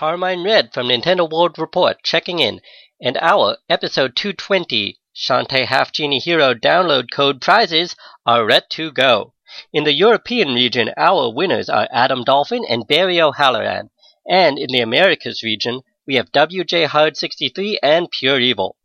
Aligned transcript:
Carmine 0.00 0.42
Red 0.42 0.72
from 0.72 0.88
Nintendo 0.88 1.30
World 1.30 1.58
Report 1.58 2.02
checking 2.02 2.38
in, 2.38 2.62
and 3.02 3.18
our 3.18 3.58
episode 3.68 4.16
220 4.16 4.98
Shantae 5.14 5.66
Half 5.66 5.92
Genie 5.92 6.18
Hero 6.18 6.54
download 6.54 7.10
code 7.10 7.42
prizes 7.42 7.96
are 8.24 8.46
ready 8.46 8.64
to 8.70 8.92
go. 8.92 9.34
In 9.74 9.84
the 9.84 9.92
European 9.92 10.54
region, 10.54 10.90
our 10.96 11.28
winners 11.28 11.68
are 11.68 11.86
Adam 11.92 12.24
Dolphin 12.24 12.64
and 12.66 12.88
Barry 12.88 13.20
O'Halloran, 13.20 13.90
and 14.26 14.58
in 14.58 14.68
the 14.72 14.80
Americas 14.80 15.42
region, 15.42 15.82
we 16.06 16.14
have 16.14 16.32
WJ 16.32 16.86
Hard 16.86 17.18
63 17.18 17.78
and 17.82 18.10
Pure 18.10 18.40
Evil. 18.40 18.76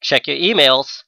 Check 0.00 0.28
your 0.28 0.36
emails. 0.36 1.02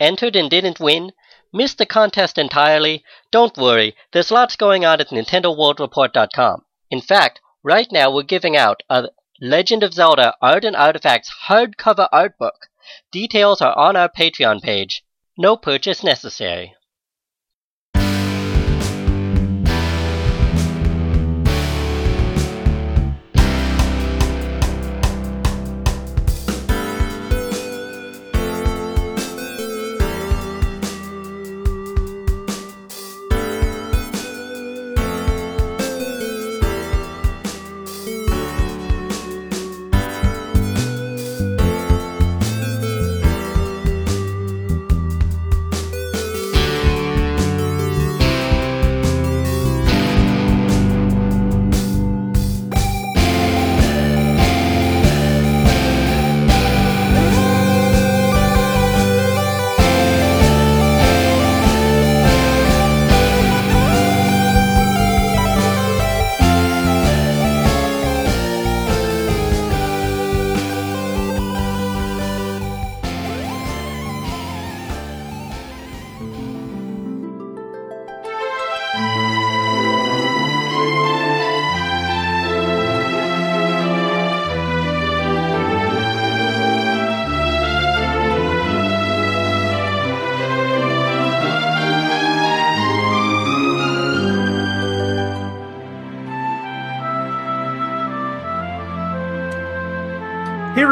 Entered 0.00 0.34
and 0.34 0.48
didn't 0.48 0.80
win? 0.80 1.12
Missed 1.52 1.76
the 1.76 1.84
contest 1.84 2.38
entirely? 2.38 3.04
Don't 3.32 3.58
worry, 3.58 3.94
there's 4.12 4.30
lots 4.30 4.56
going 4.56 4.86
on 4.86 4.98
at 4.98 5.10
NintendoWorldReport.com. 5.10 6.64
In 6.90 7.02
fact, 7.02 7.42
right 7.62 7.90
now 7.90 8.10
we're 8.14 8.22
giving 8.22 8.56
out 8.56 8.82
a 8.88 9.08
Legend 9.40 9.82
of 9.82 9.94
Zelda 9.94 10.34
Art 10.40 10.64
and 10.64 10.74
Artifacts 10.74 11.30
hardcover 11.48 12.08
art 12.10 12.38
book. 12.38 12.68
Details 13.12 13.60
are 13.60 13.76
on 13.76 13.96
our 13.96 14.08
Patreon 14.08 14.62
page. 14.62 15.04
No 15.36 15.56
purchase 15.56 16.02
necessary. 16.02 16.74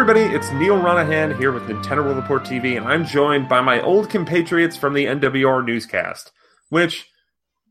Everybody, 0.09 0.37
it's 0.37 0.53
Neal 0.53 0.77
Ronaghan 0.77 1.37
here 1.37 1.51
with 1.51 1.65
Nintendo 1.65 2.05
World 2.05 2.19
Report 2.19 2.45
TV, 2.45 2.77
and 2.77 2.87
I'm 2.87 3.05
joined 3.05 3.49
by 3.49 3.61
my 3.61 3.81
old 3.81 4.09
compatriots 4.09 4.77
from 4.77 4.95
the 4.95 5.07
NWR 5.07 5.67
newscast. 5.67 6.31
Which, 6.69 7.11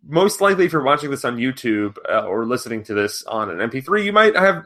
most 0.05 0.41
likely, 0.41 0.65
if 0.65 0.73
you're 0.73 0.83
watching 0.83 1.11
this 1.11 1.23
on 1.23 1.37
YouTube 1.37 1.95
uh, 2.09 2.25
or 2.25 2.45
listening 2.45 2.83
to 2.83 2.93
this 2.93 3.23
on 3.23 3.49
an 3.49 3.69
MP3, 3.69 4.03
you 4.03 4.11
might 4.11 4.35
have 4.35 4.65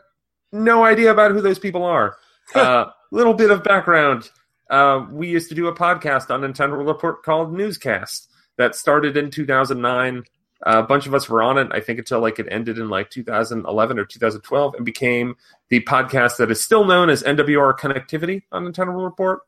no 0.52 0.84
idea 0.84 1.12
about 1.12 1.29
who 1.29 1.41
those 1.41 1.59
people 1.59 1.84
are. 1.84 2.18
A 2.56 2.59
uh, 2.59 2.91
little 3.12 3.35
bit 3.35 3.52
of 3.52 3.63
background: 3.63 4.31
uh, 4.72 5.06
we 5.12 5.29
used 5.29 5.50
to 5.50 5.56
do 5.56 5.68
a 5.68 5.75
podcast 5.75 6.31
on 6.31 6.41
Nintendo 6.41 6.72
World 6.72 6.88
Report 6.88 7.22
called 7.22 7.53
Newscast 7.53 8.31
that 8.58 8.74
started 8.74 9.16
in 9.16 9.29
2009. 9.29 10.24
A 10.64 10.84
bunch 10.84 11.08
of 11.08 11.14
us 11.14 11.30
were 11.30 11.42
on 11.42 11.58
it, 11.58 11.68
I 11.72 11.80
think, 11.80 12.00
until 12.00 12.20
like 12.20 12.40
it 12.40 12.47
ended 12.52 12.78
in 12.78 12.90
like 12.90 13.09
2011 13.09 14.00
or 14.00 14.06
2012, 14.06 14.75
and 14.75 14.86
became 14.86 15.36
the 15.70 15.81
podcast 15.81 16.38
that 16.38 16.52
is 16.52 16.62
still 16.64 16.86
known 16.86 17.09
as 17.09 17.24
NWR 17.24 17.78
Connectivity 17.78 18.44
on 18.52 18.66
Nintendo 18.66 18.88
World 18.88 19.03
Report. 19.06 19.42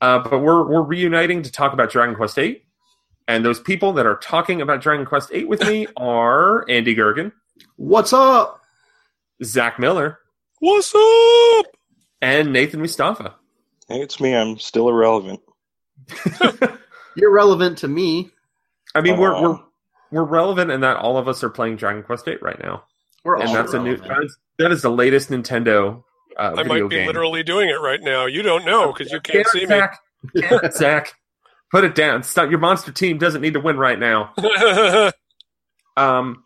Uh, 0.00 0.18
but 0.18 0.40
we're 0.40 0.66
we're 0.66 0.82
reuniting 0.82 1.42
to 1.42 1.52
talk 1.52 1.72
about 1.72 1.90
Dragon 1.90 2.14
Quest 2.14 2.36
VIII, 2.36 2.62
and 3.28 3.44
those 3.44 3.60
people 3.60 3.92
that 3.94 4.06
are 4.06 4.16
talking 4.16 4.60
about 4.60 4.80
Dragon 4.82 5.06
Quest 5.06 5.30
VIII 5.30 5.44
with 5.44 5.62
me 5.66 5.86
are 5.96 6.68
Andy 6.68 6.94
Gergen, 6.94 7.32
What's 7.76 8.12
up? 8.12 8.60
Zach 9.42 9.78
Miller, 9.78 10.18
What's 10.58 10.94
up? 10.94 11.66
and 12.20 12.52
Nathan 12.52 12.80
Mustafa. 12.80 13.34
Hey, 13.88 14.00
it's 14.02 14.20
me. 14.20 14.34
I'm 14.34 14.58
still 14.58 14.88
irrelevant. 14.88 15.40
You're 17.16 17.32
relevant 17.32 17.78
to 17.78 17.88
me. 17.88 18.30
I 18.94 19.00
mean, 19.00 19.18
we're 19.18 19.40
we're 19.40 19.58
we're 20.12 20.24
relevant 20.24 20.70
in 20.70 20.80
that 20.80 20.96
all 20.96 21.16
of 21.18 21.28
us 21.28 21.42
are 21.44 21.50
playing 21.50 21.76
Dragon 21.76 22.02
Quest 22.02 22.24
VIII 22.24 22.38
right 22.42 22.60
now, 22.62 22.84
We're 23.24 23.36
and 23.36 23.48
all 23.48 23.54
that's 23.54 23.72
a 23.74 23.82
new 23.82 23.96
that 23.96 24.22
is, 24.22 24.36
that 24.58 24.72
is 24.72 24.82
the 24.82 24.90
latest 24.90 25.30
Nintendo 25.30 26.02
uh, 26.36 26.54
I 26.56 26.62
video 26.62 26.84
might 26.84 26.90
be 26.90 26.96
game. 26.96 27.06
literally 27.06 27.42
doing 27.42 27.68
it 27.68 27.80
right 27.80 28.00
now. 28.00 28.26
You 28.26 28.42
don't 28.42 28.64
know 28.64 28.92
because 28.92 29.12
you 29.12 29.20
can't 29.20 29.46
see 29.48 29.60
me. 29.60 29.66
Zach. 29.66 29.98
Damn 30.34 30.70
Zach. 30.72 31.12
Put 31.70 31.84
it 31.84 31.94
down. 31.94 32.22
Stop. 32.22 32.50
Your 32.50 32.58
monster 32.58 32.92
team 32.92 33.18
doesn't 33.18 33.40
need 33.40 33.54
to 33.54 33.60
win 33.60 33.76
right 33.76 33.98
now. 33.98 34.32
Um, 35.96 36.44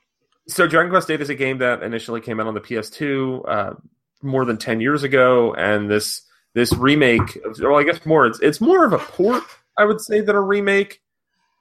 so 0.48 0.66
Dragon 0.66 0.90
Quest 0.90 1.06
VIII 1.06 1.20
is 1.20 1.30
a 1.30 1.34
game 1.34 1.58
that 1.58 1.82
initially 1.82 2.20
came 2.20 2.40
out 2.40 2.46
on 2.46 2.54
the 2.54 2.60
PS2 2.60 3.48
uh, 3.48 3.74
more 4.22 4.44
than 4.44 4.56
ten 4.56 4.80
years 4.80 5.02
ago, 5.04 5.54
and 5.54 5.88
this 5.88 6.22
this 6.54 6.72
remake, 6.72 7.38
well, 7.60 7.76
I 7.76 7.84
guess 7.84 8.04
more. 8.04 8.26
It's 8.26 8.40
it's 8.40 8.60
more 8.60 8.84
of 8.84 8.92
a 8.92 8.98
port, 8.98 9.44
I 9.78 9.84
would 9.84 10.00
say, 10.00 10.22
than 10.22 10.34
a 10.34 10.40
remake. 10.40 11.00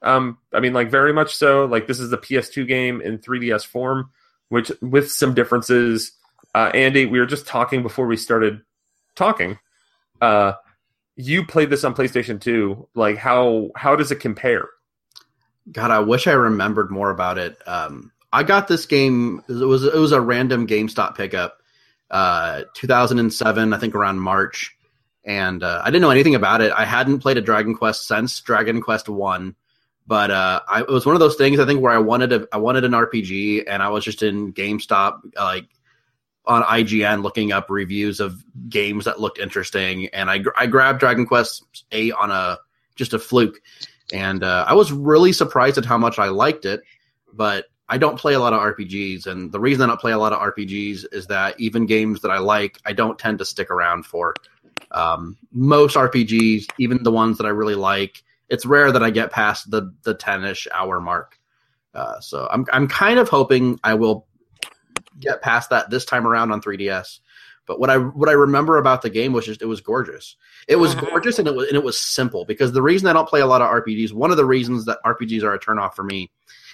Um, 0.04 0.38
I 0.52 0.60
mean, 0.60 0.74
like 0.74 0.90
very 0.90 1.12
much 1.12 1.34
so. 1.34 1.64
Like 1.64 1.86
this 1.86 1.98
is 1.98 2.10
the 2.10 2.18
PS2 2.18 2.68
game 2.68 3.00
in 3.00 3.18
3DS 3.18 3.66
form, 3.66 4.10
which 4.50 4.70
with 4.80 5.10
some 5.10 5.34
differences. 5.34 6.12
Uh, 6.54 6.70
Andy, 6.72 7.06
we 7.06 7.18
were 7.18 7.26
just 7.26 7.46
talking 7.46 7.82
before 7.82 8.06
we 8.06 8.16
started 8.16 8.60
talking. 9.16 9.58
Uh, 10.20 10.52
you 11.16 11.44
played 11.44 11.70
this 11.70 11.84
on 11.84 11.94
PlayStation 11.94 12.40
2. 12.40 12.88
Like 12.94 13.16
how 13.16 13.70
how 13.74 13.96
does 13.96 14.12
it 14.12 14.20
compare? 14.20 14.68
God, 15.72 15.90
I 15.90 16.00
wish 16.00 16.26
I 16.26 16.32
remembered 16.32 16.90
more 16.90 17.10
about 17.10 17.38
it. 17.38 17.56
Um, 17.66 18.12
I 18.32 18.42
got 18.42 18.68
this 18.68 18.84
game. 18.86 19.42
It 19.48 19.54
was 19.54 19.84
it 19.84 19.94
was 19.94 20.12
a 20.12 20.20
random 20.20 20.66
GameStop 20.66 21.16
pickup, 21.16 21.62
uh, 22.10 22.64
2007, 22.74 23.72
I 23.72 23.78
think 23.78 23.94
around 23.94 24.18
March, 24.18 24.76
and 25.24 25.62
uh, 25.62 25.80
I 25.82 25.90
didn't 25.90 26.02
know 26.02 26.10
anything 26.10 26.34
about 26.34 26.60
it. 26.60 26.72
I 26.72 26.84
hadn't 26.84 27.20
played 27.20 27.38
a 27.38 27.40
Dragon 27.40 27.74
Quest 27.74 28.06
since 28.06 28.40
Dragon 28.40 28.82
Quest 28.82 29.08
One, 29.08 29.54
but 30.06 30.30
uh, 30.30 30.60
I, 30.68 30.80
it 30.82 30.88
was 30.88 31.06
one 31.06 31.14
of 31.14 31.20
those 31.20 31.36
things 31.36 31.58
I 31.58 31.66
think 31.66 31.80
where 31.80 31.92
I 31.92 31.98
wanted 31.98 32.32
a 32.32 32.46
I 32.52 32.58
wanted 32.58 32.84
an 32.84 32.92
RPG, 32.92 33.64
and 33.66 33.82
I 33.82 33.88
was 33.88 34.04
just 34.04 34.22
in 34.22 34.52
GameStop 34.52 35.20
like 35.36 35.66
on 36.46 36.62
IGN 36.62 37.22
looking 37.22 37.52
up 37.52 37.70
reviews 37.70 38.20
of 38.20 38.44
games 38.68 39.06
that 39.06 39.20
looked 39.20 39.38
interesting, 39.38 40.08
and 40.08 40.30
I 40.30 40.42
I 40.56 40.66
grabbed 40.66 41.00
Dragon 41.00 41.26
Quest 41.26 41.84
Eight 41.92 42.12
on 42.12 42.30
a 42.30 42.58
just 42.96 43.14
a 43.14 43.18
fluke, 43.18 43.60
and 44.12 44.44
uh, 44.44 44.64
I 44.68 44.74
was 44.74 44.92
really 44.92 45.32
surprised 45.32 45.78
at 45.78 45.86
how 45.86 45.98
much 45.98 46.18
I 46.18 46.28
liked 46.28 46.64
it. 46.66 46.82
But 47.32 47.66
I 47.88 47.98
don't 47.98 48.18
play 48.18 48.34
a 48.34 48.40
lot 48.40 48.52
of 48.52 48.60
RPGs, 48.60 49.26
and 49.26 49.50
the 49.50 49.60
reason 49.60 49.82
I 49.82 49.86
don't 49.86 50.00
play 50.00 50.12
a 50.12 50.18
lot 50.18 50.32
of 50.32 50.40
RPGs 50.40 51.06
is 51.12 51.26
that 51.28 51.58
even 51.58 51.86
games 51.86 52.20
that 52.20 52.30
I 52.30 52.38
like, 52.38 52.78
I 52.84 52.92
don't 52.92 53.18
tend 53.18 53.38
to 53.38 53.44
stick 53.44 53.70
around 53.70 54.04
for. 54.06 54.34
Um, 54.90 55.36
most 55.50 55.96
RPGs, 55.96 56.66
even 56.78 57.02
the 57.02 57.10
ones 57.10 57.38
that 57.38 57.46
I 57.46 57.50
really 57.50 57.74
like, 57.74 58.22
it's 58.48 58.66
rare 58.66 58.92
that 58.92 59.02
I 59.02 59.10
get 59.10 59.30
past 59.30 59.70
the 59.70 59.92
the 60.02 60.14
ten 60.14 60.44
ish 60.44 60.66
hour 60.72 61.00
mark. 61.00 61.38
Uh, 61.94 62.18
so 62.20 62.48
I'm 62.50 62.66
I'm 62.72 62.88
kind 62.88 63.18
of 63.18 63.28
hoping 63.28 63.78
I 63.84 63.94
will 63.94 64.26
get 65.20 65.42
past 65.42 65.70
that 65.70 65.90
this 65.90 66.04
time 66.04 66.26
around 66.26 66.50
on 66.50 66.60
3DS. 66.60 67.20
But 67.66 67.80
what 67.80 67.88
I 67.88 67.96
what 67.98 68.28
I 68.28 68.32
remember 68.32 68.76
about 68.78 69.00
the 69.02 69.10
game 69.10 69.32
was 69.32 69.46
just 69.46 69.62
it 69.62 69.66
was 69.66 69.80
gorgeous. 69.80 70.36
It 70.68 70.76
was 70.76 70.94
Mhm. 70.94 71.08
gorgeous 71.08 71.38
and 71.38 71.48
it 71.48 71.54
was 71.54 71.68
and 71.68 71.76
it 71.76 71.84
was 71.84 71.98
simple 71.98 72.44
because 72.44 72.72
the 72.72 72.82
reason 72.82 73.08
I 73.08 73.12
don't 73.12 73.28
play 73.28 73.40
a 73.40 73.46
lot 73.46 73.62
of 73.62 73.68
RPGs, 73.70 74.12
one 74.12 74.30
of 74.30 74.36
the 74.36 74.44
reasons 74.44 74.84
that 74.86 74.98
RPGs 75.04 75.42
are 75.42 75.54
a 75.54 75.58
turnoff 75.58 75.94
for 75.94 76.02
me, 76.04 76.30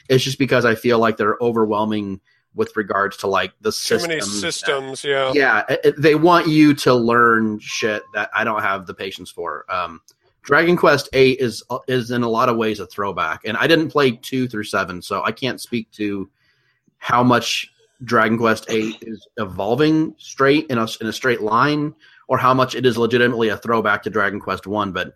is 0.09 0.25
just 0.25 0.39
because 0.39 0.65
I 0.65 0.75
feel 0.75 0.99
like 0.99 1.17
they're 1.17 1.37
overwhelming 1.41 2.21
with 2.57 2.77
regards 2.77 3.17
to 3.19 3.29
like 3.29 3.53
the 3.61 3.71
Too 3.71 3.99
many 3.99 4.21
systems. 4.21 4.41
systems. 4.41 5.05
Yeah. 5.05 5.33
Yeah, 5.33 5.65
it- 5.69 5.81
it- 5.85 6.03
they 6.03 6.17
want 6.17 6.49
you 6.49 6.75
to 6.75 6.95
learn 6.95 7.61
shit 7.61 8.03
that 8.15 8.29
I 8.35 8.43
don't 8.43 8.63
have 8.63 8.87
the 8.87 8.95
patience 8.95 9.31
for. 9.31 9.65
Um, 9.73 10.01
Dragon 10.43 10.77
Quest 10.77 11.09
Eight 11.13 11.39
is 11.41 11.63
is 11.87 12.11
in 12.11 12.23
a 12.23 12.29
lot 12.29 12.49
of 12.49 12.57
ways 12.57 12.81
a 12.81 12.87
throwback, 12.87 13.43
and 13.45 13.57
I 13.57 13.67
didn't 13.67 13.91
play 13.91 14.13
two 14.13 14.49
through 14.49 14.65
seven, 14.65 15.03
so 15.03 15.23
I 15.23 15.33
can't 15.33 15.61
speak 15.61 15.91
to 15.93 16.31
how 16.99 17.23
much 17.23 17.71
Dragon 18.05 18.39
Quest 18.39 18.69
VIII 18.69 18.99
is 19.03 19.27
evolving 19.37 20.15
straight 20.19 20.67
in 20.71 20.79
a 20.79 20.87
in 21.01 21.07
a 21.07 21.13
straight 21.13 21.43
line, 21.43 21.95
or 22.29 22.39
how 22.39 22.55
much 22.55 22.75
it 22.75 22.87
is 22.87 22.97
legitimately 22.97 23.49
a 23.49 23.57
throwback 23.57 24.03
to 24.05 24.11
Dragon 24.11 24.41
Quest 24.41 24.67
One. 24.67 24.93
But 24.93 25.15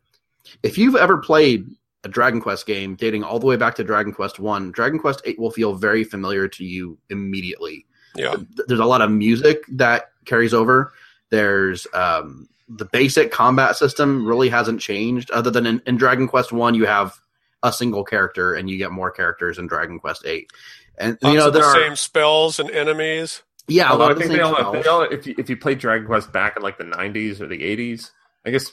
if 0.62 0.76
you've 0.76 0.96
ever 0.96 1.18
played 1.18 1.66
a 2.04 2.08
Dragon 2.08 2.40
Quest 2.40 2.66
game 2.66 2.94
dating 2.94 3.24
all 3.24 3.38
the 3.38 3.46
way 3.46 3.56
back 3.56 3.74
to 3.76 3.84
Dragon 3.84 4.12
Quest 4.12 4.38
One, 4.38 4.70
Dragon 4.70 4.98
Quest 4.98 5.24
VIII 5.24 5.36
will 5.38 5.50
feel 5.50 5.74
very 5.74 6.04
familiar 6.04 6.48
to 6.48 6.64
you 6.64 6.98
immediately. 7.08 7.86
Yeah. 8.14 8.36
There's 8.66 8.80
a 8.80 8.84
lot 8.84 9.00
of 9.00 9.10
music 9.10 9.64
that 9.72 10.10
carries 10.26 10.54
over. 10.54 10.92
There's 11.30 11.86
um, 11.94 12.48
the 12.68 12.84
basic 12.86 13.30
combat 13.30 13.76
system 13.76 14.26
really 14.26 14.48
hasn't 14.48 14.80
changed, 14.80 15.30
other 15.30 15.50
than 15.50 15.66
in, 15.66 15.82
in 15.86 15.96
Dragon 15.96 16.26
Quest 16.28 16.52
One, 16.52 16.74
you 16.74 16.86
have 16.86 17.14
a 17.62 17.72
single 17.72 18.04
character, 18.04 18.54
and 18.54 18.68
you 18.70 18.78
get 18.78 18.90
more 18.92 19.10
characters 19.10 19.58
in 19.58 19.66
Dragon 19.66 19.98
Quest 19.98 20.24
Eight. 20.26 20.50
And 20.98 21.18
Lots 21.22 21.32
you 21.32 21.38
know 21.40 21.46
of 21.48 21.52
the 21.52 21.58
there 21.60 21.68
are 21.68 21.74
same 21.74 21.96
spells 21.96 22.58
and 22.60 22.70
enemies. 22.70 23.42
yeah, 23.68 23.88
a 23.88 23.92
Although 23.92 24.04
lot 24.04 24.08
I 24.08 24.12
of 24.12 24.18
the 24.18 24.22
think 24.24 24.30
same 24.32 24.38
they 24.38 24.42
all, 24.42 24.54
spells. 24.54 24.84
they 24.84 24.88
all 24.88 25.02
if 25.02 25.26
you 25.26 25.34
if 25.38 25.50
you 25.50 25.56
played 25.56 25.78
Dragon 25.78 26.06
Quest 26.06 26.32
back 26.32 26.56
in 26.56 26.62
like 26.62 26.78
the 26.78 26.84
'90s 26.84 27.40
or 27.40 27.46
the 27.48 27.58
'80s, 27.60 28.10
I 28.46 28.50
guess 28.50 28.72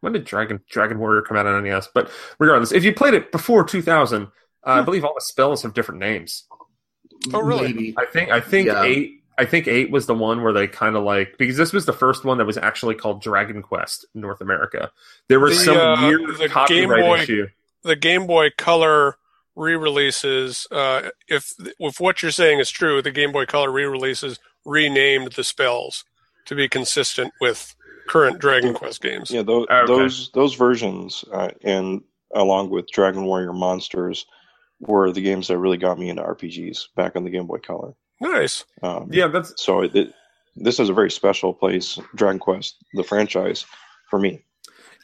when 0.00 0.12
did 0.12 0.24
Dragon 0.24 0.60
Dragon 0.70 0.98
Warrior 0.98 1.22
come 1.22 1.36
out 1.36 1.46
on 1.46 1.64
NES? 1.64 1.88
But 1.94 2.10
regardless, 2.38 2.72
if 2.72 2.84
you 2.84 2.92
played 2.94 3.14
it 3.14 3.32
before 3.32 3.64
2000, 3.64 4.22
uh, 4.24 4.28
I 4.64 4.78
Hmm. 4.78 4.84
believe 4.84 5.04
all 5.04 5.14
the 5.14 5.20
spells 5.20 5.62
have 5.62 5.74
different 5.74 6.00
names. 6.00 6.44
Oh, 7.32 7.40
really? 7.40 7.72
Maybe. 7.72 7.94
I 7.98 8.04
think 8.06 8.30
I 8.30 8.40
think 8.40 8.68
Yeah. 8.68 8.82
eight. 8.84 9.23
I 9.36 9.44
think 9.44 9.66
eight 9.66 9.90
was 9.90 10.06
the 10.06 10.14
one 10.14 10.42
where 10.42 10.52
they 10.52 10.66
kind 10.68 10.94
of 10.96 11.02
like 11.04 11.36
because 11.38 11.56
this 11.56 11.72
was 11.72 11.86
the 11.86 11.92
first 11.92 12.24
one 12.24 12.38
that 12.38 12.44
was 12.46 12.56
actually 12.56 12.94
called 12.94 13.20
Dragon 13.22 13.62
Quest 13.62 14.06
in 14.14 14.20
North 14.20 14.40
America. 14.40 14.90
There 15.28 15.40
was 15.40 15.58
The, 15.58 15.64
some 15.64 15.76
uh, 15.76 16.06
weird 16.08 16.38
the 16.38 16.48
copyright 16.48 16.68
Game 16.68 16.88
Boy- 17.08 17.18
issue. 17.18 17.46
The 17.82 17.96
Game 17.96 18.26
Boy 18.26 18.48
Color 18.56 19.16
re-releases, 19.56 20.66
uh, 20.70 21.10
if 21.28 21.52
if 21.78 22.00
what 22.00 22.22
you're 22.22 22.30
saying 22.32 22.58
is 22.60 22.70
true, 22.70 23.02
the 23.02 23.10
Game 23.10 23.32
Boy 23.32 23.46
Color 23.46 23.70
re-releases 23.70 24.38
renamed 24.64 25.32
the 25.32 25.44
spells 25.44 26.04
to 26.46 26.54
be 26.54 26.68
consistent 26.68 27.32
with 27.40 27.74
current 28.08 28.38
Dragon 28.38 28.74
Quest 28.74 29.00
games. 29.02 29.30
Yeah, 29.30 29.42
those 29.42 29.66
Okay. 29.70 29.86
those 29.86 30.30
those 30.32 30.54
versions, 30.54 31.24
uh, 31.32 31.50
and 31.62 32.02
along 32.34 32.70
with 32.70 32.88
Dragon 32.90 33.24
Warrior 33.24 33.52
Monsters, 33.52 34.26
were 34.80 35.10
the 35.12 35.22
games 35.22 35.48
that 35.48 35.58
really 35.58 35.78
got 35.78 35.98
me 35.98 36.08
into 36.08 36.22
RPGs 36.22 36.88
back 36.96 37.16
on 37.16 37.24
the 37.24 37.30
Game 37.30 37.46
Boy 37.46 37.58
Color. 37.58 37.94
Nice. 38.20 38.64
Um, 38.82 39.08
Yeah, 39.12 39.28
that's 39.28 39.52
So 39.62 39.82
it, 39.82 40.14
this 40.56 40.78
is 40.78 40.88
a 40.88 40.94
very 40.94 41.10
special 41.10 41.52
place, 41.52 41.98
Dragon 42.14 42.38
Quest, 42.38 42.76
the 42.94 43.02
franchise, 43.04 43.66
for 44.08 44.18
me. 44.18 44.42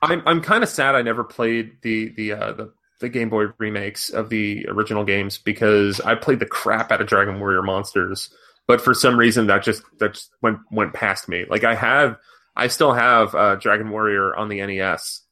I'm 0.03 0.23
I'm 0.27 0.41
kind 0.41 0.63
of 0.63 0.69
sad 0.71 0.95
I 0.95 1.03
never 1.03 1.25
played 1.25 1.73
the 1.83 2.11
the 2.17 2.33
uh, 2.33 2.53
the 2.53 2.73
the 3.01 3.09
Game 3.09 3.29
Boy 3.31 3.47
remakes 3.59 4.11
of 4.11 4.29
the 4.29 4.67
original 4.69 5.05
games 5.05 5.39
because 5.39 6.01
I 6.01 6.15
played 6.15 6.39
the 6.39 6.47
crap 6.47 6.93
out 6.93 7.01
of 7.01 7.07
Dragon 7.07 7.41
Warrior 7.41 7.63
Monsters, 7.63 8.31
but 8.67 8.81
for 8.81 8.95
some 8.95 9.19
reason 9.19 9.47
that 9.49 9.63
just 9.63 9.83
that 9.99 10.15
just 10.15 10.31
went 10.41 10.59
went 10.71 10.95
past 10.95 11.29
me. 11.29 11.45
Like 11.49 11.65
I 11.65 11.75
have, 11.75 12.17
I 12.57 12.69
still 12.69 12.93
have 12.93 13.35
uh, 13.35 13.57
Dragon 13.57 13.91
Warrior 13.91 14.35
on 14.37 14.49
the 14.49 14.65
NES, 14.65 15.23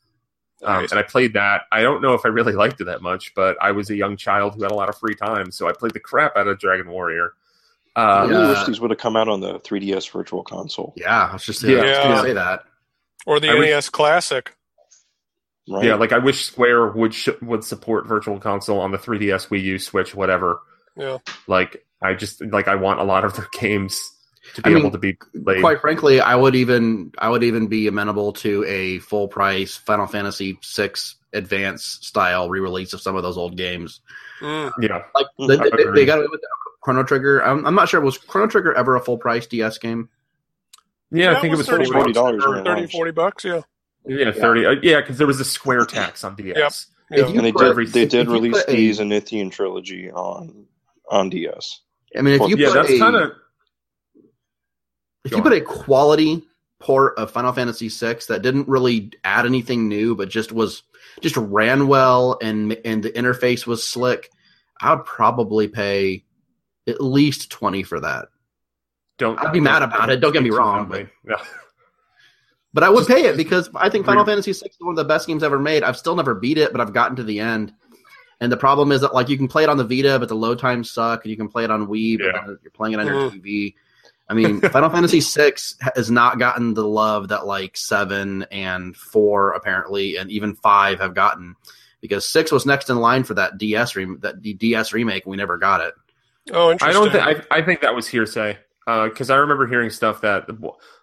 um, 0.62 0.82
Nice. 0.82 0.90
and 0.90 0.98
I 0.98 1.02
played 1.02 1.34
that. 1.34 1.62
I 1.72 1.82
don't 1.82 2.02
know 2.02 2.14
if 2.14 2.26
I 2.26 2.28
really 2.28 2.54
liked 2.54 2.80
it 2.80 2.84
that 2.84 3.00
much, 3.02 3.34
but 3.34 3.56
I 3.62 3.72
was 3.72 3.88
a 3.90 3.96
young 3.96 4.16
child 4.16 4.54
who 4.54 4.62
had 4.62 4.72
a 4.72 4.76
lot 4.76 4.88
of 4.88 4.98
free 4.98 5.14
time, 5.14 5.50
so 5.50 5.68
I 5.68 5.72
played 5.72 5.92
the 5.92 6.00
crap 6.00 6.36
out 6.36 6.48
of 6.48 6.58
Dragon 6.58 6.88
Warrior. 6.88 7.32
I 7.98 8.20
Uh, 8.22 8.26
really 8.26 8.42
Yeah. 8.42 8.48
wish 8.58 8.66
these 8.66 8.80
would 8.80 8.90
have 8.90 8.98
come 9.00 9.16
out 9.16 9.28
on 9.28 9.40
the 9.40 9.58
3DS 9.60 10.06
Virtual 10.12 10.42
Console. 10.44 10.94
Yeah, 10.96 11.28
I 11.30 11.32
was 11.32 11.44
just, 11.44 11.62
Yeah. 11.62 11.82
Yeah. 11.84 12.02
gonna 12.04 12.22
say 12.22 12.32
that. 12.34 12.64
Or 13.26 13.40
the 13.40 13.50
I 13.50 13.54
wish- 13.54 13.68
NES 13.70 13.88
Classic. 13.90 14.54
Right? 15.70 15.84
Yeah, 15.84 15.96
like 15.96 16.12
I 16.12 16.18
wish 16.18 16.44
Square 16.46 16.88
would 16.92 17.12
sh- 17.12 17.28
would 17.42 17.62
support 17.62 18.06
Virtual 18.06 18.38
Console 18.38 18.80
on 18.80 18.90
the 18.90 18.98
3DS, 18.98 19.48
Wii 19.48 19.62
U, 19.62 19.78
Switch, 19.78 20.14
whatever. 20.14 20.60
Yeah. 20.96 21.18
Like 21.46 21.84
I 22.00 22.14
just 22.14 22.40
like 22.40 22.68
I 22.68 22.74
want 22.76 23.00
a 23.00 23.04
lot 23.04 23.24
of 23.24 23.34
their 23.36 23.48
games 23.52 24.00
to 24.54 24.62
be 24.62 24.70
I 24.70 24.72
mean, 24.72 24.78
able 24.82 24.90
to 24.92 24.98
be 24.98 25.18
played. 25.44 25.60
Quite 25.60 25.80
frankly, 25.82 26.20
I 26.22 26.36
would 26.36 26.54
even 26.54 27.12
I 27.18 27.28
would 27.28 27.42
even 27.42 27.66
be 27.66 27.86
amenable 27.86 28.32
to 28.34 28.64
a 28.66 28.98
full 29.00 29.28
price 29.28 29.76
Final 29.76 30.06
Fantasy 30.06 30.58
VI 30.64 30.90
Advance 31.34 31.98
style 32.00 32.48
re 32.48 32.60
release 32.60 32.94
of 32.94 33.02
some 33.02 33.14
of 33.16 33.22
those 33.22 33.36
old 33.36 33.56
games. 33.58 34.00
Mm. 34.40 34.72
yeah, 34.80 35.02
Like 35.14 35.26
they, 35.38 35.56
they, 35.56 35.84
they 35.94 36.04
got 36.06 36.18
away 36.18 36.28
with 36.30 36.40
Chrono 36.80 37.02
Trigger. 37.02 37.40
I'm, 37.44 37.66
I'm 37.66 37.74
not 37.74 37.88
sure 37.88 38.00
was 38.00 38.18
Chrono 38.18 38.46
Trigger 38.48 38.72
ever 38.74 38.96
a 38.96 39.00
full 39.00 39.18
price 39.18 39.46
DS 39.46 39.78
game. 39.78 40.08
yeah. 41.10 41.36
I 41.36 41.40
think 41.40 41.52
it 41.54 41.56
was 41.56 41.68
was 41.68 41.88
$30 41.88 41.92
forty 41.92 42.12
$40 42.12 42.42
Or 42.42 42.64
30, 42.64 42.86
40 42.88 43.10
bucks, 43.12 43.44
yeah. 43.44 43.60
Yeah, 44.06 44.32
thirty. 44.32 44.64
Uh, 44.64 44.76
yeah, 44.82 45.00
because 45.00 45.18
there 45.18 45.26
was 45.26 45.38
a 45.40 45.44
Square 45.44 45.86
tax 45.86 46.24
on 46.24 46.34
DS. 46.36 46.56
Yep. 46.56 46.72
If 47.10 47.28
Yeah. 47.30 47.36
and 47.36 47.44
they 47.44 47.52
put- 47.52 47.76
did 47.76 47.92
they 47.92 48.06
did 48.06 48.28
release 48.28 48.54
put 48.64 48.68
a- 48.68 48.76
these 48.76 49.00
Zenithian 49.00 49.50
trilogy 49.50 50.10
on 50.10 50.66
on 51.10 51.28
DS. 51.30 51.80
I 52.16 52.22
mean, 52.22 52.40
if 52.40 52.48
you 52.48 52.56
Yeah, 52.56 52.68
put 52.68 52.74
that's 52.74 52.90
a, 52.92 52.98
kind 52.98 53.16
of 53.16 53.32
if 55.24 55.32
you 55.32 55.38
on. 55.38 55.42
put 55.42 55.52
a 55.52 55.60
quality 55.60 56.44
port 56.80 57.18
of 57.18 57.30
Final 57.30 57.52
Fantasy 57.52 57.88
VI 57.88 58.16
that 58.28 58.42
didn't 58.42 58.68
really 58.68 59.10
add 59.24 59.44
anything 59.46 59.88
new, 59.88 60.14
but 60.14 60.28
just 60.28 60.52
was 60.52 60.82
just 61.20 61.36
ran 61.36 61.86
well 61.88 62.38
and 62.40 62.78
and 62.84 63.02
the 63.02 63.10
interface 63.10 63.66
was 63.66 63.86
slick, 63.86 64.30
I 64.80 64.94
would 64.94 65.04
probably 65.04 65.68
pay 65.68 66.24
at 66.88 67.00
least 67.00 67.50
twenty 67.50 67.82
for 67.84 68.00
that. 68.00 68.28
don't. 69.18 69.38
I'd 69.38 69.52
be 69.52 69.60
mad 69.60 69.82
about 69.82 70.10
it, 70.10 70.20
don't 70.20 70.32
get 70.32 70.42
me 70.42 70.50
wrong, 70.50 70.88
loudly. 70.88 71.08
Yeah. 71.28 71.36
But 72.74 72.84
I 72.84 72.90
would 72.90 73.06
pay 73.06 73.24
it 73.24 73.36
because 73.36 73.70
I 73.74 73.88
think 73.88 74.04
Final 74.06 74.24
Fantasy 74.26 74.52
VI 74.52 74.66
is 74.66 74.76
one 74.78 74.92
of 74.92 74.96
the 74.96 75.04
best 75.04 75.26
games 75.26 75.42
ever 75.42 75.58
made. 75.58 75.82
I've 75.82 75.96
still 75.96 76.14
never 76.14 76.34
beat 76.34 76.58
it, 76.58 76.70
but 76.70 76.80
I've 76.80 76.92
gotten 76.92 77.16
to 77.16 77.22
the 77.24 77.40
end. 77.40 77.72
And 78.40 78.52
the 78.52 78.56
problem 78.58 78.92
is 78.92 79.00
that 79.00 79.14
like 79.14 79.28
you 79.30 79.38
can 79.38 79.48
play 79.48 79.62
it 79.62 79.68
on 79.70 79.78
the 79.78 79.84
Vita, 79.84 80.18
but 80.18 80.28
the 80.28 80.36
load 80.36 80.58
times 80.58 80.90
suck, 80.90 81.24
and 81.24 81.30
you 81.30 81.36
can 81.36 81.48
play 81.48 81.64
it 81.64 81.70
on 81.70 81.86
Wii, 81.88 82.18
but 82.18 82.26
Yeah. 82.26 82.46
you're 82.62 82.70
playing 82.72 82.92
it 82.94 83.00
on 83.00 83.06
your 83.06 83.30
Mhm. 83.30 83.42
TV. 83.42 83.74
I 84.28 84.34
mean, 84.34 84.60
Final 84.70 84.90
Fantasy 84.90 85.20
VI 85.20 85.54
has 85.96 86.10
not 86.10 86.38
gotten 86.38 86.74
the 86.74 86.86
love 86.86 87.28
that 87.28 87.46
like 87.46 87.76
seven 87.76 88.42
and 88.52 88.94
four 88.94 89.52
apparently, 89.52 90.16
and 90.16 90.30
even 90.30 90.54
five 90.54 91.00
have 91.00 91.14
gotten 91.14 91.56
because 92.02 92.28
six 92.28 92.52
was 92.52 92.66
next 92.66 92.90
in 92.90 92.98
line 92.98 93.24
for 93.24 93.34
that 93.34 93.56
DS 93.58 93.96
rem- 93.96 94.18
that 94.20 94.42
the 94.42 94.52
DS 94.52 94.92
remake, 94.92 95.24
and 95.24 95.30
we 95.30 95.36
never 95.38 95.56
got 95.56 95.80
it. 95.80 95.94
Oh, 96.52 96.76
I 96.80 96.92
don't 96.92 97.10
think. 97.10 97.24
I, 97.50 97.58
I 97.58 97.62
think 97.62 97.80
that 97.82 97.94
was 97.94 98.06
hearsay 98.08 98.58
because 98.86 99.28
I 99.30 99.36
remember 99.36 99.66
hearing 99.66 99.90
stuff 99.90 100.22
that 100.22 100.46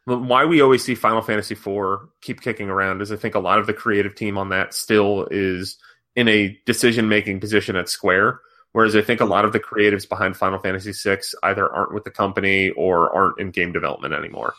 why 0.06 0.46
we 0.46 0.62
always 0.62 0.84
see 0.84 0.96
Final 0.96 1.22
Fantasy 1.22 1.54
IV 1.54 2.00
keep 2.22 2.42
kicking 2.42 2.70
around 2.70 3.02
is 3.02 3.12
I 3.12 3.16
think 3.16 3.36
a 3.36 3.40
lot 3.40 3.60
of 3.60 3.68
the 3.68 3.74
creative 3.74 4.16
team 4.16 4.38
on 4.38 4.50
that 4.50 4.74
still 4.74 5.28
is 5.32 5.78
in 6.16 6.28
a 6.28 6.58
decision 6.66 7.10
making 7.10 7.40
position 7.40 7.76
at 7.76 7.90
Square. 7.90 8.40
Whereas 8.72 8.96
I 8.96 9.02
think 9.02 9.22
a 9.22 9.26
lot 9.26 9.46
of 9.46 9.54
the 9.54 9.60
creatives 9.60 10.08
behind 10.08 10.36
Final 10.36 10.60
Fantasy 10.60 10.92
VI 10.92 11.20
either 11.44 11.72
aren't 11.72 11.94
with 11.94 12.04
the 12.04 12.12
company 12.12 12.72
or 12.72 13.14
aren't 13.16 13.40
in 13.40 13.52
game 13.52 13.72
development 13.72 14.14
anymore. 14.14 14.54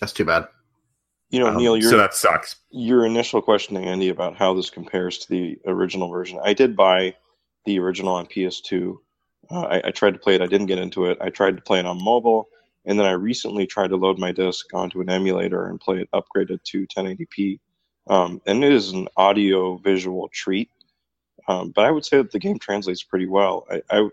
That's 0.00 0.12
too 0.12 0.26
bad. 0.26 0.46
You 1.30 1.40
know, 1.40 1.46
Um, 1.48 1.56
Neal, 1.56 1.76
your 1.76 1.90
so 1.90 1.96
that 1.96 2.14
sucks. 2.14 2.56
your 2.70 3.06
initial 3.06 3.40
question 3.40 3.74
to 3.76 3.80
Andy 3.80 4.10
about 4.10 4.36
how 4.36 4.52
this 4.54 4.68
compares 4.70 5.18
to 5.20 5.28
the 5.30 5.58
original 5.66 6.08
version. 6.10 6.38
I 6.44 6.52
did 6.52 6.76
buy 6.76 7.14
the 7.64 7.78
original 7.80 8.14
on 8.14 8.26
PS2. 8.26 8.98
Uh, 9.50 9.62
I, 9.62 9.88
I 9.88 9.90
tried 9.90 10.12
to 10.14 10.18
play 10.18 10.34
it. 10.34 10.42
I 10.42 10.46
didn't 10.46 10.66
get 10.66 10.78
into 10.78 11.06
it. 11.06 11.18
I 11.20 11.30
tried 11.30 11.56
to 11.56 11.62
play 11.62 11.78
it 11.78 11.86
on 11.86 12.02
mobile, 12.02 12.48
and 12.84 12.98
then 12.98 13.06
I 13.06 13.12
recently 13.12 13.66
tried 13.66 13.88
to 13.90 13.96
load 13.96 14.18
my 14.18 14.32
disc 14.32 14.66
onto 14.74 15.00
an 15.00 15.08
emulator 15.10 15.66
and 15.68 15.80
play 15.80 15.98
it 16.00 16.08
upgraded 16.12 16.62
to 16.64 16.86
1080p. 16.86 17.60
Um, 18.08 18.40
and 18.46 18.62
it 18.64 18.72
is 18.72 18.92
an 18.92 19.08
audio 19.16 19.76
visual 19.76 20.28
treat. 20.32 20.70
Um, 21.48 21.70
but 21.70 21.84
I 21.84 21.90
would 21.90 22.04
say 22.04 22.16
that 22.18 22.30
the 22.32 22.38
game 22.38 22.58
translates 22.58 23.02
pretty 23.02 23.26
well. 23.26 23.66
I, 23.70 23.82
I 23.90 24.08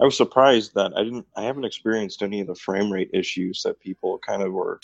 I 0.00 0.04
was 0.04 0.16
surprised 0.16 0.74
that 0.74 0.92
I 0.96 1.04
didn't. 1.04 1.26
I 1.36 1.42
haven't 1.44 1.64
experienced 1.64 2.22
any 2.22 2.40
of 2.40 2.46
the 2.46 2.54
frame 2.54 2.92
rate 2.92 3.10
issues 3.14 3.62
that 3.62 3.78
people 3.80 4.18
kind 4.18 4.42
of 4.42 4.52
were 4.52 4.80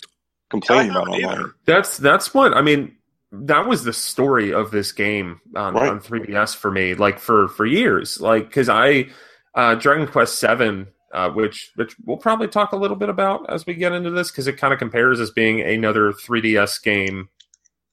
complaining 0.49 0.91
about 0.91 1.09
either. 1.09 1.27
online. 1.27 1.51
That's 1.65 1.97
that's 1.97 2.33
what 2.33 2.53
I 2.55 2.61
mean. 2.61 2.97
That 3.33 3.65
was 3.67 3.83
the 3.83 3.93
story 3.93 4.53
of 4.53 4.71
this 4.71 4.91
game 4.91 5.39
on, 5.55 5.73
Right. 5.75 5.89
on 5.89 6.01
3DS 6.01 6.55
for 6.55 6.69
me, 6.71 6.95
like 6.95 7.19
for 7.19 7.47
for 7.49 7.65
years, 7.65 8.19
like 8.21 8.47
because 8.47 8.67
I 8.69 9.09
uh, 9.55 9.75
Dragon 9.75 10.07
Quest 10.07 10.39
Seven, 10.39 10.87
uh, 11.13 11.29
which 11.29 11.71
which 11.75 11.95
we'll 12.05 12.17
probably 12.17 12.47
talk 12.47 12.71
a 12.71 12.77
little 12.77 12.97
bit 12.97 13.09
about 13.09 13.49
as 13.49 13.65
we 13.65 13.73
get 13.73 13.91
into 13.91 14.11
this, 14.11 14.31
because 14.31 14.47
it 14.47 14.57
kind 14.57 14.73
of 14.73 14.79
compares 14.79 15.19
as 15.19 15.31
being 15.31 15.61
another 15.61 16.11
3DS 16.11 16.81
game, 16.83 17.29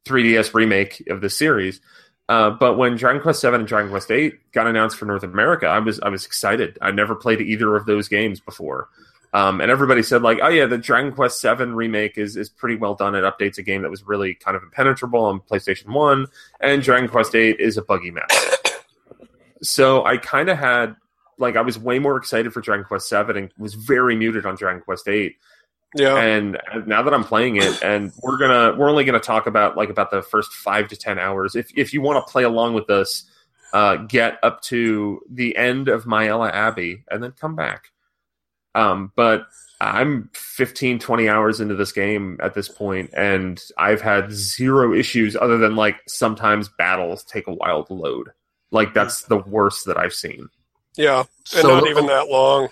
3DS 0.07 0.55
remake 0.55 1.03
of 1.09 1.21
the 1.21 1.31
series. 1.31 1.81
Uh, 2.29 2.51
but 2.51 2.77
when 2.77 2.97
Dragon 2.97 3.23
Quest 3.23 3.41
Seven 3.41 3.61
and 3.61 3.69
Dragon 3.69 3.91
Quest 3.91 4.11
Eight 4.11 4.53
got 4.53 4.67
announced 4.67 4.99
for 4.99 5.07
North 5.07 5.23
America, 5.23 5.67
I 5.67 5.79
was 5.79 5.99
I 6.01 6.11
was 6.11 6.27
excited. 6.27 6.79
I 6.83 6.91
never 6.91 7.15
played 7.15 7.41
either 7.41 7.75
of 7.75 7.87
those 7.87 8.09
games 8.09 8.41
before. 8.41 8.89
Um, 9.35 9.61
and 9.61 9.71
everybody 9.71 10.03
said 10.03 10.23
like, 10.23 10.39
oh 10.43 10.49
yeah, 10.49 10.67
the 10.67 10.79
Dragon 10.79 11.13
Quest 11.13 11.41
Seven 11.41 11.75
remake 11.75 12.19
is 12.19 12.37
is 12.37 12.49
pretty 12.49 12.77
well 12.77 12.95
done. 12.95 13.15
It 13.15 13.25
updates 13.25 13.59
a 13.59 13.63
game 13.63 13.83
that 13.83 13.91
was 13.91 14.03
really 14.03 14.35
kind 14.35 14.57
of 14.57 14.63
impenetrable 14.63 15.25
on 15.25 15.41
PlayStation 15.41 15.89
One, 15.89 16.27
and 16.61 16.83
Dragon 16.83 17.09
Quest 17.09 17.35
Eight 17.35 17.61
is 17.61 17.77
a 17.77 17.83
buggy 17.83 18.11
mess. 18.11 18.57
So 19.61 20.05
I 20.05 20.19
kind 20.19 20.49
of 20.51 20.57
had 20.57 20.95
like 21.39 21.57
I 21.57 21.63
was 21.63 21.79
way 21.79 21.99
more 21.99 22.17
excited 22.17 22.53
for 22.53 22.61
Dragon 22.61 22.85
Quest 22.85 23.09
Seven 23.09 23.37
and 23.37 23.53
was 23.59 23.75
very 23.75 24.17
muted 24.17 24.47
on 24.47 24.57
Dragon 24.57 24.83
Quest 24.83 25.09
Eight. 25.09 25.37
Yeah. 25.95 26.19
And 26.19 26.59
now 26.87 27.03
that 27.03 27.15
I'm 27.15 27.25
playing 27.25 27.57
it, 27.57 27.83
and 27.83 28.13
we're 28.23 28.39
gonna 28.39 28.77
we're 28.77 28.91
only 28.91 29.05
gonna 29.05 29.21
talk 29.21 29.47
about 29.47 29.77
like 29.77 29.91
about 29.91 30.11
the 30.11 30.23
first 30.23 30.53
five 30.53 30.89
to 30.89 30.97
ten 30.97 31.19
hours. 31.19 31.55
If 31.55 31.71
if 31.77 31.93
you 31.93 32.01
want 32.01 32.25
to 32.25 32.31
play 32.31 32.45
along 32.45 32.75
with 32.75 32.91
us, 32.91 33.25
uh, 33.73 33.97
get 33.97 34.39
up 34.43 34.63
to 34.63 35.21
the 35.31 35.57
end 35.57 35.89
of 35.89 36.05
Maella 36.05 36.53
Abbey 36.53 37.05
and 37.11 37.23
then 37.23 37.33
come 37.33 37.57
back. 37.57 37.89
Um, 38.75 39.13
but 39.17 39.47
I'm 39.81 40.31
15, 40.35 40.99
20 40.99 41.29
hours 41.29 41.61
into 41.61 41.75
this 41.75 41.93
game 41.93 42.39
at 42.43 42.55
this 42.55 42.69
point, 42.69 43.11
and 43.13 43.63
I've 43.77 44.01
had 44.01 44.33
zero 44.33 44.93
issues 44.93 45.37
other 45.37 45.59
than 45.59 45.77
like 45.77 45.97
sometimes 46.07 46.69
battles 46.69 47.25
take 47.25 47.47
a 47.47 47.55
while 47.55 47.85
to 47.85 47.95
load. 47.95 48.31
Like 48.71 48.93
that's 48.93 49.23
the 49.23 49.39
worst 49.39 49.87
that 49.87 49.97
I've 49.97 50.13
seen. 50.13 50.49
Yeah, 50.99 51.21
and 51.21 51.27
So- 51.63 51.69
not 51.69 51.87
even 51.89 52.07
that 52.07 52.29
long. 52.29 52.69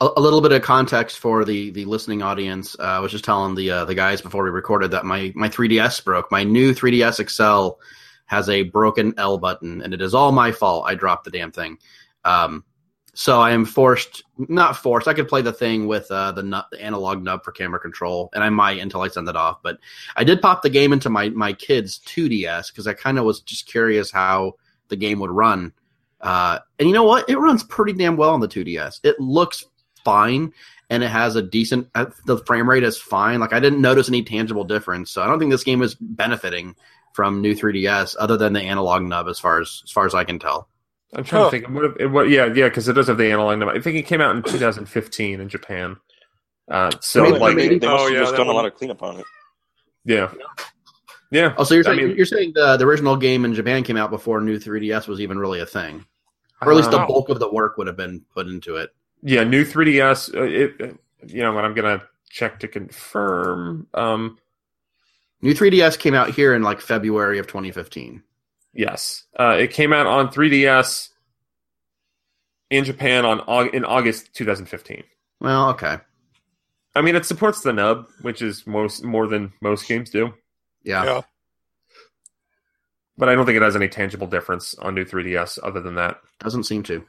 a, 0.00 0.08
a 0.16 0.20
little 0.20 0.40
bit 0.40 0.52
of 0.52 0.62
context 0.62 1.18
for 1.18 1.44
the 1.44 1.70
the 1.70 1.84
listening 1.84 2.22
audience. 2.22 2.76
Uh, 2.78 2.82
I 2.84 2.98
was 3.00 3.12
just 3.12 3.24
telling 3.24 3.54
the 3.54 3.70
uh, 3.70 3.84
the 3.84 3.94
guys 3.94 4.20
before 4.22 4.44
we 4.44 4.50
recorded 4.50 4.92
that 4.92 5.04
my 5.04 5.32
my 5.34 5.48
3ds 5.48 6.02
broke. 6.04 6.30
My 6.30 6.44
new 6.44 6.72
3ds 6.72 7.28
XL 7.28 7.80
has 8.26 8.48
a 8.48 8.62
broken 8.62 9.12
L 9.18 9.38
button, 9.38 9.82
and 9.82 9.92
it 9.92 10.00
is 10.00 10.14
all 10.14 10.32
my 10.32 10.50
fault. 10.52 10.84
I 10.86 10.94
dropped 10.94 11.24
the 11.24 11.30
damn 11.30 11.52
thing. 11.52 11.78
Um, 12.24 12.64
so 13.16 13.40
I 13.40 13.50
am 13.52 13.64
forced, 13.64 14.24
not 14.38 14.76
forced. 14.76 15.06
I 15.06 15.14
could 15.14 15.28
play 15.28 15.42
the 15.42 15.52
thing 15.52 15.86
with 15.86 16.10
uh, 16.10 16.32
the, 16.32 16.42
nut, 16.42 16.66
the 16.72 16.82
analog 16.82 17.22
nub 17.22 17.44
for 17.44 17.52
camera 17.52 17.78
control, 17.78 18.28
and 18.34 18.42
I 18.42 18.50
might 18.50 18.80
until 18.80 19.02
I 19.02 19.08
send 19.08 19.28
it 19.28 19.36
off. 19.36 19.62
But 19.62 19.78
I 20.16 20.24
did 20.24 20.40
pop 20.42 20.62
the 20.62 20.70
game 20.70 20.92
into 20.92 21.10
my 21.10 21.28
my 21.30 21.52
kid's 21.52 21.98
2ds 22.00 22.68
because 22.72 22.86
I 22.86 22.92
kind 22.94 23.18
of 23.18 23.24
was 23.24 23.40
just 23.40 23.66
curious 23.66 24.10
how 24.10 24.54
the 24.88 24.96
game 24.96 25.18
would 25.20 25.30
run. 25.30 25.72
Uh, 26.24 26.58
and 26.80 26.88
you 26.88 26.94
know 26.94 27.04
what? 27.04 27.28
It 27.30 27.36
runs 27.38 27.62
pretty 27.62 27.92
damn 27.92 28.16
well 28.16 28.30
on 28.30 28.40
the 28.40 28.48
2ds. 28.48 28.98
It 29.04 29.20
looks 29.20 29.64
fine 30.04 30.52
and 30.90 31.02
it 31.04 31.08
has 31.08 31.36
a 31.36 31.42
decent 31.42 31.88
uh, 31.94 32.06
the 32.26 32.38
frame 32.44 32.68
rate 32.68 32.82
is 32.82 32.98
fine 32.98 33.40
like 33.40 33.54
i 33.54 33.58
didn't 33.58 33.80
notice 33.80 34.06
any 34.10 34.22
tangible 34.22 34.64
difference 34.64 35.10
so 35.10 35.22
i 35.22 35.26
don't 35.26 35.38
think 35.38 35.50
this 35.50 35.64
game 35.64 35.80
is 35.80 35.94
benefiting 35.94 36.76
from 37.14 37.40
new 37.40 37.54
3ds 37.54 38.14
other 38.18 38.36
than 38.36 38.52
the 38.52 38.60
analog 38.60 39.02
nub 39.02 39.26
as 39.26 39.38
far 39.38 39.62
as 39.62 39.80
as 39.84 39.90
far 39.90 40.04
as 40.04 40.14
i 40.14 40.22
can 40.24 40.38
tell 40.38 40.68
I'm 41.14 41.24
trying 41.24 41.44
Huh. 41.44 41.50
to 41.50 41.50
think. 41.62 41.74
What, 41.74 42.00
if- 42.02 42.10
what? 42.10 42.28
Yeah, 42.28 42.46
yeah, 42.46 42.68
because 42.68 42.86
it 42.86 42.92
does 42.92 43.06
have 43.06 43.16
the 43.16 43.30
analog 43.32 43.58
nub 43.58 43.70
I 43.70 43.80
think 43.80 43.96
it 43.96 44.02
came 44.02 44.20
out 44.20 44.36
in 44.36 44.42
2015 44.42 45.40
in 45.40 45.48
Japan. 45.48 45.96
Uh, 46.70 46.90
so 47.00 47.22
Maybe- 47.22 47.32
They- 47.32 47.38
like, 47.40 47.56
they, 47.56 47.78
they 47.78 47.86
Oh, 47.86 47.90
must 47.92 48.04
have 48.04 48.12
yeah, 48.12 48.18
just 48.20 48.36
done 48.36 48.46
one. 48.48 48.54
a 48.54 48.56
lot 48.58 48.66
of 48.66 48.74
cleanup 48.74 49.02
on 49.02 49.20
it. 49.20 49.26
yeah, 50.04 50.30
yeah. 51.30 51.54
oh 51.56 51.64
so 51.64 51.74
you're 51.74 51.84
I 51.88 51.94
saying 51.96 52.08
mean- 52.08 52.16
you're 52.16 52.26
saying 52.26 52.52
the, 52.54 52.76
the 52.76 52.84
original 52.84 53.16
game 53.16 53.44
in 53.46 53.54
japan 53.54 53.82
came 53.84 53.96
out 53.96 54.10
before 54.10 54.40
new 54.42 54.58
3ds 54.58 55.08
was 55.08 55.20
even 55.20 55.38
really 55.38 55.60
a 55.60 55.66
thing 55.66 56.04
or 56.62 56.70
at 56.72 56.76
least 56.76 56.90
the 56.90 56.98
Uh, 56.98 57.06
bulk 57.06 57.28
of 57.28 57.38
the 57.38 57.50
work 57.52 57.76
would 57.76 57.86
have 57.86 57.96
been 57.96 58.22
put 58.32 58.46
into 58.46 58.76
it 58.76 58.90
Yeah, 59.22 59.44
new 59.44 59.64
3DS. 59.64 60.34
Uh, 60.34 60.42
it, 60.42 60.80
uh, 60.80 60.94
you 61.26 61.42
know, 61.42 61.52
what 61.52 61.64
I'm 61.64 61.74
gonna 61.74 62.02
check 62.30 62.60
to 62.60 62.68
confirm. 62.68 63.86
Um, 63.94 64.38
new 65.40 65.54
3ds 65.54 65.98
came 65.98 66.14
out 66.14 66.30
here 66.30 66.54
in 66.54 66.62
like 66.62 66.80
february 66.80 67.38
of 67.38 67.46
2015 67.46 68.22
yes, 68.72 69.24
uh, 69.38 69.56
it 69.58 69.70
came 69.70 69.92
out 69.92 70.06
on 70.06 70.28
3DS 70.28 71.10
in 72.70 72.84
Japan 72.84 73.24
on 73.24 73.68
in 73.74 73.84
August 73.84 74.34
2015. 74.34 75.04
well 75.40 75.68
okay 75.70 75.98
I 76.96 77.02
mean, 77.02 77.16
it 77.16 77.26
supports 77.26 77.60
the 77.60 77.72
nub, 77.72 78.06
which 78.22 78.40
is 78.40 78.68
most 78.68 79.02
more 79.04 79.26
than 79.26 79.52
most 79.60 79.88
games 79.88 80.10
do. 80.10 80.32
yeah, 80.84 81.04
Yeah. 81.04 81.20
But 83.16 83.28
I 83.28 83.34
don't 83.34 83.46
think 83.46 83.56
it 83.56 83.62
has 83.62 83.76
any 83.76 83.88
tangible 83.88 84.26
difference 84.26 84.74
on 84.74 84.94
new 84.94 85.04
3DS 85.04 85.58
other 85.62 85.80
than 85.80 85.94
that. 85.94 86.18
doesn't 86.40 86.64
seem 86.64 86.82
to 86.84 87.04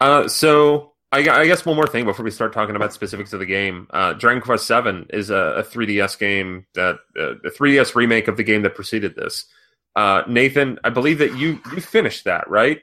Uh, 0.00 0.26
so 0.26 0.92
I, 1.12 1.18
I 1.18 1.46
guess 1.46 1.64
one 1.66 1.76
more 1.76 1.86
thing 1.86 2.06
before 2.06 2.24
we 2.24 2.30
start 2.30 2.54
talking 2.54 2.74
about 2.74 2.94
specifics 2.94 3.34
of 3.34 3.38
the 3.38 3.46
game. 3.46 3.86
Uh, 3.90 4.14
Dragon 4.14 4.42
Quest 4.42 4.66
VII 4.66 5.06
is 5.10 5.28
a, 5.28 5.36
a 5.36 5.62
3DS 5.62 6.18
game 6.18 6.66
that 6.74 6.96
uh, 7.18 7.34
a 7.36 7.50
3DS 7.50 7.94
remake 7.94 8.28
of 8.28 8.38
the 8.38 8.42
game 8.42 8.62
that 8.62 8.74
preceded 8.74 9.14
this. 9.14 9.46
Uh, 9.94 10.22
Nathan, 10.26 10.78
I 10.84 10.90
believe 10.90 11.18
that 11.18 11.36
you 11.36 11.60
you 11.74 11.82
finished 11.82 12.24
that, 12.24 12.48
right? 12.48 12.80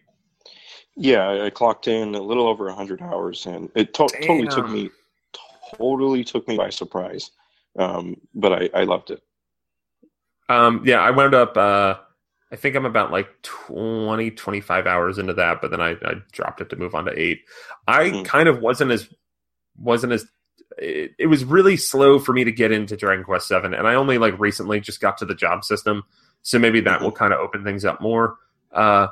Yeah, 0.96 1.28
I, 1.28 1.46
I 1.46 1.50
clocked 1.50 1.88
in 1.88 2.14
a 2.14 2.22
little 2.22 2.48
over 2.48 2.66
100 2.66 3.02
hours, 3.02 3.48
and 3.48 3.72
it 3.76 3.96
to- 3.96 4.08
totally 4.08 4.48
took 4.48 4.70
me 4.70 4.90
totally 5.78 6.24
took 6.24 6.48
me 6.48 6.56
by 6.56 6.70
surprise. 6.70 7.32
Um, 7.78 8.18
but 8.36 8.54
I, 8.54 8.70
I 8.82 8.84
loved 8.84 9.10
it. 9.10 9.24
Um, 10.50 10.82
yeah, 10.86 11.00
I 11.00 11.12
wound 11.12 11.34
up. 11.36 11.56
Uh, 11.56 11.96
I 12.52 12.56
think 12.56 12.76
I'm 12.76 12.86
about 12.86 13.12
like 13.12 13.30
20, 13.44 14.32
25 14.32 14.88
hours 14.88 15.18
into 15.20 15.36
that, 15.36 15.62
but 15.62 15.70
then 15.72 15.80
I, 15.82 15.92
I 16.04 16.16
dropped 16.32 16.62
it 16.62 16.70
to 16.72 16.76
move 16.76 16.96
on 16.96 17.06
to 17.06 17.18
eight. 17.18 17.42
I 17.88 18.10
Hmm. 18.10 18.24
kind 18.24 18.50
of 18.50 18.60
wasn't 18.60 18.92
as 18.92 19.08
wasn't 19.78 20.14
as. 20.14 20.26
It, 20.78 21.12
it 21.20 21.28
was 21.28 21.46
really 21.46 21.78
slow 21.78 22.20
for 22.20 22.34
me 22.34 22.44
to 22.46 22.52
get 22.52 22.72
into 22.72 22.98
Dragon 22.98 23.24
Quest 23.24 23.48
Seven, 23.48 23.74
and 23.74 23.88
I 23.88 23.96
only 23.96 24.18
like 24.18 24.38
recently 24.40 24.80
just 24.80 25.02
got 25.02 25.18
to 25.20 25.26
the 25.26 25.36
job 25.36 25.64
system, 25.64 26.04
so 26.42 26.58
maybe 26.60 26.82
that 26.82 27.00
Mhm. 27.00 27.04
will 27.04 27.12
kind 27.12 27.34
of 27.34 27.40
open 27.40 27.64
things 27.64 27.86
up 27.86 28.02
more. 28.02 28.38
Uh, 28.72 29.08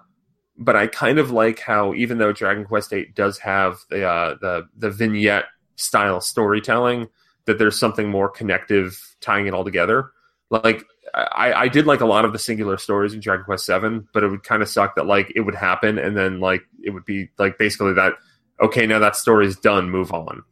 but 0.58 0.76
I 0.76 0.88
kind 0.88 1.20
of 1.20 1.30
like 1.32 1.60
how 1.60 1.94
even 1.94 2.18
though 2.18 2.32
Dragon 2.34 2.66
Quest 2.66 2.92
Eight 2.94 3.14
does 3.16 3.38
have 3.40 3.78
the 3.90 4.06
uh, 4.08 4.36
the 4.42 4.68
the 4.78 4.90
vignette 4.90 5.46
style 5.76 6.22
storytelling, 6.22 7.10
that 7.46 7.60
there's 7.60 7.78
something 7.80 8.10
more 8.10 8.30
connective 8.30 9.16
tying 9.22 9.46
it 9.48 9.54
all 9.54 9.64
together. 9.66 10.12
Like 10.50 10.84
I, 11.18 11.54
I 11.54 11.68
did 11.68 11.86
like 11.86 12.02
a 12.02 12.06
lot 12.06 12.26
of 12.26 12.34
the 12.34 12.40
singular 12.40 12.78
stories 12.78 13.14
in 13.14 13.20
Dragon 13.20 13.46
Quest 13.46 13.66
Seven, 13.66 14.08
but 14.14 14.24
it 14.24 14.28
would 14.30 14.44
kind 14.44 14.62
of 14.62 14.70
suck 14.70 14.96
that 14.96 15.06
like 15.06 15.32
it 15.36 15.42
would 15.42 15.56
happen 15.56 15.98
and 15.98 16.16
then 16.16 16.40
like 16.40 16.62
it 16.84 16.92
would 16.92 17.06
be 17.06 17.30
like 17.38 17.58
basically 17.58 17.94
that 17.94 18.14
okay 18.62 18.86
now 18.88 19.00
that 19.00 19.16
story's 19.16 19.58
done 19.58 19.90
move 19.90 20.12
on. 20.14 20.44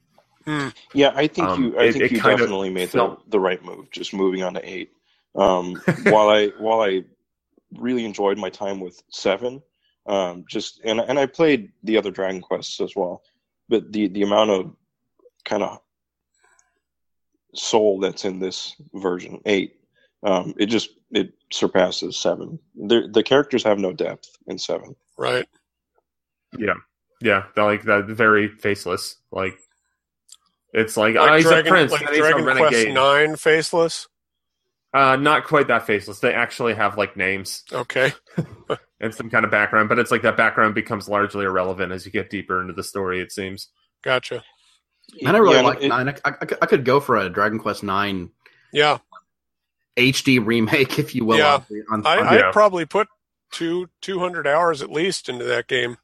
Yeah, 0.94 1.12
I 1.16 1.28
think 1.28 1.48
Um, 1.48 1.64
you. 1.64 1.78
I 1.80 1.84
it- 1.86 1.94
think 1.94 2.04
it 2.06 2.12
you 2.12 2.22
definitely 2.22 2.70
made 2.70 2.90
the, 2.90 3.18
the 3.28 3.40
right 3.40 3.64
move, 3.64 3.90
just 3.92 4.14
moving 4.14 4.44
on 4.44 4.54
to 4.56 4.68
eight. 4.70 4.92
Um, 5.36 5.76
while 6.06 6.30
I 6.30 6.48
while 6.60 6.80
I 6.80 7.04
really 7.74 8.06
enjoyed 8.06 8.38
my 8.38 8.50
time 8.50 8.80
with 8.80 9.04
seven, 9.10 9.62
um, 10.06 10.46
just 10.48 10.80
and 10.86 11.02
and 11.02 11.20
I 11.20 11.26
played 11.26 11.74
the 11.84 11.98
other 11.98 12.10
Dragon 12.10 12.40
Quests 12.40 12.80
as 12.80 12.96
well, 12.96 13.22
but 13.68 13.92
the 13.92 14.08
the 14.08 14.22
amount 14.22 14.52
of 14.52 14.74
kind 15.44 15.62
of 15.62 15.80
soul 17.54 18.00
that's 18.00 18.24
in 18.24 18.40
this 18.40 18.76
version 18.94 19.42
eight, 19.46 19.76
um, 20.26 20.54
it 20.58 20.66
just 20.66 20.90
it 21.12 21.34
surpasses 21.52 22.18
seven. 22.18 22.60
The 22.76 23.08
the 23.14 23.24
characters 23.24 23.64
have 23.64 23.80
no 23.80 23.94
depth 23.94 24.28
in 24.48 24.58
seven. 24.58 24.96
Right. 25.18 25.46
Yeah, 26.58 26.74
yeah, 27.22 27.44
they're 27.56 27.64
like 27.66 27.84
that 27.84 28.06
very 28.08 28.48
faceless. 28.50 29.18
Like 29.32 29.58
it's 30.74 30.98
like, 30.98 31.16
Like 31.16 31.30
oh, 31.32 31.36
he's 31.36 31.46
Dragon, 31.46 31.68
a 31.68 31.70
prince, 31.70 31.92
like 31.92 32.02
and 32.02 32.10
he's 32.10 32.20
Dragon 32.20 32.48
a 32.50 32.56
Quest. 32.56 32.88
Nine 32.90 33.36
faceless. 33.38 34.08
Uh, 34.94 35.16
not 35.18 35.44
quite 35.46 35.68
that 35.68 35.86
faceless. 35.86 36.20
They 36.20 36.34
actually 36.34 36.74
have 36.74 36.98
like 36.98 37.18
names 37.18 37.64
Okay. 37.72 38.14
and 39.02 39.14
some 39.14 39.30
kind 39.30 39.44
of 39.44 39.52
background, 39.52 39.90
but 39.90 40.00
it's 40.00 40.10
like 40.12 40.22
that 40.22 40.38
background 40.38 40.74
becomes 40.74 41.10
largely 41.10 41.44
irrelevant 41.46 41.92
as 41.92 42.06
you 42.06 42.12
get 42.14 42.30
deeper 42.30 42.62
into 42.62 42.74
the 42.74 42.84
story. 42.84 43.20
It 43.20 43.32
seems. 43.34 43.68
Gotcha. 44.04 44.42
And 45.26 45.36
I 45.36 45.40
really 45.40 45.56
Yeah, 45.58 45.62
like 45.64 45.82
it- 45.84 45.90
nine. 45.90 46.08
I, 46.10 46.16
I, 46.26 46.32
I 46.62 46.66
could 46.66 46.86
go 46.86 47.00
for 47.02 47.18
a 47.18 47.30
Dragon 47.30 47.60
Quest 47.60 47.84
Nine 47.84 48.30
Yeah. 48.72 49.00
HD 49.98 50.46
remake, 50.46 51.00
if 51.00 51.16
you 51.16 51.26
will. 51.26 51.38
Yeah. 51.38 51.62
on, 51.92 52.06
on, 52.06 52.06
I, 52.06 52.18
on- 52.20 52.34
Yeah. 52.34 52.48
I'd 52.48 52.54
probably 52.54 52.86
put 52.86 53.08
two 53.52 53.90
two 54.02 54.20
hundred 54.20 54.48
hours 54.48 54.82
at 54.82 54.92
least 54.92 55.30
into 55.30 55.46
that 55.46 55.68
game. 55.68 55.98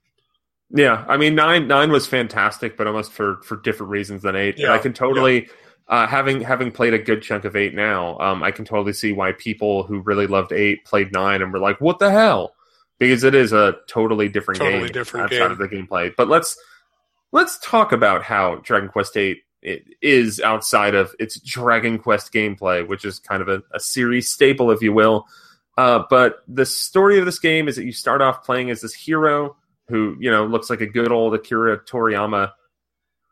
Yeah, 0.73 1.03
I 1.07 1.17
mean 1.17 1.35
nine 1.35 1.67
nine 1.67 1.91
was 1.91 2.07
fantastic, 2.07 2.77
but 2.77 2.87
almost 2.87 3.11
for 3.11 3.41
for 3.43 3.57
different 3.57 3.89
reasons 3.91 4.21
than 4.21 4.35
eight. 4.37 4.55
And 4.55 4.63
Yeah, 4.63 4.73
I 4.73 4.77
can 4.77 4.93
totally, 4.93 5.49
uh, 5.89 6.07
having 6.07 6.39
having 6.41 6.71
played 6.71 6.93
a 6.93 6.99
good 6.99 7.21
chunk 7.21 7.43
of 7.43 7.57
eight 7.57 7.73
now, 7.73 8.17
um, 8.19 8.41
I 8.41 8.51
can 8.51 8.63
totally 8.63 8.93
see 8.93 9.11
why 9.11 9.33
people 9.33 9.83
who 9.83 9.99
really 9.99 10.27
loved 10.27 10.53
eight 10.53 10.85
played 10.85 11.11
nine 11.11 11.41
and 11.41 11.51
were 11.51 11.59
like, 11.59 11.81
"What 11.81 11.99
the 11.99 12.09
hell?" 12.09 12.53
Because 12.99 13.25
it 13.25 13.35
is 13.35 13.51
a 13.51 13.75
totally 13.87 14.29
different 14.29 14.59
Totally 14.61 14.83
game 14.83 14.91
different 14.93 15.25
outside 15.25 15.39
game. 15.39 15.51
of 15.51 15.57
the 15.57 15.67
gameplay. 15.67 16.13
But 16.15 16.29
let's 16.29 16.55
let's 17.33 17.59
talk 17.59 17.91
about 17.91 18.23
how 18.23 18.55
Dragon 18.63 18.87
Quest 18.87 19.17
eight 19.17 19.39
it 19.61 19.85
is 20.01 20.39
outside 20.39 20.95
of 20.95 21.13
its 21.19 21.39
Dragon 21.39 21.99
Quest 21.99 22.33
gameplay, 22.33 22.87
which 22.87 23.05
is 23.05 23.19
kind 23.19 23.41
of 23.41 23.47
a, 23.47 23.63
a 23.73 23.79
series 23.79 24.29
staple, 24.29 24.71
if 24.71 24.81
you 24.81 24.93
will. 24.93 25.27
Uh, 25.77 26.03
but 26.09 26.43
the 26.47 26.65
story 26.65 27.19
of 27.19 27.25
this 27.25 27.39
game 27.39 27.67
is 27.67 27.75
that 27.75 27.85
you 27.85 27.91
start 27.91 28.21
off 28.21 28.43
playing 28.43 28.69
as 28.69 28.81
this 28.81 28.93
hero 28.93 29.55
who 29.87 30.15
you 30.19 30.31
know 30.31 30.45
looks 30.45 30.69
like 30.69 30.81
a 30.81 30.87
good 30.87 31.11
old 31.11 31.33
Akira 31.33 31.79
Toriyama 31.79 32.51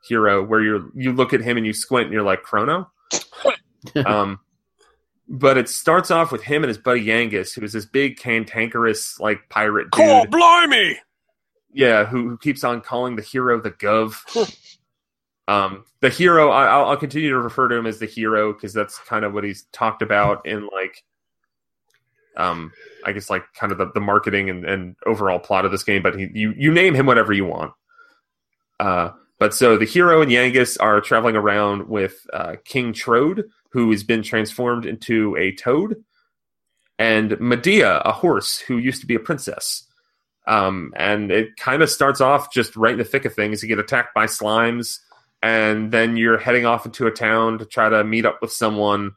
hero, 0.07 0.43
where 0.43 0.61
you 0.61 0.91
you 0.95 1.13
look 1.13 1.33
at 1.33 1.41
him 1.41 1.57
and 1.57 1.65
you 1.65 1.73
squint 1.73 2.05
and 2.05 2.13
you're 2.13 2.23
like 2.23 2.43
Chrono. 2.43 2.91
um, 4.05 4.39
but 5.27 5.57
it 5.57 5.69
starts 5.69 6.11
off 6.11 6.31
with 6.31 6.43
him 6.43 6.63
and 6.63 6.69
his 6.69 6.77
buddy 6.77 7.05
Yangus, 7.05 7.53
who 7.55 7.63
is 7.63 7.73
this 7.73 7.85
big 7.85 8.17
cantankerous 8.17 9.19
like 9.19 9.49
pirate 9.49 9.91
dude. 9.91 10.05
Cool, 10.05 10.25
blimey! 10.27 10.97
Yeah, 11.71 12.05
who, 12.05 12.29
who 12.29 12.37
keeps 12.37 12.63
on 12.63 12.81
calling 12.81 13.15
the 13.15 13.21
hero 13.21 13.61
the 13.61 13.71
Gov. 13.71 14.15
um, 15.49 15.83
the 16.01 16.09
hero, 16.09 16.51
I, 16.51 16.67
I'll, 16.67 16.85
I'll 16.91 16.97
continue 16.97 17.31
to 17.31 17.39
refer 17.39 17.67
to 17.67 17.75
him 17.75 17.87
as 17.87 17.97
the 17.97 18.05
hero 18.05 18.53
because 18.53 18.71
that's 18.71 18.99
kind 18.99 19.25
of 19.25 19.33
what 19.33 19.43
he's 19.43 19.63
talked 19.71 20.03
about 20.03 20.45
in 20.45 20.69
like, 20.71 21.03
um, 22.37 22.71
I 23.03 23.13
guess 23.13 23.31
like 23.31 23.45
kind 23.55 23.71
of 23.71 23.79
the, 23.79 23.91
the 23.91 23.99
marketing 23.99 24.51
and, 24.51 24.63
and 24.63 24.95
overall 25.07 25.39
plot 25.39 25.65
of 25.65 25.71
this 25.71 25.81
game. 25.81 26.03
But 26.03 26.19
he, 26.19 26.29
you 26.35 26.53
you 26.55 26.71
name 26.71 26.93
him 26.93 27.07
whatever 27.07 27.33
you 27.33 27.45
want. 27.45 27.73
Uh, 28.79 29.09
but 29.39 29.55
so 29.55 29.75
the 29.75 29.85
hero 29.85 30.21
and 30.21 30.31
Yangus 30.31 30.77
are 30.79 31.01
traveling 31.01 31.35
around 31.35 31.89
with 31.89 32.27
uh, 32.31 32.57
King 32.63 32.93
Trode, 32.93 33.49
who 33.71 33.89
has 33.89 34.03
been 34.03 34.21
transformed 34.21 34.85
into 34.85 35.35
a 35.35 35.55
toad, 35.55 36.03
and 36.99 37.39
Medea, 37.39 38.01
a 38.05 38.11
horse 38.11 38.59
who 38.59 38.77
used 38.77 39.01
to 39.01 39.07
be 39.07 39.15
a 39.15 39.19
princess. 39.19 39.87
Um, 40.45 40.93
and 40.95 41.31
it 41.31 41.57
kind 41.57 41.81
of 41.81 41.89
starts 41.89 42.21
off 42.21 42.53
just 42.53 42.75
right 42.75 42.93
in 42.93 42.99
the 42.99 43.03
thick 43.03 43.25
of 43.25 43.33
things. 43.33 43.63
You 43.63 43.67
get 43.67 43.79
attacked 43.79 44.13
by 44.13 44.27
slimes, 44.27 44.99
and 45.41 45.91
then 45.91 46.17
you're 46.17 46.37
heading 46.37 46.65
off 46.65 46.85
into 46.85 47.07
a 47.07 47.11
town 47.11 47.59
to 47.59 47.65
try 47.65 47.89
to 47.89 48.03
meet 48.03 48.25
up 48.25 48.41
with 48.41 48.51
someone 48.51 49.11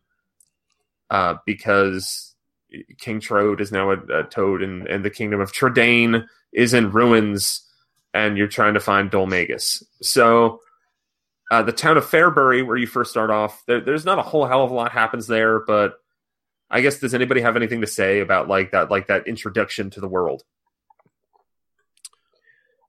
uh, 1.10 1.34
because 1.44 2.34
King 2.98 3.20
Trode 3.20 3.60
is 3.60 3.72
now 3.72 3.90
a, 3.90 3.98
a 4.20 4.22
toad, 4.24 4.62
and, 4.62 4.86
and 4.86 5.04
the 5.04 5.10
kingdom 5.10 5.40
of 5.40 5.52
Trodain 5.52 6.26
is 6.52 6.74
in 6.74 6.90
ruins, 6.90 7.68
and 8.14 8.38
you're 8.38 8.48
trying 8.48 8.74
to 8.74 8.80
find 8.80 9.10
Dhoulmagus. 9.10 9.82
So, 10.00 10.60
uh, 11.50 11.62
the 11.62 11.72
town 11.72 11.98
of 11.98 12.04
Fairbury, 12.04 12.66
where 12.66 12.76
you 12.76 12.86
first 12.86 13.10
start 13.10 13.30
off, 13.30 13.62
there, 13.66 13.80
there's 13.80 14.06
not 14.06 14.18
a 14.18 14.22
whole 14.22 14.46
hell 14.46 14.64
of 14.64 14.70
a 14.70 14.74
lot 14.74 14.92
happens 14.92 15.26
there, 15.26 15.60
but 15.60 15.94
I 16.70 16.80
guess 16.80 16.98
does 16.98 17.14
anybody 17.14 17.42
have 17.42 17.56
anything 17.56 17.82
to 17.82 17.86
say 17.86 18.20
about 18.20 18.48
like 18.48 18.70
that, 18.70 18.90
like 18.90 19.08
that 19.08 19.26
introduction 19.26 19.90
to 19.90 20.00
the 20.00 20.08
world? 20.08 20.44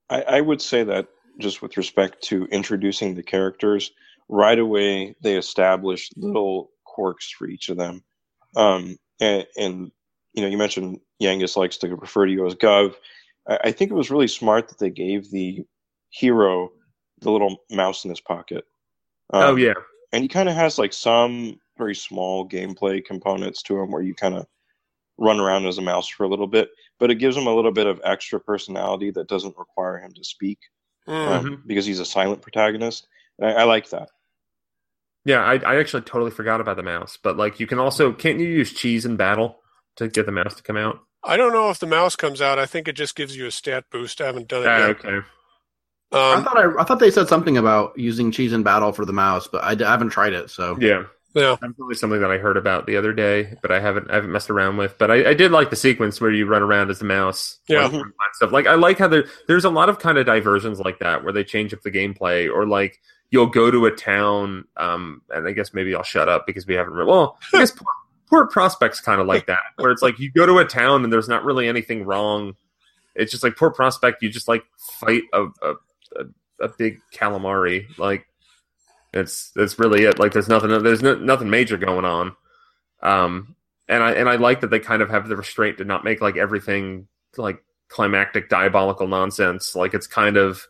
I, 0.08 0.22
I 0.22 0.40
would 0.40 0.62
say 0.62 0.84
that 0.84 1.08
just 1.38 1.62
with 1.62 1.76
respect 1.76 2.22
to 2.24 2.46
introducing 2.46 3.14
the 3.14 3.22
characters, 3.22 3.92
right 4.28 4.58
away 4.58 5.14
they 5.20 5.36
establish 5.36 6.10
little 6.16 6.70
quirks 6.84 7.30
for 7.30 7.46
each 7.46 7.68
of 7.68 7.76
them. 7.76 8.02
Um, 8.56 8.96
and, 9.20 9.46
and, 9.56 9.92
you 10.32 10.42
know, 10.42 10.48
you 10.48 10.58
mentioned 10.58 11.00
Yangus 11.22 11.56
likes 11.56 11.76
to 11.78 11.94
refer 11.94 12.26
to 12.26 12.32
you 12.32 12.46
as 12.46 12.54
Gov. 12.54 12.94
I, 13.48 13.58
I 13.64 13.72
think 13.72 13.90
it 13.90 13.94
was 13.94 14.10
really 14.10 14.28
smart 14.28 14.68
that 14.68 14.78
they 14.78 14.90
gave 14.90 15.30
the 15.30 15.64
hero 16.10 16.70
the 17.20 17.30
little 17.30 17.56
mouse 17.70 18.04
in 18.04 18.10
his 18.10 18.20
pocket. 18.20 18.64
Um, 19.32 19.42
oh 19.42 19.56
yeah, 19.56 19.74
and 20.12 20.22
he 20.22 20.28
kind 20.28 20.48
of 20.48 20.54
has 20.54 20.78
like 20.78 20.92
some 20.92 21.58
very 21.76 21.94
small 21.94 22.48
gameplay 22.48 23.04
components 23.04 23.62
to 23.62 23.78
him 23.78 23.90
where 23.90 24.02
you 24.02 24.14
kind 24.14 24.34
of 24.34 24.46
run 25.18 25.40
around 25.40 25.66
as 25.66 25.78
a 25.78 25.82
mouse 25.82 26.08
for 26.08 26.24
a 26.24 26.28
little 26.28 26.46
bit, 26.46 26.70
but 26.98 27.10
it 27.10 27.16
gives 27.16 27.36
him 27.36 27.46
a 27.46 27.54
little 27.54 27.72
bit 27.72 27.86
of 27.86 28.00
extra 28.04 28.38
personality 28.38 29.10
that 29.10 29.28
doesn't 29.28 29.56
require 29.56 29.98
him 29.98 30.12
to 30.12 30.24
speak 30.24 30.58
Mm. 31.08 31.28
um, 31.28 31.62
because 31.66 31.84
he's 31.86 32.00
a 32.00 32.04
silent 32.04 32.40
protagonist. 32.42 33.06
I, 33.40 33.52
I 33.52 33.64
like 33.64 33.90
that. 33.90 34.08
yeah. 35.24 35.40
I, 35.44 35.54
I 35.56 35.76
actually 35.80 36.02
totally 36.02 36.30
forgot 36.30 36.60
about 36.60 36.76
the 36.76 36.82
mouse, 36.82 37.18
but 37.22 37.36
like 37.36 37.60
you 37.60 37.66
can 37.66 37.78
also 37.78 38.12
can't 38.12 38.38
you 38.38 38.46
use 38.46 38.72
cheese 38.72 39.04
in 39.04 39.16
battle 39.16 39.60
to 39.96 40.08
get 40.08 40.26
the 40.26 40.32
mouse 40.32 40.54
to 40.56 40.62
come 40.62 40.76
out? 40.76 41.00
I 41.22 41.36
don't 41.36 41.52
know 41.52 41.70
if 41.70 41.78
the 41.78 41.86
mouse 41.86 42.16
comes 42.16 42.40
out. 42.42 42.58
I 42.58 42.66
think 42.66 42.86
it 42.88 42.94
just 42.94 43.14
gives 43.16 43.36
you 43.36 43.46
a 43.46 43.50
stat 43.50 43.84
boost. 43.90 44.20
I 44.20 44.26
haven't 44.26 44.48
done 44.48 44.62
it 44.62 44.68
Ah, 44.68 44.78
yet. 44.78 44.90
okay. 45.04 45.26
I 46.12 46.34
Um, 46.34 46.44
thought 46.44 46.56
I, 46.58 46.80
I 46.80 46.84
thought 46.84 47.00
they 47.00 47.10
said 47.10 47.28
something 47.28 47.56
about 47.56 47.98
using 47.98 48.30
cheese 48.30 48.52
in 48.52 48.62
battle 48.62 48.92
for 48.92 49.04
the 49.04 49.12
mouse, 49.12 49.48
but 49.48 49.64
I 49.64 49.70
haven't 49.90 50.10
tried 50.10 50.32
it. 50.32 50.50
So 50.50 50.76
Yeah. 50.80 51.04
Yeah. 51.34 51.56
That's 51.60 51.74
probably 51.74 51.96
something 51.96 52.20
that 52.20 52.30
I 52.30 52.38
heard 52.38 52.56
about 52.56 52.86
the 52.86 52.96
other 52.96 53.12
day, 53.12 53.56
but 53.60 53.72
I 53.72 53.80
haven't 53.80 54.10
I 54.10 54.14
haven't 54.14 54.30
messed 54.30 54.50
around 54.50 54.76
with. 54.76 54.96
But 54.98 55.10
I, 55.10 55.30
I 55.30 55.34
did 55.34 55.50
like 55.50 55.70
the 55.70 55.76
sequence 55.76 56.20
where 56.20 56.30
you 56.30 56.46
run 56.46 56.62
around 56.62 56.90
as 56.90 57.00
the 57.00 57.04
mouse. 57.04 57.58
Yeah. 57.68 57.86
like, 57.86 58.04
stuff. 58.34 58.52
Like 58.52 58.66
I 58.66 58.74
like 58.74 58.98
how 58.98 59.08
there 59.08 59.24
there's 59.48 59.64
a 59.64 59.70
lot 59.70 59.88
of 59.88 59.98
kind 59.98 60.16
of 60.16 60.26
diversions 60.26 60.78
like 60.78 61.00
that 61.00 61.24
where 61.24 61.32
they 61.32 61.42
change 61.42 61.74
up 61.74 61.82
the 61.82 61.90
gameplay, 61.90 62.48
or 62.48 62.66
like 62.66 63.00
you'll 63.30 63.46
go 63.46 63.68
to 63.68 63.86
a 63.86 63.90
town, 63.90 64.64
um, 64.76 65.22
and 65.30 65.48
I 65.48 65.52
guess 65.52 65.74
maybe 65.74 65.92
I'll 65.94 66.04
shut 66.04 66.28
up 66.28 66.46
because 66.46 66.66
we 66.68 66.74
haven't. 66.74 66.94
Re- 66.94 67.04
well, 67.04 67.36
I 67.52 67.58
guess 67.58 67.72
Port, 67.72 67.96
Port 68.28 68.50
Prospect's 68.52 69.00
kind 69.00 69.20
of 69.20 69.26
like 69.26 69.46
that, 69.46 69.60
where 69.76 69.90
it's 69.90 70.02
like 70.02 70.20
you 70.20 70.30
go 70.30 70.46
to 70.46 70.58
a 70.58 70.64
town 70.64 71.02
and 71.02 71.12
there's 71.12 71.28
not 71.28 71.44
really 71.44 71.66
anything 71.66 72.04
wrong. 72.04 72.54
It's 73.16 73.32
just 73.32 73.42
like 73.42 73.56
Port 73.56 73.74
Prospect, 73.74 74.22
you 74.22 74.30
just 74.30 74.46
like 74.46 74.62
fight 74.78 75.22
a 75.32 75.46
a, 75.62 75.74
a, 76.16 76.24
a 76.60 76.68
big 76.78 77.00
calamari, 77.12 77.86
like 77.98 78.24
it's 79.14 79.50
that's 79.52 79.78
really 79.78 80.02
it. 80.04 80.18
Like 80.18 80.32
there's 80.32 80.48
nothing 80.48 80.70
there's 80.82 81.02
no, 81.02 81.14
nothing 81.14 81.48
major 81.48 81.76
going 81.78 82.04
on. 82.04 82.36
Um 83.02 83.56
and 83.88 84.02
I 84.02 84.12
and 84.12 84.28
I 84.28 84.36
like 84.36 84.60
that 84.60 84.70
they 84.70 84.80
kind 84.80 85.02
of 85.02 85.10
have 85.10 85.28
the 85.28 85.36
restraint 85.36 85.78
to 85.78 85.84
not 85.84 86.04
make 86.04 86.20
like 86.20 86.36
everything 86.36 87.06
like 87.36 87.62
climactic 87.88 88.48
diabolical 88.48 89.06
nonsense. 89.06 89.74
Like 89.74 89.94
it's 89.94 90.06
kind 90.06 90.36
of 90.36 90.66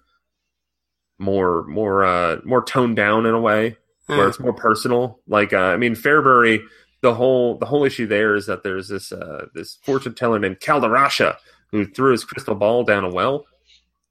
more 1.18 1.64
more 1.64 2.04
uh 2.04 2.36
more 2.44 2.62
toned 2.64 2.96
down 2.96 3.26
in 3.26 3.34
a 3.34 3.40
way 3.40 3.76
where 4.06 4.18
Mm. 4.18 4.28
it's 4.28 4.40
more 4.40 4.52
personal. 4.52 5.20
Like 5.26 5.52
uh, 5.52 5.58
I 5.58 5.76
mean 5.76 5.94
Fairbury 5.94 6.60
the 7.00 7.14
whole 7.14 7.56
the 7.58 7.66
whole 7.66 7.84
issue 7.84 8.06
there 8.06 8.34
is 8.34 8.46
that 8.46 8.62
there's 8.62 8.88
this 8.88 9.12
uh 9.12 9.46
this 9.54 9.78
fortune 9.84 10.14
teller 10.14 10.38
named 10.38 10.60
Kalderasha 10.60 11.36
who 11.70 11.86
threw 11.86 12.12
his 12.12 12.24
crystal 12.24 12.54
ball 12.54 12.84
down 12.84 13.04
a 13.04 13.08
well. 13.10 13.46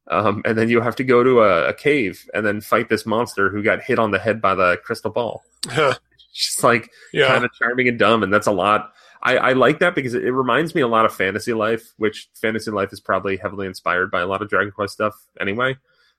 Um, 0.10 0.42
and 0.46 0.58
then 0.58 0.70
you 0.70 0.82
have 0.82 0.96
to 0.98 1.04
go 1.04 1.24
to 1.24 1.42
a, 1.42 1.70
a 1.70 1.74
cave 1.74 2.30
and 2.34 2.46
then 2.46 2.60
fight 2.62 2.90
this 2.90 3.06
monster 3.06 3.50
who 3.50 3.64
got 3.64 3.82
hit 3.82 4.00
on 4.00 4.12
the 4.12 4.20
head 4.20 4.42
by 4.42 4.54
the 4.54 4.78
crystal 4.84 5.12
ball. 5.12 5.44
Huh. 5.68 5.94
Just 6.34 6.64
like 6.64 6.90
yeah. 7.14 7.28
kind 7.28 7.46
of 7.46 7.54
charming 7.54 7.88
and 7.88 8.00
dumb, 8.00 8.24
and 8.24 8.34
that's 8.34 8.48
a 8.48 8.52
lot. 8.52 8.94
I, 9.22 9.38
I 9.38 9.54
like 9.54 9.80
that 9.80 9.96
because 9.96 10.16
it, 10.16 10.26
it 10.26 10.32
reminds 10.32 10.74
me 10.76 10.82
a 10.82 10.88
lot 10.88 11.06
of 11.06 11.14
Fantasy 11.16 11.54
Life, 11.54 11.94
which 11.98 12.28
Fantasy 12.34 12.72
Life 12.72 12.92
is 12.92 13.00
probably 13.00 13.38
heavily 13.38 13.68
inspired 13.68 14.10
by 14.12 14.22
a 14.22 14.26
lot 14.26 14.42
of 14.42 14.50
Dragon 14.50 14.72
Quest 14.72 14.94
stuff 14.94 15.14
anyway. 15.40 15.78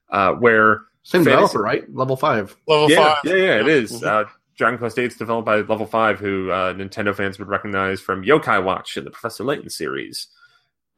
Uh, 0.09 0.33
where 0.33 0.83
same 1.03 1.25
Fantasy- 1.25 1.31
developer, 1.33 1.61
right? 1.61 1.95
Level 1.95 2.17
five. 2.17 2.57
Level 2.67 2.91
yeah, 2.91 3.15
five. 3.15 3.19
yeah, 3.25 3.35
yeah, 3.35 3.61
it 3.61 3.67
is. 3.69 4.01
Mhm. 4.01 4.07
Uh, 4.07 4.29
Dragon 4.57 4.79
Quest 4.79 4.97
VIII 4.97 5.07
is 5.07 5.17
developed 5.17 5.47
by 5.47 5.57
Level 5.57 5.85
Five, 5.85 6.21
who 6.21 6.51
uh, 6.51 6.73
Nintendo 6.75 7.15
fans 7.15 7.39
would 7.41 7.49
recognize 7.49 8.01
from 8.01 8.23
Yokai 8.23 8.63
Watch 8.63 8.97
and 8.97 9.05
the 9.05 9.11
Professor 9.11 9.43
Layton 9.43 9.69
series. 9.69 10.29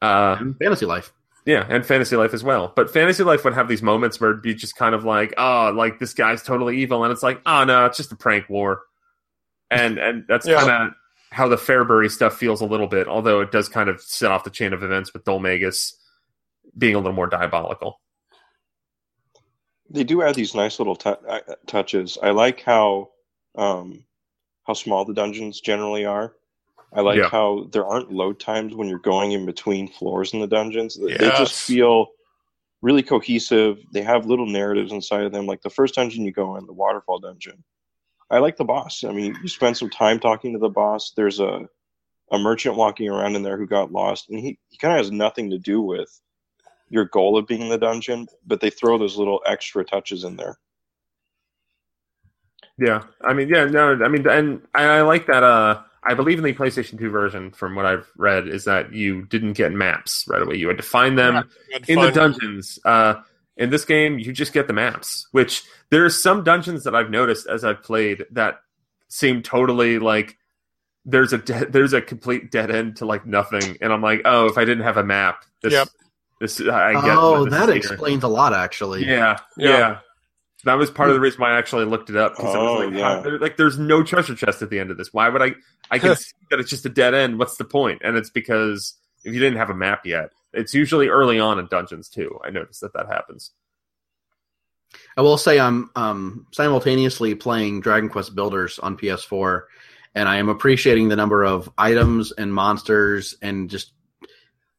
Uh, 0.01 0.37
and 0.39 0.55
Fantasy 0.59 0.85
Life. 0.85 1.11
Yeah, 1.47 1.65
and 1.69 1.85
Fantasy 1.85 2.17
Life 2.17 2.33
as 2.33 2.43
well. 2.43 2.73
But 2.75 2.91
Fantasy 2.91 3.23
Life 3.23 3.45
would 3.45 3.53
have 3.53 3.69
these 3.69 3.81
moments 3.81 4.19
where 4.19 4.31
it'd 4.31 4.41
be 4.43 4.53
just 4.53 4.75
kind 4.75 4.93
of 4.93 5.05
like, 5.05 5.33
oh, 5.37 5.71
like 5.73 5.97
this 5.97 6.13
guy's 6.13 6.43
totally 6.43 6.77
evil, 6.81 7.03
and 7.05 7.11
it's 7.13 7.23
like, 7.23 7.41
oh 7.45 7.63
no, 7.63 7.85
it's 7.85 7.95
just 7.95 8.11
a 8.11 8.17
prank 8.17 8.49
war, 8.49 8.81
and 9.71 9.97
and 9.97 10.25
that's 10.27 10.45
Yeah. 10.45 10.59
kind 10.59 10.87
of 10.89 10.93
how 11.31 11.47
the 11.47 11.55
Fairbury 11.55 12.11
stuff 12.11 12.37
feels 12.37 12.59
a 12.59 12.65
little 12.65 12.87
bit, 12.87 13.07
although 13.07 13.39
it 13.39 13.51
does 13.51 13.69
kind 13.69 13.87
of 13.89 14.01
set 14.01 14.29
off 14.29 14.43
the 14.43 14.49
chain 14.49 14.73
of 14.73 14.83
events 14.83 15.13
with 15.13 15.23
Dhoulmagus 15.23 15.93
being 16.77 16.95
a 16.95 16.99
little 16.99 17.13
more 17.13 17.27
diabolical. 17.27 18.01
They 19.89 20.03
do 20.03 20.21
add 20.21 20.35
these 20.35 20.53
nice 20.53 20.79
little 20.79 20.97
tou- 20.97 21.11
uh, 21.27 21.39
touches. 21.65 22.17
I 22.21 22.31
like 22.31 22.61
how 22.61 23.11
um, 23.55 24.03
how 24.65 24.73
small 24.73 25.05
the 25.05 25.13
dungeons 25.13 25.61
generally 25.61 26.03
are. 26.05 26.33
I 26.93 27.01
like 27.01 27.17
Yeah. 27.17 27.29
how 27.29 27.67
there 27.71 27.85
aren't 27.85 28.11
load 28.11 28.39
times 28.39 28.73
when 28.75 28.87
you're 28.87 28.99
going 28.99 29.33
in 29.33 29.45
between 29.45 29.87
floors 29.87 30.33
in 30.33 30.39
the 30.39 30.47
dungeons. 30.47 30.95
They 30.99 31.17
they 31.17 31.29
just 31.29 31.61
feel 31.67 32.07
really 32.81 33.03
cohesive. 33.03 33.79
They 33.91 34.03
have 34.03 34.25
little 34.25 34.45
narratives 34.45 34.91
inside 34.91 35.23
of 35.23 35.31
them. 35.31 35.45
Like 35.45 35.61
the 35.61 35.69
first 35.69 35.95
dungeon 35.95 36.23
you 36.25 36.31
go 36.31 36.55
in, 36.55 36.65
the 36.65 36.73
waterfall 36.73 37.19
dungeon. 37.19 37.63
I 38.29 38.39
like 38.39 38.57
the 38.57 38.65
boss. 38.65 39.03
I 39.03 39.11
mean, 39.11 39.37
you 39.41 39.47
spend 39.47 39.77
some 39.77 39.89
time 39.89 40.19
talking 40.19 40.53
to 40.53 40.59
the 40.59 40.69
boss. 40.69 41.11
There's 41.15 41.39
a 41.39 41.67
a 42.31 42.37
merchant 42.37 42.75
walking 42.75 43.07
around 43.09 43.35
in 43.35 43.43
there 43.43 43.57
who 43.57 43.65
got 43.65 43.91
lost, 43.93 44.29
and 44.29 44.37
he, 44.37 44.59
he 44.67 44.77
kind 44.77 44.93
of 44.93 44.97
has 44.97 45.11
nothing 45.11 45.49
to 45.49 45.57
do 45.57 45.81
with 45.81 46.19
your 46.89 47.05
goal 47.05 47.37
of 47.37 47.47
being 47.47 47.61
in 47.61 47.69
the 47.69 47.77
dungeon, 47.77 48.27
but 48.45 48.59
they 48.59 48.69
throw 48.69 48.97
those 48.97 49.17
little 49.17 49.41
extra 49.45 49.83
touches 49.85 50.25
in 50.25 50.35
there. 50.35 50.57
Yeah, 52.77 53.03
I 53.23 53.33
mean, 53.33 53.47
yeah, 53.49 53.65
no, 53.65 53.97
I 54.03 54.07
mean, 54.07 54.27
and 54.27 54.61
I, 54.75 54.83
I 54.83 55.01
like 55.01 55.25
that. 55.27 55.41
Uh, 55.43 55.81
I 56.03 56.13
believe 56.13 56.37
in 56.37 56.43
the 56.43 56.53
PlayStation 56.53 56.97
2 56.99 57.09
version, 57.09 57.51
from 57.51 57.75
what 57.75 57.85
I've 57.85 58.09
read, 58.15 58.47
is 58.47 58.65
that 58.65 58.93
you 58.93 59.25
didn't 59.25 59.53
get 59.53 59.71
maps 59.71 60.25
right 60.27 60.41
away. 60.41 60.55
You 60.55 60.67
had 60.67 60.77
to 60.77 60.83
find 60.83 61.17
them. 61.17 61.35
You 61.35 61.73
had 61.73 61.83
to 61.85 61.91
in 61.91 61.99
the 62.01 62.11
dungeons. 62.11 62.79
Uh, 62.85 63.15
in 63.57 63.69
this 63.71 63.85
game, 63.85 64.19
you 64.19 64.31
just 64.31 64.53
get 64.53 64.67
the 64.67 64.73
maps. 64.73 65.27
Which 65.31 65.63
there's 65.89 66.21
some 66.21 66.43
dungeons 66.43 66.83
that 66.83 66.95
I've 66.95 67.09
noticed 67.09 67.47
as 67.47 67.63
I've 67.65 67.81
played 67.83 68.25
that 68.31 68.59
seem 69.09 69.41
totally 69.41 69.99
like 69.99 70.37
there's 71.05 71.33
a 71.33 71.37
de- 71.39 71.65
there's 71.69 71.93
a 71.93 72.01
complete 72.01 72.51
dead 72.51 72.69
end 72.69 72.97
to 72.97 73.05
like 73.05 73.25
nothing, 73.25 73.77
and 73.81 73.91
I'm 73.91 74.01
like, 74.01 74.21
oh, 74.25 74.45
if 74.47 74.57
I 74.57 74.65
didn't 74.65 74.83
have 74.83 74.97
a 74.97 75.03
map, 75.03 75.43
this 75.63 75.73
Yep. 75.73 75.87
this 76.39 76.61
I 76.61 76.93
get. 76.93 77.03
Oh, 77.17 77.41
what 77.41 77.49
this 77.49 77.59
that 77.59 77.69
is 77.69 77.85
here. 77.85 77.93
explains 77.93 78.23
a 78.23 78.27
lot, 78.27 78.53
actually. 78.53 79.05
Yeah, 79.05 79.39
yeah, 79.57 79.69
Yeah. 79.77 79.99
That 80.67 80.77
was 80.77 80.91
part 80.91 81.09
of 81.09 81.15
the 81.15 81.19
reason 81.21 81.41
why 81.41 81.51
I 81.51 81.57
actually 81.57 81.85
looked 81.85 82.09
it 82.09 82.15
up 82.15 82.35
because 82.35 82.53
I 82.55 82.59
Oh, 82.59 82.75
was 82.75 82.85
like, 82.91 82.93
yeah. 82.99 83.19
there- 83.21 83.39
like, 83.39 83.57
there's 83.57 83.77
no 83.79 84.03
treasure 84.03 84.35
chest 84.35 84.61
at 84.61 84.69
the 84.69 84.79
end 84.79 84.91
of 84.91 84.97
this. 84.97 85.11
Why 85.11 85.27
would 85.29 85.41
I? 85.41 85.55
I 85.89 85.99
can 85.99 86.15
see 86.17 86.31
that 86.51 86.59
it's 86.59 86.69
just 86.69 86.85
a 86.85 86.89
dead 86.89 87.13
end. 87.13 87.39
What's 87.39 87.57
the 87.57 87.65
point? 87.65 88.01
And 88.03 88.15
it's 88.15 88.29
because 88.29 88.95
if 89.23 89.33
you 89.33 89.39
didn't 89.39 89.57
have 89.57 89.69
a 89.69 89.75
map 89.75 90.05
yet, 90.05 90.29
it's 90.53 90.73
usually 90.73 91.07
early 91.09 91.39
on 91.39 91.59
in 91.59 91.67
dungeons 91.67 92.07
too. 92.09 92.39
I 92.45 92.49
noticed 92.51 92.81
that 92.81 92.93
that 92.93 93.07
happens. 93.07 93.51
I 95.17 95.21
will 95.21 95.37
say 95.37 95.59
I'm 95.59 95.89
um, 95.95 96.47
simultaneously 96.53 97.35
playing 97.35 97.81
Dragon 97.81 98.09
Quest 98.09 98.33
Builders 98.35 98.79
on 98.79 98.97
PS4, 98.97 99.63
and 100.15 100.29
I 100.29 100.37
am 100.37 100.47
appreciating 100.49 101.09
the 101.09 101.15
number 101.15 101.43
of 101.43 101.69
items 101.77 102.31
and 102.31 102.53
monsters 102.53 103.35
and 103.41 103.69
just 103.69 103.91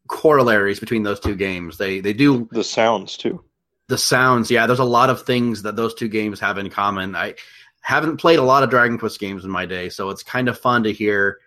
corollaries 0.09 0.81
between 0.81 1.03
those 1.03 1.21
two 1.21 1.35
games. 1.37 1.77
They 1.77 2.01
they 2.01 2.13
do 2.15 2.49
The 2.51 2.65
sounds 2.65 3.17
too. 3.17 3.45
The 3.89 3.99
sounds. 3.99 4.51
Yeah, 4.51 4.67
there's 4.67 4.79
a 4.79 4.85
lot 4.85 5.11
of 5.11 5.23
things 5.23 5.63
that 5.63 5.77
those 5.77 5.95
two 5.95 6.09
games 6.09 6.41
have 6.41 6.59
in 6.59 6.69
common. 6.71 7.17
I 7.17 7.35
haven't 7.81 8.19
played 8.19 8.39
a 8.39 8.43
lot 8.43 8.63
of 8.63 8.71
Dragon 8.71 8.99
Quest 8.99 9.19
games 9.19 9.45
in 9.45 9.51
my 9.51 9.65
day, 9.67 9.89
so 9.89 10.11
it's 10.11 10.23
kind 10.23 10.49
of 10.49 10.59
fun 10.59 10.83
to 10.85 10.93
hear 10.93 11.39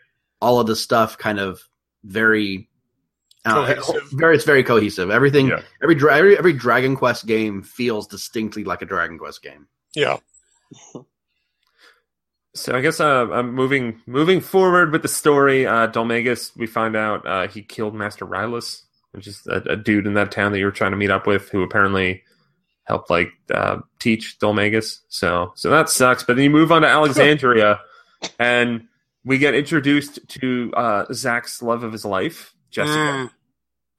all 0.42 0.60
of 0.60 0.66
the 0.68 0.76
stuff 0.76 1.18
kind 1.18 1.40
of 1.40 1.62
very. 2.04 2.68
Uh, 3.44 3.74
very, 4.14 4.36
it's 4.36 4.46
very 4.46 4.64
cohesive. 4.64 5.10
Everything, 5.10 5.48
Yeah. 5.48 5.62
every, 5.82 5.96
every 6.10 6.38
every 6.38 6.54
Dragon 6.54 6.96
Quest 6.96 7.26
game 7.26 7.64
feels 7.64 8.06
distinctly 8.08 8.64
like 8.64 8.82
a 8.84 8.86
Dragon 8.86 9.18
Quest 9.18 9.42
game. 9.42 9.68
Yeah. 9.96 10.18
So 12.54 12.76
I 12.76 12.82
guess 12.82 13.00
uh, 13.00 13.30
I'm 13.32 13.54
moving 13.54 14.02
moving 14.06 14.42
forward 14.42 14.92
with 14.92 15.02
the 15.04 15.08
story. 15.08 15.66
Uh, 15.66 15.88
Dhoulmagus, 15.88 16.56
we 16.58 16.68
find 16.68 16.96
out 16.96 17.26
uh, 17.26 17.48
he 17.48 17.62
killed 17.62 17.96
Master 17.96 18.26
Rylus, 18.26 18.84
which 19.12 19.26
is 19.28 19.46
a, 19.48 19.62
a 19.72 19.76
dude 19.78 20.06
in 20.06 20.16
that 20.16 20.32
town 20.32 20.52
that 20.52 20.60
you 20.60 20.66
were 20.66 20.72
trying 20.72 20.92
to 20.92 20.98
meet 20.98 21.12
up 21.12 21.26
with, 21.26 21.50
who 21.50 21.64
apparently 21.64 22.24
helped 22.92 23.10
like 23.10 23.32
uh, 23.54 23.78
teach 24.00 24.38
Dhoulmagus. 24.40 25.00
So 25.08 25.54
so 25.56 25.70
that 25.70 25.90
sucks. 25.90 26.24
But 26.24 26.36
then 26.36 26.44
you 26.44 26.50
move 26.50 26.72
on 26.72 26.82
to 26.82 26.88
Alexandria, 26.88 27.80
and 28.38 28.88
we 29.24 29.38
get 29.38 29.56
introduced 29.56 30.20
to 30.28 30.74
uh, 30.76 31.06
Zach's 31.14 31.62
love 31.62 31.84
of 31.84 31.92
his 31.92 32.06
life, 32.06 32.54
Jessica. 32.70 32.98
Mm, 32.98 33.30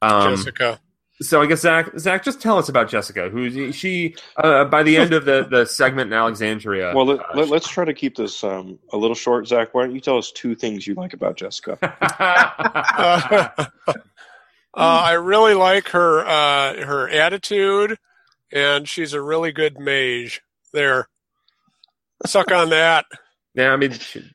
Um, 0.03 0.37
Jessica. 0.37 0.81
So 1.21 1.41
I 1.41 1.47
guess 1.47 1.61
Zach, 1.61 1.91
Zach, 1.99 2.25
just 2.25 2.41
tell 2.41 2.59
us 2.59 2.69
about 2.69 2.89
Jessica. 2.89 3.29
Who 3.29 3.71
she? 3.73 4.17
Uh, 4.37 4.65
by 4.65 4.83
the 4.83 4.97
end 4.97 5.13
of 5.13 5.25
the, 5.25 5.47
the 5.49 5.65
segment 5.67 6.09
in 6.09 6.15
Alexandria. 6.15 6.93
Well, 6.95 7.07
let, 7.07 7.21
uh, 7.21 7.45
let, 7.47 7.53
us 7.53 7.69
try 7.69 7.85
to 7.85 7.95
keep 7.95 8.17
this 8.17 8.43
um, 8.43 8.79
a 8.93 8.97
little 8.97 9.15
short, 9.15 9.47
Zach. 9.47 9.73
Why 9.73 9.85
don't 9.85 9.95
you 9.95 10.01
tell 10.01 10.19
us 10.19 10.33
two 10.33 10.55
things 10.57 10.87
you 10.87 10.95
like 10.95 11.13
about 11.13 11.37
Jessica? 11.37 11.79
Uh, 11.81 13.49
uh, 13.87 13.95
I 14.75 15.13
really 15.13 15.55
like 15.55 15.89
her 15.91 16.27
uh, 16.27 16.85
her 16.85 17.09
attitude, 17.09 17.99
and 18.53 18.89
she's 18.89 19.13
a 19.13 19.21
really 19.23 19.53
good 19.53 19.79
mage. 19.79 20.41
There, 20.73 21.09
suck 22.27 22.51
on 22.51 22.71
that. 22.71 23.07
yeah, 23.55 23.73
I 23.73 23.77
mean, 23.77 23.93
she- 23.93 24.31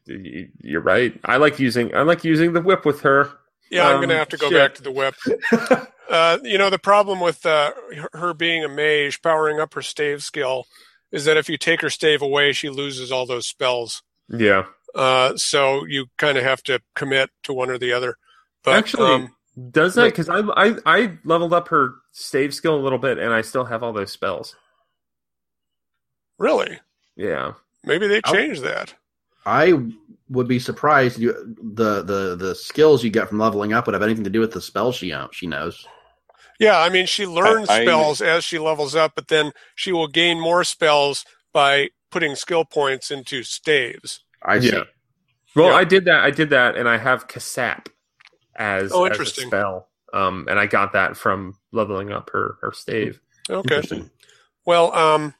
you're 0.61 0.81
right. 0.81 1.19
I 1.25 1.37
like 1.37 1.59
using 1.59 1.93
I 1.95 2.01
like 2.03 2.23
using 2.23 2.53
the 2.53 2.61
whip 2.61 2.85
with 2.85 3.01
her. 3.01 3.31
Yeah, 3.71 3.85
I'm 3.87 3.95
Um, 3.95 3.99
going 4.01 4.09
to 4.09 4.17
have 4.17 4.29
to 4.29 4.37
go 4.37 4.49
shit. 4.49 4.57
back 4.57 4.75
to 4.75 4.83
the 4.83 4.91
whip. 4.91 5.15
Uh, 6.09 6.37
you 6.41 6.57
know, 6.57 6.69
the 6.69 6.79
problem 6.79 7.19
with 7.19 7.45
uh, 7.45 7.73
her- 7.93 8.09
her 8.17 8.33
being 8.33 8.63
a 8.63 8.69
mage, 8.69 9.21
powering 9.21 9.59
up 9.59 9.73
her 9.73 9.81
stave 9.81 10.23
skill, 10.23 10.65
is 11.11 11.25
that 11.25 11.35
if 11.35 11.49
you 11.49 11.57
take 11.57 11.81
her 11.81 11.89
stave 11.89 12.21
away, 12.21 12.53
she 12.53 12.69
loses 12.69 13.11
all 13.11 13.25
those 13.25 13.45
spells. 13.45 14.03
Yeah, 14.29 14.67
Uh, 14.95 15.35
so 15.35 15.83
you 15.85 16.05
kind 16.17 16.37
of 16.37 16.45
have 16.45 16.63
to 16.63 16.79
commit 16.95 17.29
to 17.43 17.51
one 17.51 17.69
or 17.69 17.77
the 17.77 17.91
other. 17.91 18.15
But 18.63 18.75
Actually, 18.77 19.11
um, 19.15 19.35
does 19.71 19.95
that 19.95 20.01
Like- 20.03 20.13
because 20.15 20.29
I, 20.29 20.39
I 20.39 20.75
I 20.85 21.17
leveled 21.23 21.53
up 21.53 21.67
her 21.69 21.95
stave 22.11 22.53
skill 22.53 22.75
a 22.75 22.81
little 22.81 22.99
bit, 22.99 23.17
and 23.17 23.33
I 23.33 23.41
still 23.41 23.65
have 23.65 23.81
all 23.83 23.93
those 23.93 24.11
spells. 24.11 24.55
really, 26.37 26.79
Yeah, 27.15 27.53
maybe 27.83 28.07
they 28.07 28.21
I'll- 28.25 28.33
changed 28.33 28.63
that. 28.63 28.93
I 29.45 29.73
would 30.29 30.47
be 30.47 30.59
surprised 30.59 31.17
you 31.19 31.31
the 31.73 32.03
the 32.03 32.35
the 32.35 32.53
skills 32.53 33.03
you 33.03 33.09
get 33.09 33.29
from 33.29 33.39
leveling 33.39 33.71
up 33.73 33.85
would 33.87 33.93
have 33.93 34.03
anything 34.03 34.25
to 34.25 34.29
do 34.29 34.41
with 34.41 34.51
the 34.51 34.61
spells 34.61 34.95
she 34.97 35.11
uh, 35.13 35.27
she 35.31 35.47
knows. 35.47 35.87
Yeah, 36.59 36.79
I 36.79 36.89
mean, 36.89 37.05
she 37.05 37.25
learns 37.25 37.69
I- 37.69 37.83
spells 37.83 38.21
as 38.21 38.43
she 38.43 38.59
levels 38.59 38.93
up, 38.95 39.13
but 39.15 39.27
then 39.29 39.51
she 39.75 39.91
will 39.91 40.07
gain 40.07 40.39
more 40.39 40.63
spells 40.63 41.23
by 41.53 41.89
putting 42.11 42.35
skill 42.35 42.65
points 42.65 43.09
into 43.11 43.43
staves. 43.43 44.23
I 44.43 44.59
see. 44.59 44.67
Yeah. 44.71 44.83
Well, 45.55 45.69
Yeah. 45.69 45.75
I 45.77 45.83
did 45.83 46.05
that. 46.05 46.23
I 46.23 46.29
did 46.31 46.49
that, 46.49 46.75
and 46.75 46.87
I 46.89 46.97
have 46.97 47.27
Kasap 47.27 47.87
as, 48.57 48.91
Oh, 48.91 49.05
as 49.05 49.09
a 49.09 49.13
interesting. 49.13 49.47
spell. 49.47 49.87
Um, 50.13 50.47
and 50.49 50.59
I 50.59 50.65
got 50.67 50.93
that 50.93 51.17
from 51.17 51.57
leveling 51.71 52.11
up 52.11 52.29
her 52.31 52.57
her 52.61 52.71
stave. 52.71 53.19
Okay. 53.49 53.75
Interesting. 53.75 54.09
Well, 54.65 54.93
um, 54.95 55.33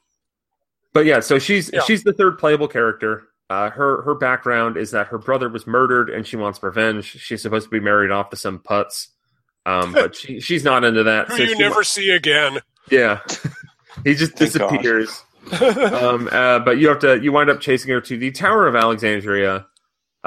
But 0.93 1.05
yeah, 1.05 1.19
so 1.21 1.39
she's 1.39 1.69
Yeah. 1.73 1.81
she's 1.81 2.03
the 2.03 2.13
third 2.13 2.37
playable 2.37 2.67
character. 2.67 3.23
Uh, 3.49 3.69
her 3.69 4.01
her 4.01 4.13
background 4.15 4.75
is 4.77 4.91
that 4.91 5.07
her 5.07 5.17
brother 5.17 5.47
was 5.47 5.65
murdered 5.65 6.09
and 6.09 6.27
she 6.27 6.35
wants 6.35 6.61
revenge. 6.61 7.05
She's 7.05 7.41
supposed 7.41 7.65
to 7.65 7.69
be 7.69 7.79
married 7.79 8.11
off 8.11 8.29
to 8.31 8.35
some 8.35 8.59
putz, 8.59 9.07
um, 9.65 9.93
but 9.93 10.15
she 10.15 10.39
she's 10.41 10.63
not 10.65 10.83
into 10.83 11.03
that. 11.03 11.29
who 11.29 11.37
so 11.37 11.43
you 11.43 11.49
she- 11.53 11.59
never 11.59 11.83
see 11.83 12.09
again. 12.09 12.59
yeah, 12.89 13.19
he 14.03 14.15
just 14.15 14.35
disappears. 14.35 15.23
um, 15.61 16.27
uh, 16.31 16.59
but 16.59 16.77
you 16.77 16.89
have 16.89 16.99
to 16.99 17.21
you 17.23 17.31
wind 17.31 17.49
up 17.49 17.61
chasing 17.61 17.89
her 17.91 18.01
to 18.01 18.17
the 18.17 18.31
Tower 18.31 18.67
of 18.67 18.75
Alexandria, 18.75 19.65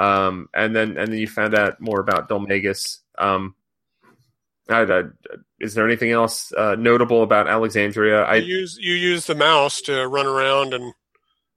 um, 0.01 0.49
and 0.53 0.75
then 0.75 0.97
and 0.97 1.11
then 1.11 1.17
you 1.19 1.27
found 1.27 1.53
out 1.55 1.79
more 1.79 1.99
about 1.99 2.29
Dhoulmagus. 2.29 2.99
Um, 3.17 3.55
I, 4.69 4.81
I, 4.83 5.03
is 5.59 5.73
there 5.73 5.85
anything 5.85 6.11
else 6.11 6.51
uh, 6.53 6.75
notable 6.75 7.23
about 7.23 7.47
Alexandria? 7.47 8.23
I 8.23 8.35
you 8.35 8.57
use 8.59 8.77
you 8.79 8.93
use 8.93 9.25
the 9.27 9.35
mouse 9.35 9.81
to 9.81 10.07
run 10.07 10.25
around 10.25 10.73
and 10.73 10.93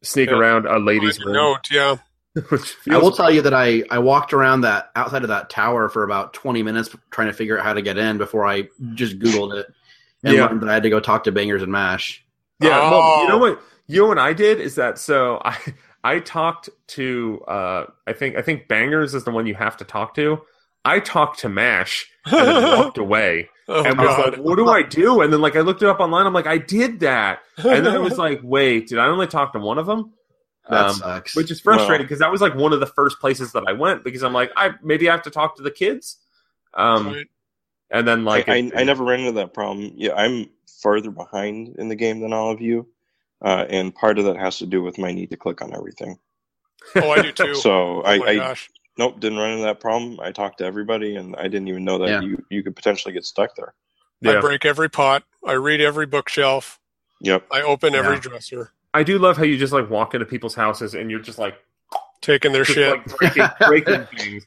sneak 0.03 0.31
Yeah. 0.31 0.37
around 0.37 0.67
a 0.67 0.79
lady's 0.79 1.19
room, 1.25 1.35
note. 1.35 1.71
Yeah. 1.71 1.97
I 2.91 2.99
will 2.99 3.13
tell 3.13 3.31
you 3.31 3.43
that 3.43 3.55
I, 3.55 3.85
I 3.91 4.01
walked 4.01 4.33
around 4.33 4.63
that 4.63 4.91
outside 4.97 5.23
of 5.23 5.29
that 5.29 5.51
tower 5.51 5.89
for 5.89 6.03
about 6.03 6.35
20 6.35 6.65
minutes 6.65 6.91
trying 7.13 7.29
to 7.29 7.33
figure 7.33 7.57
out 7.57 7.65
how 7.65 7.75
to 7.75 7.83
get 7.83 7.97
in 7.97 8.19
before 8.19 8.45
I 8.45 8.69
just 8.95 9.21
Googled 9.21 9.55
it 9.61 9.67
and 10.25 10.35
Yeah. 10.35 10.47
learned 10.47 10.63
that 10.63 10.69
I 10.69 10.75
had 10.75 10.83
to 10.83 10.91
go 10.91 10.99
talk 10.99 11.25
to 11.25 11.33
Bangers 11.33 11.63
and 11.63 11.71
Mash. 11.71 12.25
Yeah, 12.61 12.91
well, 12.91 13.23
you 13.23 13.29
know 13.29 13.37
Oh. 13.37 13.39
what? 13.39 13.61
You 13.87 14.03
know 14.03 14.09
what 14.09 14.19
I 14.19 14.33
did 14.33 14.61
is 14.61 14.75
that 14.75 14.99
so 14.99 15.41
I 15.45 15.57
I 16.05 16.21
talked 16.21 16.69
to 16.89 17.41
uh 17.49 17.87
I 18.07 18.13
think 18.13 18.37
I 18.37 18.43
think 18.43 18.69
Bangers 18.69 19.15
is 19.15 19.25
the 19.25 19.31
one 19.33 19.47
you 19.47 19.55
have 19.55 19.77
to 19.79 19.85
talk 19.85 20.15
to. 20.17 20.43
I 20.85 21.01
talked 21.01 21.39
to 21.41 21.49
Mash 21.49 22.07
and 22.27 22.47
then 22.49 22.79
walked 22.79 22.99
away 23.07 23.49
Oh 23.67 23.83
and 23.83 23.99
was 23.99 24.07
God. 24.09 24.33
like, 24.33 24.41
"What 24.41 24.57
do 24.57 24.69
I 24.69 24.83
do?" 24.83 25.23
And 25.23 25.33
then 25.33 25.41
like 25.41 25.57
I 25.57 25.61
looked 25.61 25.83
it 25.83 25.89
up 25.89 25.99
online. 25.99 26.27
I'm 26.27 26.35
like, 26.35 26.47
"I 26.47 26.59
did 26.59 27.01
that," 27.01 27.39
and 27.57 27.87
then 27.87 27.95
it 27.95 28.03
was 28.03 28.19
like, 28.19 28.41
"Wait, 28.45 28.89
did 28.89 28.99
I 28.99 29.07
only 29.07 29.27
talk 29.27 29.55
to 29.55 29.59
one 29.59 29.79
of 29.79 29.87
them?" 29.87 30.13
That 30.69 30.87
Um, 30.89 30.95
sucks. 30.97 31.35
Which 31.35 31.51
is 31.51 31.61
frustrating 31.61 32.05
because 32.05 32.19
that 32.19 32.31
was 32.31 32.43
like 32.43 32.55
one 32.55 32.75
of 32.75 32.81
the 32.81 32.87
first 32.87 33.21
places 33.21 33.53
that 33.53 33.65
I 33.67 33.73
went 33.73 34.05
because 34.05 34.23
I'm 34.23 34.35
like, 34.35 34.51
I 34.57 34.73
maybe 34.83 35.09
I 35.09 35.13
have 35.13 35.23
to 35.23 35.31
talk 35.31 35.57
to 35.57 35.63
the 35.63 35.71
kids, 35.71 36.19
um, 36.75 37.07
Right. 37.09 37.27
and 37.91 38.07
then 38.07 38.25
like 38.27 38.47
I, 38.51 38.57
it- 38.57 38.75
I, 38.77 38.81
I 38.81 38.85
never 38.85 39.05
ran 39.05 39.21
into 39.21 39.33
that 39.33 39.55
problem. 39.55 39.93
Yeah, 39.97 40.13
I'm 40.15 40.51
farther 40.83 41.11
behind 41.11 41.77
in 41.79 41.89
the 41.89 41.97
game 41.97 42.21
than 42.21 42.35
all 42.35 42.51
of 42.51 42.61
you, 42.61 42.87
uh, 43.45 43.67
and 43.69 43.95
part 43.95 44.19
of 44.19 44.25
that 44.25 44.37
has 44.37 44.59
to 44.59 44.67
do 44.67 44.83
with 44.83 44.99
my 44.99 45.13
need 45.13 45.31
to 45.31 45.37
click 45.37 45.63
on 45.63 45.75
everything. 45.75 46.19
oh, 46.97 47.11
I 47.11 47.23
do 47.23 47.31
too. 47.33 47.55
So 47.63 48.03
oh 48.03 48.03
I, 48.05 48.19
my 48.19 48.27
I 48.27 48.37
gosh. 48.37 48.71
nope 48.99 49.21
didn't 49.21 49.39
run 49.39 49.51
into 49.51 49.65
that 49.65 49.81
problem. 49.81 50.19
I 50.21 50.33
talked 50.33 50.59
to 50.59 50.65
everybody, 50.65 51.17
and 51.17 51.37
I 51.37 51.45
didn't 51.45 51.69
even 51.69 51.85
know 51.85 51.99
that 51.99 52.09
Yeah. 52.09 52.21
you 52.23 52.45
you 52.51 52.63
could 52.63 52.75
potentially 52.75 53.15
get 53.15 53.25
stuck 53.25 53.55
there. 53.55 53.75
I 54.27 54.41
break 54.41 54.65
every 54.65 54.89
pot. 54.89 55.23
I 55.47 55.53
read 55.53 55.81
every 55.83 56.07
bookshelf. 56.07 56.81
Yep. 57.21 57.47
I 57.53 57.63
open 57.63 57.95
every 57.95 58.15
Yeah. 58.15 58.21
dresser, 58.21 58.71
I 58.95 59.03
do 59.03 59.19
love 59.19 59.37
how 59.37 59.43
you 59.45 59.59
just 59.59 59.73
like 59.73 59.91
walk 59.91 60.15
into 60.15 60.25
people's 60.27 60.55
houses 60.55 60.95
and 60.95 61.11
you're 61.11 61.21
just 61.21 61.39
like 61.39 61.57
taking 62.23 62.53
their 62.53 62.65
just, 62.65 62.75
shit. 62.77 62.91
like 62.91 63.19
breaking, 63.19 63.49
breaking 63.67 64.07
things. 64.17 64.47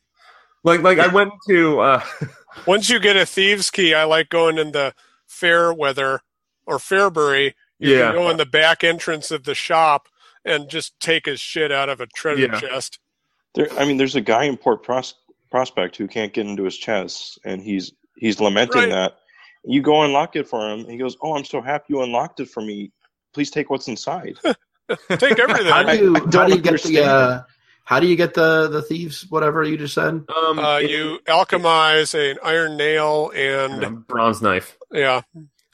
Like 0.63 0.81
like 0.81 0.99
I 0.99 1.07
went 1.07 1.31
to 1.49 1.79
uh 1.79 2.03
Once 2.65 2.89
you 2.89 2.99
get 2.99 3.15
a 3.15 3.25
thieves 3.25 3.69
key, 3.69 3.93
I 3.93 4.03
like 4.05 4.29
going 4.29 4.57
in 4.57 4.71
the 4.71 4.93
Fairweather 5.27 6.21
or 6.65 6.77
Fairbury. 6.77 7.53
You 7.80 7.96
Yeah. 7.98 8.06
can 8.08 8.16
go 8.16 8.30
in 8.30 8.38
the 8.38 8.46
back 8.46 8.84
entrance 8.84 9.32
of 9.32 9.44
the 9.44 9.56
shop 9.56 10.08
and 10.46 10.70
just 10.70 11.00
take 11.00 11.26
his 11.26 11.40
shit 11.40 11.72
out 11.72 11.90
of 11.90 12.00
a 12.02 12.08
treasure 12.08 12.50
Yeah. 12.52 12.60
chest. 12.60 13.00
There, 13.56 13.68
I 13.78 13.86
mean, 13.86 13.98
there's 13.98 14.16
a 14.16 14.22
guy 14.22 14.46
in 14.46 14.58
Port 14.58 14.84
Pros- 14.84 15.16
Prospect 15.52 15.96
who 15.96 16.08
can't 16.08 16.34
get 16.34 16.46
into 16.46 16.63
his 16.63 16.78
chest, 16.78 17.40
and 17.46 17.62
he's 17.62 17.94
he's 18.18 18.40
lamenting 18.42 18.82
Right. 18.82 18.90
that. 18.90 19.18
You 19.63 19.82
go 19.82 20.02
unlock 20.04 20.36
it 20.36 20.48
for 20.48 20.68
him. 20.70 20.86
He 20.90 20.98
goes, 20.98 21.16
"Oh, 21.22 21.36
I'm 21.38 21.46
so 21.46 21.62
happy 21.62 21.86
you 21.90 22.02
unlocked 22.02 22.40
it 22.40 22.50
for 22.50 22.62
me. 22.62 22.92
Please 23.34 23.50
take 23.52 23.70
what's 23.70 23.88
inside." 23.88 24.38
Take 25.10 25.38
everything. 25.40 25.66
how 25.68 25.84
do 25.84 25.98
you, 25.98 26.16
I 26.16 26.20
how 26.20 26.26
don't 26.26 26.50
you 26.50 26.58
get 26.62 26.82
the 26.84 27.04
uh, 27.04 27.42
how 27.84 28.00
do 28.00 28.08
you 28.08 28.16
get 28.16 28.34
the 28.34 28.68
the 28.70 28.82
thieves 28.82 29.26
whatever 29.30 29.62
you 29.63 29.78
just 29.78 29.94
said? 29.94 30.24
um 30.34 30.60
uh, 30.60 30.80
it- 30.80 30.90
you 30.90 31.20
alchemize 31.28 32.13
an 32.13 32.38
iron 32.44 32.78
nail 32.78 33.30
and 33.36 33.84
um, 33.84 34.06
bronze 34.08 34.42
knife. 34.42 34.78
yeah, 34.92 35.22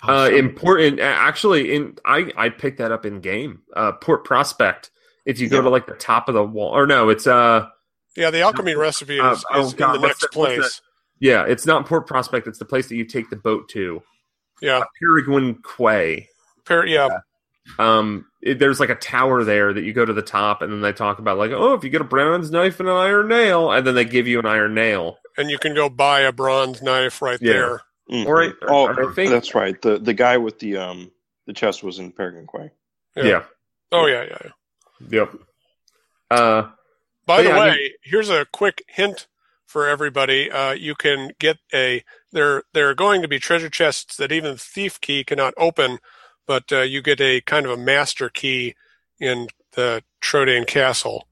Uh 0.07 0.29
important 0.33 0.99
actually 0.99 1.73
in 1.75 1.97
I 2.05 2.31
I 2.37 2.49
picked 2.49 2.77
that 2.79 2.91
up 2.91 3.05
in 3.05 3.21
game. 3.21 3.61
Uh 3.75 3.93
Port 3.93 4.25
Prospect. 4.25 4.91
If 5.25 5.39
you 5.39 5.47
go 5.49 5.57
Yeah. 5.57 5.61
to 5.63 5.69
like 5.69 5.87
the 5.87 5.93
top 5.93 6.27
of 6.27 6.35
the 6.35 6.43
wall 6.43 6.71
or 6.75 6.85
no, 6.85 7.09
it's 7.09 7.25
uh 7.27 7.67
yeah. 8.15 8.29
The 8.29 8.41
alchemy 8.41 8.75
recipe 8.75 9.19
Uh, 9.19 9.31
is, 9.33 9.45
oh, 9.51 9.65
is 9.67 9.73
God, 9.73 9.95
in 9.95 10.01
the 10.01 10.07
next 10.07 10.21
that- 10.21 10.31
place. 10.31 10.81
yeah, 11.19 11.45
it's 11.47 11.65
not 11.65 11.85
Port 11.85 12.05
Prospect, 12.07 12.47
it's 12.47 12.59
the 12.59 12.65
place 12.65 12.87
that 12.89 12.95
you 12.95 13.05
take 13.05 13.29
the 13.29 13.35
boat 13.37 13.69
to. 13.69 14.03
Yeah, 14.61 14.83
Peregrine 14.99 15.59
Quay. 15.77 16.27
Par- 16.65 16.85
yeah, 16.85 17.19
um 17.79 18.25
it, 18.41 18.59
there's 18.59 18.79
like 18.79 18.89
a 18.89 18.95
tower 18.95 19.43
there 19.45 19.71
that 19.73 19.83
you 19.83 19.93
go 19.93 20.03
to 20.05 20.11
the 20.13 20.21
top 20.21 20.61
and 20.61 20.71
then 20.71 20.81
they 20.81 20.91
talk 20.93 21.19
about 21.19 21.37
like 21.37 21.51
oh 21.51 21.73
if 21.73 21.83
you 21.83 21.89
get 21.89 22.01
a 22.01 22.05
bronze 22.05 22.51
knife 22.51 22.79
and 22.81 22.89
an 22.89 22.95
iron 22.95 23.29
nail 23.29 23.71
and 23.71 23.87
then 23.87 23.95
they 23.95 24.03
give 24.05 24.27
you 24.27 24.37
an 24.39 24.45
iron 24.45 24.73
nail 24.73 25.17
and 25.37 25.49
you 25.49 25.57
can 25.57 25.73
go 25.73 25.87
buy 25.89 26.19
a 26.21 26.31
bronze 26.33 26.81
knife 26.81 27.21
right 27.21 27.39
Yeah. 27.41 27.53
there. 27.53 27.81
Mhm. 28.11 28.25
Or 28.25 28.43
I- 28.43 28.53
oh, 28.63 28.87
or 28.87 29.11
I 29.11 29.13
think- 29.13 29.31
that's 29.31 29.55
right. 29.55 29.79
The 29.81 29.97
the 29.99 30.13
guy 30.13 30.37
with 30.37 30.59
the 30.59 30.77
um 30.77 31.11
the 31.45 31.53
chest 31.53 31.83
was 31.83 31.99
in 31.99 32.11
Peregrine 32.11 32.47
Quay. 32.47 32.71
yeah, 33.15 33.23
Yeah. 33.23 33.43
Oh 33.91 34.05
yeah, 34.07 34.23
yeah. 34.23 34.37
yeah. 34.43 34.51
yep 35.09 35.31
uh 36.31 36.69
By 37.25 37.43
the 37.43 37.49
yeah, 37.49 37.57
I 37.59 37.67
way, 37.69 37.93
here's 38.03 38.29
a 38.29 38.45
quick 38.51 38.83
hint 38.87 39.27
for 39.65 39.87
everybody. 39.87 40.51
Uh, 40.51 40.71
you 40.73 40.93
can 40.95 41.31
get 41.39 41.57
a 41.73 42.03
there. 42.31 42.63
There 42.73 42.89
are 42.89 42.95
going 42.95 43.21
to 43.21 43.27
be 43.27 43.39
treasure 43.39 43.69
chests 43.69 44.17
that 44.17 44.31
even 44.31 44.57
Thief 44.57 44.99
Key 45.01 45.23
cannot 45.23 45.53
open, 45.57 45.99
but 46.45 46.71
uh, 46.71 46.81
you 46.81 47.01
get 47.01 47.21
a 47.21 47.39
kind 47.41 47.65
of 47.65 47.71
a 47.71 47.77
master 47.77 48.29
key 48.29 48.75
in 49.19 49.47
the 49.71 50.03
Trodain 50.21 50.67
Castle, 50.67 51.27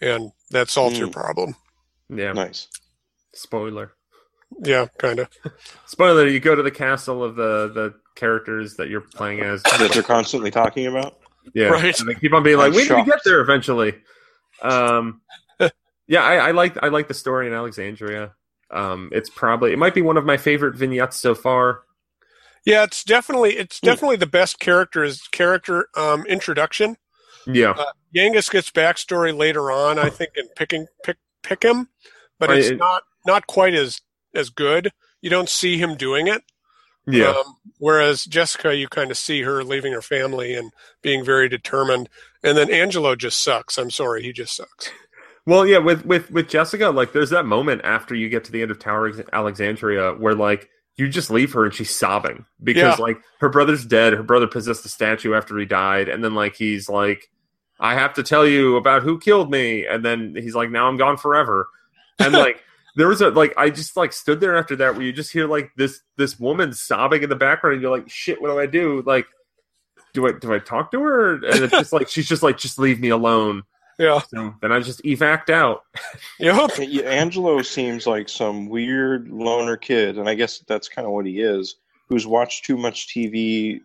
and 0.00 0.30
that 0.50 0.70
solves 0.70 0.98
your 0.98 1.08
Mm. 1.08 1.12
problem. 1.12 1.56
yeah 2.08 2.32
Nice. 2.32 2.68
spoiler 3.34 3.94
Yeah, 4.60 4.86
kind 4.98 5.20
of. 5.20 5.28
spoiler 5.86 6.26
you 6.26 6.40
go 6.40 6.54
to 6.54 6.62
the 6.62 6.70
castle 6.70 7.22
of 7.24 7.36
the 7.36 7.68
the 7.74 7.94
characters 8.14 8.76
that 8.76 8.88
you're 8.88 9.00
playing 9.00 9.40
as 9.40 9.62
That 9.78 9.90
they're 9.92 10.02
constantly 10.02 10.50
talking 10.50 10.86
about. 10.86 11.18
yeah 11.54 11.68
Right. 11.68 11.98
and 11.98 12.08
they 12.08 12.14
keep 12.14 12.32
on 12.32 12.42
being 12.42 12.58
like 12.58 12.68
I'm 12.68 12.72
we 12.76 12.82
need 12.82 12.88
to 12.88 13.04
get 13.04 13.20
there 13.24 13.40
eventually 13.40 13.94
um 14.62 15.20
yeah 16.06 16.22
I, 16.22 16.34
I 16.48 16.50
like 16.52 16.76
i 16.84 16.88
like 16.88 17.08
the 17.08 17.14
story 17.14 17.46
in 17.48 17.52
alexandria 17.52 18.32
Um, 18.70 19.10
it's 19.12 19.28
probably 19.30 19.72
it 19.72 19.78
might 19.78 19.94
be 19.94 20.02
one 20.02 20.16
of 20.16 20.24
my 20.24 20.36
favorite 20.36 20.76
vignettes 20.76 21.16
so 21.18 21.34
far. 21.34 21.82
Yeah, 22.64 22.84
it's 22.84 23.02
definitely 23.04 23.56
it's 23.58 23.80
definitely 23.80 24.16
the 24.16 24.26
best 24.26 24.60
character 24.60 25.02
is 25.04 25.26
character 25.32 25.88
um, 25.96 26.24
introduction. 26.26 26.96
Yeah, 27.46 27.70
Uh, 27.72 27.86
Yangus 28.14 28.48
gets 28.50 28.70
backstory 28.70 29.36
later 29.36 29.72
on, 29.72 29.98
I 29.98 30.08
think, 30.10 30.30
in 30.36 30.46
picking 30.56 30.86
pick 31.04 31.16
pick 31.42 31.64
him, 31.64 31.88
but 32.38 32.50
Right, 32.50 32.58
it's 32.60 32.68
it- 32.68 32.76
not 32.78 33.02
not 33.26 33.46
quite 33.48 33.74
as 33.74 34.00
as 34.34 34.50
good. 34.50 34.92
You 35.20 35.30
don't 35.30 35.48
see 35.48 35.78
him 35.78 35.96
doing 35.96 36.26
it. 36.26 36.42
yeah, 37.06 37.30
Um, 37.30 37.56
whereas 37.78 38.24
Jessica, 38.24 38.74
you 38.76 38.88
kind 38.88 39.10
of 39.10 39.18
see 39.18 39.42
her 39.42 39.64
leaving 39.64 39.92
her 39.92 40.02
family 40.02 40.54
and 40.54 40.72
being 41.02 41.24
very 41.24 41.48
determined, 41.48 42.08
and 42.44 42.56
then 42.56 42.70
Angelo 42.70 43.16
just 43.16 43.42
sucks. 43.42 43.76
I'm 43.78 43.90
sorry, 43.90 44.22
he 44.22 44.32
just 44.32 44.54
sucks. 44.56 44.90
Well, 45.44 45.66
yeah, 45.66 45.78
with 45.78 46.04
with 46.06 46.30
with 46.30 46.48
Jessica, 46.48 46.90
like 46.90 47.12
there's 47.12 47.30
that 47.30 47.44
moment 47.46 47.80
after 47.84 48.14
you 48.14 48.28
get 48.28 48.44
to 48.44 48.52
the 48.52 48.62
end 48.62 48.70
of 48.70 48.78
Tower 48.78 49.10
Alexandria 49.32 50.12
where 50.12 50.34
like 50.36 50.68
you 50.96 51.08
just 51.08 51.30
leave 51.30 51.52
her 51.54 51.64
and 51.64 51.74
she's 51.74 51.90
sobbing 51.94 52.44
because 52.62 52.96
Yeah. 52.98 53.04
like 53.04 53.18
her 53.40 53.48
brother's 53.48 53.84
dead. 53.84 54.12
Her 54.12 54.22
brother 54.22 54.46
possessed 54.46 54.84
the 54.84 54.88
statue 54.88 55.34
after 55.34 55.58
he 55.58 55.64
died, 55.66 56.08
and 56.08 56.22
then 56.22 56.34
like 56.36 56.54
he's 56.54 56.88
like, 56.88 57.28
"I 57.80 57.94
have 57.94 58.14
to 58.14 58.22
tell 58.22 58.46
you 58.46 58.76
about 58.76 59.02
who 59.02 59.18
killed 59.18 59.50
me," 59.50 59.84
and 59.86 60.04
then 60.04 60.36
he's 60.36 60.54
like, 60.54 60.70
"Now 60.70 60.86
I'm 60.86 60.96
gone 60.96 61.16
forever," 61.16 61.68
and 62.20 62.32
like. 62.32 62.62
There 62.96 63.08
was 63.08 63.20
a 63.22 63.30
like 63.30 63.54
I 63.56 63.70
just 63.70 63.96
like 63.96 64.12
stood 64.12 64.40
there 64.40 64.56
after 64.56 64.76
that 64.76 64.94
where 64.94 65.02
you 65.02 65.12
just 65.12 65.32
hear 65.32 65.46
like 65.46 65.70
this 65.76 66.00
this 66.18 66.38
woman 66.38 66.72
sobbing 66.72 67.22
in 67.22 67.28
the 67.30 67.36
background 67.36 67.74
and 67.74 67.82
you're 67.82 67.90
like 67.96 68.08
shit 68.10 68.40
what 68.40 68.48
do 68.48 68.58
I 68.58 68.66
do 68.66 69.02
like 69.06 69.26
do 70.12 70.26
I 70.28 70.32
do 70.32 70.52
I 70.52 70.58
talk 70.58 70.90
to 70.92 71.00
her 71.02 71.34
and 71.36 71.44
it's 71.64 71.72
just 71.72 71.92
like 71.92 72.08
she's 72.08 72.28
just 72.28 72.42
like 72.42 72.58
just 72.58 72.78
leave 72.78 73.00
me 73.00 73.08
alone 73.08 73.62
Yeah, 73.98 74.20
so 74.20 74.54
then 74.60 74.72
I 74.72 74.80
just 74.80 75.02
evac'd 75.04 75.50
out 75.50 75.84
yep. 76.38 76.70
Yeah, 76.78 77.02
Angelo 77.04 77.62
seems 77.62 78.06
like 78.06 78.28
some 78.28 78.68
weird 78.68 79.28
loner 79.30 79.76
kid, 79.78 80.18
and 80.18 80.28
I 80.28 80.34
guess 80.34 80.58
that's 80.68 80.88
kind 80.88 81.06
of 81.06 81.12
what 81.12 81.24
he 81.26 81.40
is, 81.40 81.76
who's 82.08 82.26
watched 82.26 82.64
too 82.66 82.76
much 82.76 83.08
TV 83.08 83.80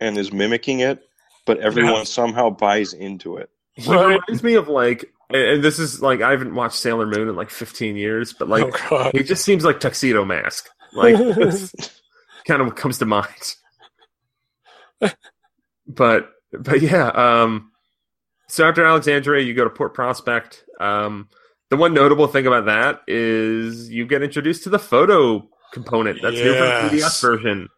and 0.00 0.18
is 0.18 0.32
mimicking 0.32 0.80
it, 0.80 1.08
but 1.46 1.58
everyone 1.60 1.94
Yeah. 1.94 2.04
somehow 2.04 2.50
buys 2.50 2.92
into 2.94 3.36
it. 3.36 3.48
He 3.74 3.90
Right. 3.90 4.18
reminds 4.28 4.42
me 4.42 4.54
of 4.54 4.68
like, 4.68 5.02
and- 5.04 5.12
and 5.32 5.62
this 5.62 5.78
is 5.78 6.00
like 6.02 6.20
I 6.22 6.30
haven't 6.32 6.54
watched 6.54 6.76
Sailor 6.76 7.06
Moon 7.06 7.28
in 7.28 7.36
like 7.36 7.50
15 7.50 7.96
years, 7.96 8.32
but 8.32 8.48
like 8.48 8.92
oh 8.92 9.10
he 9.12 9.22
just 9.22 9.44
seems 9.44 9.64
like 9.64 9.80
Tuxedo 9.80 10.24
Mask. 10.24 10.68
Like 10.92 11.14
kind 12.46 12.60
of 12.60 12.66
what 12.68 12.76
comes 12.76 12.98
to 12.98 13.06
mind. 13.06 13.54
But 15.86 16.30
but 16.52 16.80
yeah, 16.80 17.08
um, 17.08 17.70
so 18.48 18.68
after 18.68 18.84
Alexandria, 18.84 19.44
you 19.44 19.54
go 19.54 19.64
to 19.64 19.70
Port 19.70 19.94
Prospect. 19.94 20.64
Um, 20.80 21.28
the 21.70 21.76
one 21.76 21.94
notable 21.94 22.26
thing 22.26 22.46
about 22.46 22.66
that 22.66 23.00
is 23.06 23.90
you 23.90 24.06
get 24.06 24.22
introduced 24.22 24.64
to 24.64 24.70
the 24.70 24.78
photo 24.78 25.48
component 25.72 26.20
that's 26.20 26.36
new 26.36 26.52
for 26.54 26.88
the 26.88 26.96
Yes. 26.96 27.20
3DS 27.20 27.22
version. 27.22 27.68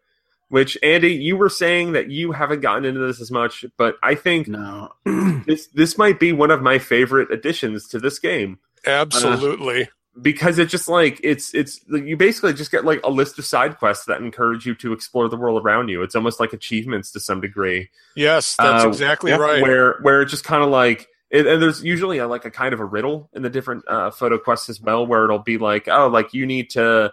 Which 0.53 0.77
Andy, 0.83 1.15
you 1.15 1.39
were 1.39 1.49
saying 1.49 1.93
that 1.93 2.11
you 2.11 2.31
haven't 2.31 2.61
gotten 2.61 2.85
into 2.85 3.01
this 3.01 3.23
as 3.23 3.31
much, 3.31 3.65
but 3.79 3.97
I 4.03 4.15
think 4.15 4.49
No. 4.49 4.93
this 5.47 5.69
this 5.69 5.97
might 5.97 6.21
be 6.21 6.35
one 6.35 6.51
of 6.51 6.61
my 6.61 6.79
favorite 6.79 7.33
additions 7.33 7.89
to 7.89 7.99
this 7.99 8.19
game 8.19 8.59
Absolutely. 8.87 9.89
because 10.21 10.59
it 10.59 10.69
just 10.69 10.91
like 10.91 11.19
it's 11.25 11.55
it's 11.55 11.81
you 11.89 12.19
basically 12.19 12.53
just 12.53 12.71
get 12.71 12.85
like 12.85 13.01
a 13.03 13.09
list 13.09 13.39
of 13.39 13.47
side 13.47 13.79
quests 13.79 14.05
that 14.05 14.21
encourage 14.21 14.67
you 14.67 14.75
to 14.75 14.93
explore 14.93 15.27
the 15.31 15.39
world 15.39 15.65
around 15.65 15.89
you. 15.89 16.03
It's 16.03 16.15
almost 16.15 16.39
like 16.39 16.53
achievements 16.53 17.13
to 17.13 17.21
some 17.21 17.41
degree, 17.41 17.89
yes, 18.15 18.55
that's 18.59 18.85
uh, 18.85 18.89
exactly 18.89 19.31
yeah, 19.31 19.39
right. 19.39 19.63
where 19.63 20.01
where 20.03 20.21
it's 20.21 20.33
just 20.33 20.45
kind 20.45 20.63
of 20.63 20.69
like 20.69 21.09
it, 21.31 21.47
and 21.47 21.63
there's 21.63 21.83
usually 21.83 22.19
a, 22.19 22.29
like 22.29 22.45
a 22.45 22.51
kind 22.51 22.75
of 22.75 22.81
a 22.81 22.85
riddle 22.85 23.31
in 23.33 23.41
the 23.41 23.49
different 23.49 23.85
uh, 23.89 24.11
photo 24.11 24.37
quests 24.37 24.69
as 24.69 24.83
well, 24.83 25.07
where 25.07 25.25
it'll 25.25 25.39
be 25.39 25.57
like 25.57 25.89
oh 25.89 26.09
like 26.09 26.35
you 26.35 26.45
need 26.45 26.69
to 26.73 27.11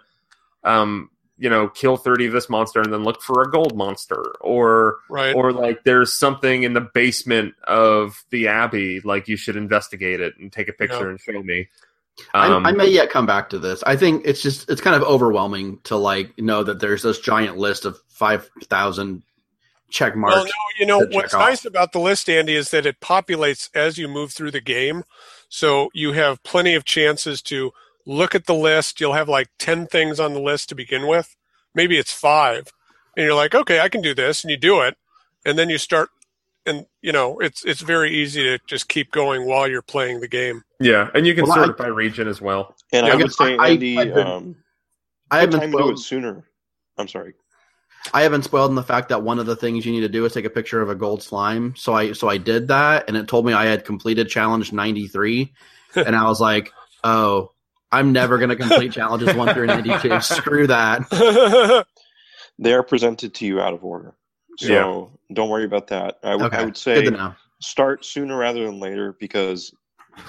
um 0.62 1.08
you 1.40 1.50
know 1.50 1.68
kill 1.68 1.96
30 1.96 2.26
of 2.26 2.32
this 2.32 2.48
monster 2.48 2.80
and 2.80 2.92
then 2.92 3.02
look 3.02 3.22
for 3.22 3.42
a 3.42 3.50
gold 3.50 3.76
monster 3.76 4.22
or 4.40 4.98
right. 5.08 5.34
or 5.34 5.52
like 5.52 5.82
there's 5.84 6.12
something 6.12 6.62
in 6.62 6.74
the 6.74 6.80
basement 6.80 7.54
of 7.64 8.22
the 8.30 8.46
abbey 8.46 9.00
like 9.00 9.26
you 9.26 9.36
should 9.36 9.56
investigate 9.56 10.20
it 10.20 10.34
and 10.38 10.52
take 10.52 10.68
a 10.68 10.72
picture 10.72 11.04
Yeah. 11.04 11.08
and 11.08 11.20
show 11.20 11.42
me 11.42 11.68
I, 12.34 12.48
um, 12.48 12.66
I 12.66 12.72
may 12.72 12.88
yet 12.88 13.08
come 13.08 13.24
back 13.24 13.48
to 13.50 13.58
this. 13.58 13.82
I 13.84 13.96
think 13.96 14.26
it's 14.26 14.42
just 14.42 14.68
it's 14.68 14.82
kind 14.82 14.94
of 14.94 15.02
overwhelming 15.02 15.78
to 15.84 15.96
like 15.96 16.38
know 16.38 16.62
that 16.62 16.78
there's 16.78 17.02
this 17.02 17.18
giant 17.18 17.56
list 17.56 17.86
of 17.86 17.98
five 18.08 18.50
thousand 18.64 19.22
check 19.90 20.16
marks. 20.16 20.36
Well, 20.36 20.44
no, 20.44 20.50
you 20.78 20.86
know 20.86 20.98
what's 21.12 21.32
off. 21.32 21.40
nice 21.40 21.64
about 21.64 21.92
the 21.92 21.98
list, 21.98 22.28
Andy, 22.28 22.54
is 22.54 22.70
that 22.72 22.84
it 22.84 23.00
populates 23.00 23.70
as 23.74 23.96
you 23.96 24.06
move 24.08 24.32
through 24.32 24.50
the 24.50 24.60
game. 24.60 25.04
So 25.48 25.90
you 25.94 26.12
have 26.12 26.42
plenty 26.42 26.74
of 26.74 26.84
chances 26.84 27.40
to 27.42 27.72
look 28.06 28.34
at 28.34 28.46
the 28.46 28.54
list. 28.54 29.00
You'll 29.00 29.12
have 29.14 29.28
like 29.28 29.48
ten 29.58 29.86
things 29.86 30.18
on 30.20 30.34
the 30.34 30.40
list 30.40 30.68
to 30.70 30.74
begin 30.74 31.06
with. 31.06 31.36
Maybe 31.74 31.98
it's 31.98 32.12
five, 32.12 32.68
and 33.16 33.24
you're 33.24 33.34
like, 33.34 33.54
okay, 33.54 33.80
I 33.80 33.88
can 33.88 34.02
do 34.02 34.14
this, 34.14 34.42
and 34.44 34.50
you 34.50 34.56
do 34.56 34.80
it, 34.80 34.96
and 35.44 35.58
then 35.58 35.70
you 35.70 35.78
start, 35.78 36.08
and 36.66 36.86
you 37.02 37.12
know, 37.12 37.38
it's 37.38 37.64
it's 37.64 37.80
very 37.80 38.10
easy 38.12 38.42
to 38.42 38.58
just 38.66 38.88
keep 38.88 39.12
going 39.12 39.46
while 39.46 39.68
you're 39.68 39.82
playing 39.82 40.20
the 40.20 40.28
game. 40.28 40.62
yeah 40.80 41.10
and 41.14 41.26
you 41.26 41.34
can 41.34 41.44
Well, 41.44 41.54
sort 41.54 41.68
I- 41.68 41.70
it 41.72 41.76
by 41.76 41.86
region 41.88 42.26
as 42.28 42.40
well 42.40 42.74
And 42.92 43.06
Yeah, 43.06 43.12
I 43.12 43.14
I 43.14 43.16
would 43.16 43.26
guess 43.26 43.36
say, 43.36 43.56
I- 43.58 43.68
Andy, 43.68 43.98
I, 43.98 44.04
have 44.06 44.14
been, 44.14 44.26
um, 44.26 44.56
I 45.30 45.40
haven't 45.40 45.60
time 45.60 45.70
to 45.72 45.76
do 45.76 45.82
it 45.90 45.98
spoiled, 45.98 46.00
sooner. 46.00 46.44
I'm 46.98 47.08
sorry. 47.08 47.34
I 48.14 48.22
haven't 48.22 48.42
spoiled 48.44 48.70
in 48.70 48.76
the 48.76 48.82
fact 48.82 49.10
that 49.10 49.22
one 49.22 49.38
of 49.38 49.44
the 49.46 49.54
things 49.56 49.84
you 49.84 49.92
need 49.92 50.00
to 50.00 50.08
do 50.08 50.24
is 50.24 50.32
take 50.32 50.46
a 50.46 50.50
picture 50.50 50.80
of 50.80 50.88
a 50.88 50.94
gold 50.94 51.22
slime. 51.22 51.74
So 51.76 51.92
I 51.92 52.12
so 52.12 52.28
I 52.28 52.38
did 52.38 52.68
that, 52.68 53.04
and 53.08 53.16
it 53.16 53.28
told 53.28 53.44
me 53.46 53.52
I 53.52 53.66
had 53.66 53.84
completed 53.84 54.28
challenge 54.28 54.72
ninety 54.72 55.06
three, 55.06 55.52
and 55.94 56.16
I 56.16 56.24
was 56.24 56.40
like, 56.40 56.72
oh. 57.04 57.52
I'm 57.92 58.12
never 58.12 58.38
going 58.38 58.50
to 58.50 58.56
complete 58.56 58.92
challenges 58.92 59.34
1 59.34 59.54
through 59.54 59.66
92. 59.66 60.20
Screw 60.20 60.66
that. 60.66 61.86
They 62.62 62.74
are 62.74 62.82
presented 62.82 63.32
to 63.36 63.46
you 63.46 63.58
out 63.58 63.72
of 63.72 63.82
order. 63.84 64.14
So 64.58 65.18
don't 65.32 65.48
worry 65.48 65.64
about 65.64 65.86
that. 65.88 66.18
I 66.22 66.36
would- 66.36 66.52
I 66.52 66.62
would 66.62 66.76
say 66.76 67.08
start 67.62 68.04
sooner 68.04 68.36
rather 68.36 68.66
than 68.66 68.78
later 68.80 69.16
because 69.18 69.72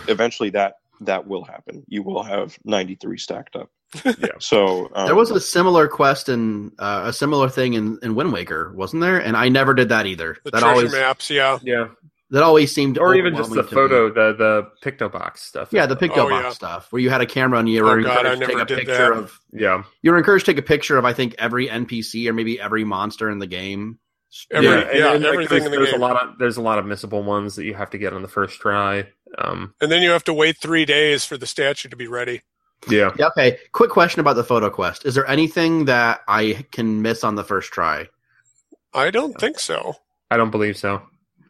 eventually 0.08 0.50
that 0.52 0.76
that 1.02 1.28
will 1.28 1.44
happen. 1.44 1.84
You 1.88 2.04
will 2.04 2.24
have 2.24 2.58
93 2.64 3.18
stacked 3.18 3.56
up. 3.58 3.70
Yeah. 4.06 4.30
So 4.40 4.90
um, 4.96 5.08
There 5.08 5.16
was 5.16 5.32
a 5.32 5.42
similar 5.42 5.90
quest 5.90 6.30
in 6.30 6.72
uh, 6.80 7.04
a 7.08 7.12
similar 7.14 7.50
thing 7.50 7.74
in, 7.74 8.00
in 8.02 8.16
Wind 8.16 8.32
Waker, 8.32 8.72
wasn't 8.74 9.02
there? 9.02 9.18
And 9.18 9.36
I 9.36 9.50
never 9.50 9.74
did 9.74 9.90
that 9.90 10.06
either. 10.06 10.38
the 10.46 10.52
that 10.52 10.60
treasure 10.62 10.74
always 10.74 10.92
maps, 10.94 11.30
yeah. 11.30 11.60
yeah 11.64 11.90
that 12.32 12.44
always 12.44 12.74
seemed 12.74 12.98
or 12.98 13.14
even 13.16 13.36
just 13.36 13.52
the 13.52 13.60
overwhelming 13.60 13.90
to 13.90 13.96
me. 13.98 14.12
photo 14.12 14.32
the 14.32 14.38
the 14.84 14.92
picto 14.92 15.12
box 15.12 15.42
stuff 15.44 15.70
Yeah, 15.72 15.86
the 15.86 15.96
picto 15.96 16.18
Oh, 16.26 16.30
box 16.30 16.44
yeah. 16.44 16.50
stuff 16.52 16.88
where 16.92 17.02
you 17.02 17.10
had 17.10 17.22
a 17.22 17.26
camera 17.26 17.60
and 17.60 17.70
you 17.70 17.84
were 17.84 18.00
Oh, 18.00 18.04
God, 18.04 18.26
I 18.26 18.34
encouraged 18.34 18.68
to 18.70 18.76
take 18.76 18.86
a 18.88 18.88
picture 18.88 19.14
that. 19.16 19.24
of 19.24 19.40
yeah 19.52 19.84
you 20.02 20.12
were 20.12 20.18
encouraged 20.18 20.46
to 20.46 20.54
take 20.54 20.60
a 20.60 20.66
picture 20.68 20.98
of 20.98 21.06
I 21.06 21.14
think 21.14 21.36
every 21.38 21.68
NPC 21.68 22.28
or 22.28 22.34
maybe 22.34 22.60
every 22.60 22.84
monster 22.84 23.30
in 23.30 23.40
the 23.40 23.48
game. 23.48 24.00
Every- 24.50 24.68
yeah, 24.70 24.76
yeah, 24.76 24.86
and- 25.08 25.16
and, 25.16 25.24
like, 25.26 25.34
everything 25.34 25.50
there's, 25.60 25.66
in 25.66 25.72
the 25.72 25.78
there's 25.78 25.92
game. 25.92 26.02
a 26.02 26.06
lot 26.06 26.24
of 26.24 26.38
there's 26.40 26.58
a 26.58 26.62
lot 26.62 26.80
of 26.80 26.86
missable 26.86 27.24
ones 27.24 27.56
that 27.58 27.66
you 27.66 27.74
have 27.74 27.90
to 27.92 27.98
get 27.98 28.14
on 28.14 28.22
the 28.22 28.30
first 28.30 28.60
try 28.62 29.08
um 29.38 29.74
And 29.82 29.92
then 29.92 30.02
you 30.02 30.12
have 30.12 30.24
to 30.26 30.34
wait 30.34 30.58
three 30.58 30.86
days 30.86 31.26
for 31.26 31.38
the 31.38 31.46
statue 31.46 31.90
to 31.90 31.98
be 31.98 32.08
ready. 32.08 32.42
yeah 32.90 33.12
Yeah, 33.20 33.28
okay. 33.28 33.58
Quick 33.74 33.92
question 33.92 34.22
about 34.22 34.38
the 34.38 34.44
photo 34.46 34.70
quest. 34.70 35.06
Is 35.06 35.16
there 35.16 35.28
anything 35.28 35.86
that 35.86 36.22
I 36.30 36.66
can 36.72 37.02
miss 37.02 37.24
on 37.26 37.36
the 37.36 37.44
first 37.44 37.72
try? 37.74 38.08
I 38.94 39.12
don't 39.12 39.38
think 39.40 39.60
so. 39.60 39.96
i 40.32 40.38
don't 40.38 40.50
believe 40.52 40.78
so 40.78 41.02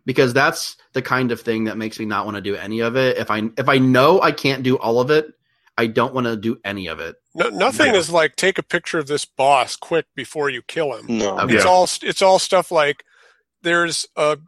Because 0.06 0.34
that's 0.34 0.78
the 0.94 1.02
kind 1.02 1.32
of 1.32 1.42
thing 1.42 1.66
that 1.66 1.78
makes 1.78 2.00
me 2.00 2.06
not 2.06 2.26
want 2.26 2.36
to 2.36 2.42
do 2.42 2.56
any 2.56 2.80
of 2.80 2.96
it. 2.96 3.18
If 3.18 3.30
I 3.30 3.44
if 3.58 3.70
I 3.70 3.78
know 3.78 4.22
I 4.22 4.32
can't 4.32 4.64
do 4.64 4.78
all 4.78 5.00
of 5.00 5.12
it, 5.12 5.28
I 5.78 5.88
don't 5.88 6.14
want 6.14 6.26
to 6.28 6.36
do 6.36 6.60
any 6.66 6.88
of 6.88 7.00
it. 7.00 7.16
No, 7.36 7.50
nothing 7.50 7.94
Yeah. 7.94 8.00
is 8.00 8.10
like 8.10 8.36
take 8.36 8.58
a 8.58 8.64
picture 8.64 8.98
of 9.00 9.08
this 9.08 9.26
boss 9.26 9.76
quick 9.76 10.06
before 10.16 10.50
you 10.50 10.62
kill 10.64 10.94
him. 10.96 11.18
no. 11.20 11.38
Okay. 11.40 11.56
It's 11.56 11.66
all 11.66 11.84
it's 12.02 12.22
all 12.22 12.40
stuff 12.40 12.72
like 12.72 13.04
there's 13.62 14.08
a 14.16 14.40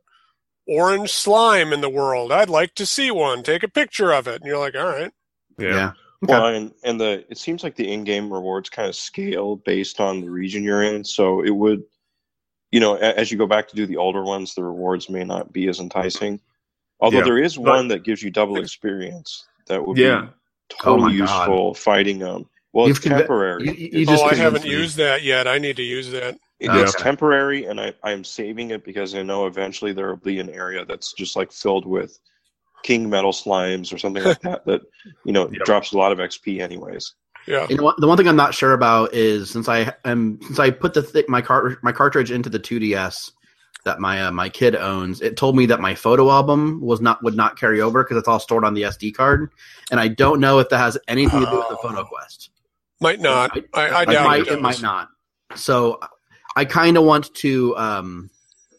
orange 0.67 1.11
slime 1.11 1.71
in 1.73 1.81
the 1.81 1.89
world. 1.89 2.31
I'd 2.31 2.49
like 2.49 2.73
to 2.75 2.85
see 2.85 3.11
one. 3.11 3.43
Take 3.43 3.63
a 3.63 3.67
picture 3.67 4.11
of 4.11 4.27
it. 4.27 4.35
And 4.41 4.45
you're 4.45 4.57
like, 4.59 4.75
all 4.75 4.87
right. 4.87 5.11
yeah, 5.59 5.91
Well, 6.21 6.47
and, 6.47 6.73
and 6.83 6.99
the 6.99 7.25
it 7.29 7.37
seems 7.37 7.63
like 7.63 7.75
the 7.75 7.91
in-game 7.91 8.31
rewards 8.31 8.69
kind 8.69 8.87
of 8.89 8.95
scale 8.95 9.57
based 9.57 9.99
on 9.99 10.21
the 10.21 10.29
region 10.29 10.63
you're 10.63 10.83
in. 10.83 11.03
So 11.03 11.43
it 11.43 11.51
would, 11.51 11.83
you 12.73 12.79
know, 12.79 12.95
as 12.95 13.31
you 13.31 13.37
go 13.37 13.45
back 13.45 13.67
to 13.67 13.75
do 13.75 13.85
the 13.85 13.97
older 13.97 14.23
ones, 14.23 14.55
the 14.55 14.63
rewards 14.63 15.07
may 15.07 15.23
not 15.23 15.53
be 15.53 15.67
as 15.67 15.79
enticing. 15.79 16.39
Although 16.99 17.19
Yeah, 17.19 17.23
there 17.25 17.37
is 17.37 17.55
but- 17.55 17.65
one 17.65 17.87
that 17.89 18.03
gives 18.03 18.23
you 18.23 18.31
double 18.31 18.57
experience 18.57 19.45
that 19.67 19.85
would 19.85 19.95
Yeah. 19.97 20.21
be 20.21 20.27
Oh 20.83 20.97
my 20.97 21.05
totally 21.07 21.17
God. 21.17 21.23
useful 21.23 21.73
fighting 21.75 22.23
um 22.23 22.49
well 22.71 22.87
You've 22.87 22.97
it's 22.97 23.05
convi- 23.05 23.17
temporary. 23.19 23.63
You, 23.65 23.73
you 23.73 23.85
It's- 24.01 24.07
just 24.07 24.23
oh, 24.23 24.27
I 24.27 24.33
haven't 24.35 24.65
used 24.65 24.97
that 24.97 25.21
yet. 25.21 25.47
I 25.47 25.59
need 25.59 25.75
to 25.75 25.83
use 25.83 26.09
that. 26.11 26.33
It- 26.59 26.69
Okay. 26.69 26.81
It's 26.81 26.95
temporary, 26.95 27.65
and 27.65 27.79
I, 27.79 27.93
I'm 28.03 28.23
saving 28.23 28.71
it 28.71 28.83
because 28.83 29.13
I 29.13 29.21
know 29.21 29.45
eventually 29.45 29.93
there 29.93 30.07
will 30.07 30.17
be 30.33 30.39
an 30.39 30.49
area 30.49 30.83
that's 30.83 31.13
just 31.13 31.35
like 31.35 31.51
filled 31.51 31.85
with 31.85 32.17
king 32.81 33.07
metal 33.09 33.31
slimes 33.33 33.93
or 33.93 33.97
something 33.99 34.23
like 34.23 34.41
that. 34.47 34.65
That 34.65 34.81
you 35.25 35.33
know 35.33 35.47
Yep. 35.51 35.65
drops 35.65 35.91
a 35.91 35.97
lot 35.97 36.11
of 36.11 36.17
XP, 36.17 36.59
anyways. 36.61 37.13
Yeah. 37.47 37.67
You 37.69 37.77
know? 37.77 37.93
The 37.97 38.07
one 38.07 38.17
thing 38.17 38.27
I'm 38.27 38.35
not 38.35 38.53
sure 38.53 38.73
about 38.73 39.13
is 39.13 39.49
since 39.51 39.67
I 39.67 39.93
am 40.05 40.39
since 40.43 40.59
I 40.59 40.69
put 40.71 40.93
the 40.93 41.01
th- 41.03 41.27
my 41.27 41.41
cart 41.41 41.83
my 41.83 41.91
cartridge 41.91 42.31
into 42.31 42.49
the 42.49 42.59
2DS 42.59 43.31
that 43.85 43.99
my 43.99 44.23
uh, 44.27 44.31
my 44.31 44.47
kid 44.47 44.75
owns, 44.75 45.19
it 45.21 45.35
told 45.35 45.57
me 45.57 45.65
that 45.65 45.81
my 45.81 45.93
photo 45.93 46.29
album 46.31 46.79
was 46.81 47.01
not 47.01 47.21
would 47.23 47.35
not 47.35 47.59
carry 47.59 47.81
over 47.81 48.03
because 48.03 48.15
it's 48.17 48.27
all 48.29 48.39
stored 48.39 48.63
on 48.63 48.73
the 48.73 48.83
SD 48.83 49.13
card, 49.13 49.51
and 49.91 49.99
I 49.99 50.07
don't 50.07 50.39
know 50.39 50.59
if 50.59 50.69
that 50.69 50.77
has 50.77 50.97
anything 51.09 51.41
to 51.41 51.45
do 51.51 51.57
with 51.57 51.67
the 51.67 51.77
Oh. 51.77 51.89
photo 51.89 52.05
quest. 52.05 52.49
Might 53.01 53.19
not. 53.19 53.51
I, 53.73 53.87
I 53.89 54.01
it 54.03 54.05
doubt 54.05 54.25
might, 54.25 54.41
it, 54.41 54.47
it 54.53 54.61
might 54.61 54.81
not. 54.81 55.09
So 55.55 55.99
I 56.55 56.63
kind 56.63 56.95
of 56.97 57.03
want 57.03 57.33
to. 57.35 57.75
Um, 57.75 58.29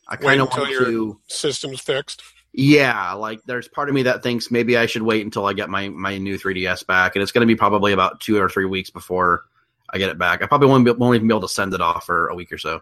I 0.09 0.17
kind 0.17 0.41
of 0.41 0.49
want 0.57 0.71
your 0.71 0.85
to. 0.87 1.21
system's 1.27 1.81
fixed. 1.83 2.23
Yeah, 2.57 3.15
like 3.15 3.43
there's 3.47 3.67
part 3.67 3.89
of 3.89 3.97
me 3.97 4.05
that 4.05 4.23
thinks 4.23 4.49
maybe 4.51 4.77
I 4.77 4.87
should 4.87 5.03
wait 5.03 5.25
until 5.25 5.45
I 5.45 5.55
get 5.55 5.69
my 5.69 5.89
my 5.89 6.19
new 6.19 6.39
3ds 6.39 6.87
back, 6.87 7.17
and 7.17 7.23
it's 7.23 7.33
going 7.33 7.41
to 7.47 7.53
be 7.53 7.57
probably 7.57 7.93
about 7.93 8.21
two 8.21 8.37
or 8.41 8.49
three 8.49 8.65
weeks 8.65 8.91
before 8.91 9.43
I 9.91 9.99
get 9.99 10.09
it 10.11 10.19
back. 10.19 10.41
I 10.41 10.47
probably 10.47 10.69
won't, 10.69 10.85
be, 10.85 10.93
won't 10.93 11.17
even 11.17 11.27
be 11.27 11.33
able 11.35 11.41
to 11.43 11.49
send 11.49 11.75
it 11.75 11.81
off 11.81 12.07
for 12.07 12.29
a 12.29 12.35
week 12.37 12.53
or 12.53 12.59
so. 12.59 12.81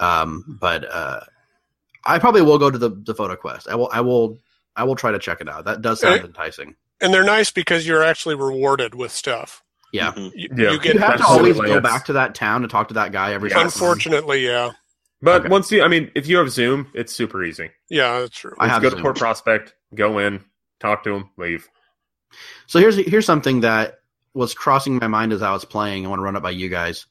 Um, 0.00 0.56
but 0.60 0.90
uh, 0.90 1.20
I 2.06 2.18
probably 2.20 2.40
will 2.40 2.58
go 2.58 2.70
to 2.70 2.78
the 2.78 2.88
the 2.88 3.14
photo 3.14 3.36
quest. 3.36 3.68
I 3.68 3.74
will 3.74 3.90
I 3.92 4.00
will 4.00 4.38
I 4.74 4.84
will 4.84 4.96
try 4.96 5.12
to 5.12 5.18
check 5.18 5.42
it 5.42 5.48
out. 5.48 5.66
That 5.66 5.82
does 5.82 6.00
sound 6.00 6.20
Okay. 6.20 6.24
enticing. 6.26 6.74
And 7.02 7.12
they're 7.12 7.22
nice 7.24 7.50
because 7.50 7.86
you're 7.86 8.02
actually 8.02 8.36
rewarded 8.36 8.94
with 8.94 9.12
stuff. 9.12 9.62
Yeah. 9.92 10.12
Mhm. 10.12 10.32
You, 10.34 10.48
Yeah. 10.56 10.70
you 10.70 10.80
get 10.80 10.94
You 10.94 11.00
have 11.00 11.18
to 11.18 11.26
always 11.26 11.60
go 11.60 11.80
back 11.82 12.06
to 12.06 12.14
that 12.14 12.34
town 12.34 12.62
to 12.62 12.68
talk 12.68 12.88
to 12.88 12.94
that 12.94 13.12
guy 13.12 13.34
every 13.34 13.50
time. 13.50 13.66
unfortunately, 13.66 14.46
yeah. 14.46 14.70
But 15.22 15.42
Okay. 15.42 15.48
once 15.50 15.70
you, 15.70 15.82
I 15.82 15.88
mean, 15.88 16.10
if 16.16 16.26
you 16.26 16.36
have 16.38 16.50
Zoom, 16.50 16.88
it's 16.94 17.12
super 17.12 17.44
easy. 17.44 17.70
Yeah, 17.88 18.20
that's 18.20 18.36
true. 18.36 18.54
I 18.58 18.64
Let's 18.64 18.72
have 18.74 18.82
go 18.82 18.90
to 18.90 18.96
Zoom. 18.96 19.02
Port 19.02 19.16
Prospect, 19.18 19.74
go 19.94 20.18
in, 20.18 20.44
talk 20.80 21.04
to 21.04 21.14
him, 21.14 21.30
leave. 21.38 21.68
So 22.66 22.78
here's 22.80 22.96
here's 22.96 23.26
something 23.26 23.60
that 23.60 24.00
was 24.34 24.54
crossing 24.54 24.96
my 24.96 25.06
mind 25.06 25.32
as 25.32 25.42
I 25.42 25.52
was 25.52 25.64
playing. 25.64 26.04
I 26.04 26.08
want 26.08 26.18
to 26.20 26.24
run 26.24 26.36
it 26.36 26.42
by 26.42 26.50
you 26.50 26.68
guys. 26.68 27.06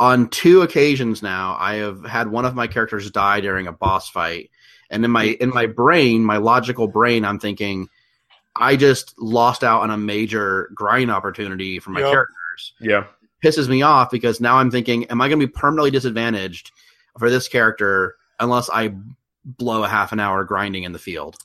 On 0.00 0.28
two 0.28 0.62
occasions 0.62 1.22
now, 1.22 1.56
I 1.58 1.74
have 1.76 2.04
had 2.04 2.28
one 2.28 2.44
of 2.44 2.54
my 2.54 2.66
characters 2.66 3.10
die 3.10 3.40
during 3.40 3.66
a 3.66 3.72
boss 3.72 4.08
fight, 4.08 4.50
and 4.90 5.04
in 5.04 5.10
my 5.10 5.26
mm-hmm. 5.26 5.42
in 5.42 5.50
my 5.50 5.66
brain, 5.66 6.24
my 6.24 6.38
logical 6.38 6.88
brain, 6.88 7.24
I'm 7.24 7.38
thinking, 7.38 7.88
I 8.56 8.74
just 8.76 9.16
lost 9.20 9.62
out 9.62 9.82
on 9.82 9.90
a 9.90 9.96
major 9.98 10.70
grind 10.74 11.10
opportunity 11.10 11.78
for 11.78 11.90
my 11.90 12.00
Yep. 12.00 12.10
characters. 12.10 12.72
Yeah. 12.80 13.04
Pisses 13.44 13.68
me 13.68 13.82
off 13.82 14.10
because 14.10 14.40
now 14.40 14.56
I'm 14.56 14.70
thinking, 14.70 15.04
am 15.06 15.20
I 15.20 15.28
going 15.28 15.38
to 15.38 15.46
be 15.46 15.52
permanently 15.52 15.92
disadvantaged 15.92 16.72
for 17.18 17.30
this 17.30 17.48
character 17.48 18.16
unless 18.40 18.70
I 18.72 18.94
blow 19.44 19.84
a 19.84 19.88
half 19.88 20.12
an 20.12 20.20
hour 20.20 20.44
grinding 20.44 20.84
in 20.84 20.92
the 20.92 20.98
field? 20.98 21.36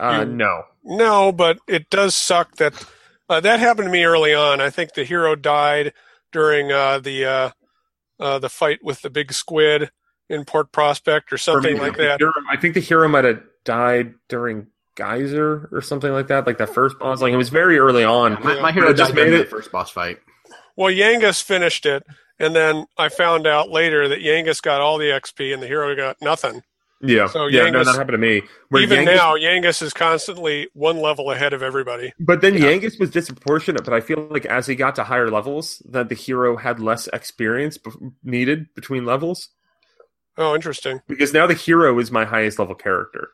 Uh, 0.00 0.24
no. 0.24 0.62
No, 0.84 1.32
but 1.32 1.58
it 1.68 1.90
does 1.90 2.14
suck 2.14 2.56
that 2.56 2.74
uh, 3.28 3.40
that 3.40 3.60
happened 3.60 3.86
to 3.86 3.92
me 3.92 4.04
early 4.04 4.34
on. 4.34 4.60
I 4.60 4.70
think 4.70 4.94
the 4.94 5.04
hero 5.04 5.36
died 5.36 5.92
during 6.32 6.72
uh, 6.72 6.98
the 6.98 7.24
uh, 7.24 7.50
uh, 8.18 8.38
the 8.38 8.48
fight 8.48 8.80
with 8.82 9.02
the 9.02 9.10
big 9.10 9.32
squid 9.32 9.90
in 10.28 10.44
Port 10.44 10.72
Prospect 10.72 11.32
or 11.32 11.38
something 11.38 11.74
me, 11.74 11.80
like 11.80 11.96
that. 11.98 12.20
hero- 12.20 12.32
I 12.50 12.56
think 12.56 12.74
the 12.74 12.80
hero 12.80 13.06
might 13.08 13.24
have 13.24 13.42
died 13.64 14.14
during 14.28 14.66
Geyser 14.96 15.68
or 15.72 15.80
something 15.82 16.10
like 16.12 16.28
that, 16.28 16.46
like 16.46 16.58
the 16.58 16.66
first 16.66 16.98
boss. 16.98 17.20
Like 17.22 17.32
it 17.32 17.36
was 17.36 17.50
very 17.50 17.78
early 17.78 18.02
on. 18.04 18.42
My, 18.42 18.60
my 18.60 18.72
hero 18.72 18.92
just 18.92 19.10
died 19.10 19.16
during 19.16 19.30
made 19.32 19.38
the 19.38 19.42
it- 19.42 19.50
first 19.50 19.70
boss 19.70 19.90
fight. 19.90 20.18
Well, 20.74 20.90
Yangus 20.92 21.42
finished 21.42 21.84
it, 21.86 22.02
and 22.42 22.54
then 22.54 22.84
I 22.98 23.08
found 23.08 23.46
out 23.46 23.70
later 23.70 24.08
that 24.08 24.18
Yangus 24.20 24.60
got 24.60 24.80
all 24.82 24.98
the 24.98 25.06
XP 25.06 25.54
and 25.54 25.62
the 25.62 25.66
hero 25.66 25.94
got 25.96 26.16
nothing. 26.20 26.62
Yeah, 27.04 27.26
So 27.26 27.46
yeah, 27.48 27.68
no, 27.70 27.82
that 27.82 27.96
happened 27.96 28.12
to 28.12 28.18
me. 28.18 28.42
Where 28.68 28.80
Even 28.82 29.00
Yangus- 29.00 29.16
now, 29.16 29.34
Yangus 29.34 29.82
is 29.82 29.92
constantly 29.92 30.68
one 30.72 30.98
level 30.98 31.32
ahead 31.32 31.52
of 31.52 31.60
everybody. 31.60 32.12
but 32.20 32.42
then 32.42 32.54
Yeah. 32.54 32.66
Yangus 32.68 33.00
was 33.00 33.10
disproportionate. 33.10 33.82
But 33.84 33.92
I 33.92 34.00
feel 34.00 34.28
like 34.30 34.46
as 34.46 34.68
he 34.68 34.76
got 34.76 34.94
to 34.96 35.04
higher 35.04 35.28
levels, 35.28 35.82
that 35.88 36.08
the 36.08 36.14
hero 36.14 36.56
had 36.56 36.78
less 36.78 37.08
experience 37.08 37.76
bef- 37.76 38.12
needed 38.22 38.72
between 38.76 39.04
levels. 39.04 39.48
Oh, 40.38 40.54
interesting. 40.54 41.00
Because 41.08 41.32
now 41.34 41.46
the 41.48 41.54
hero 41.54 41.98
is 41.98 42.12
my 42.12 42.24
highest 42.24 42.58
level 42.60 42.76
character. 42.76 43.30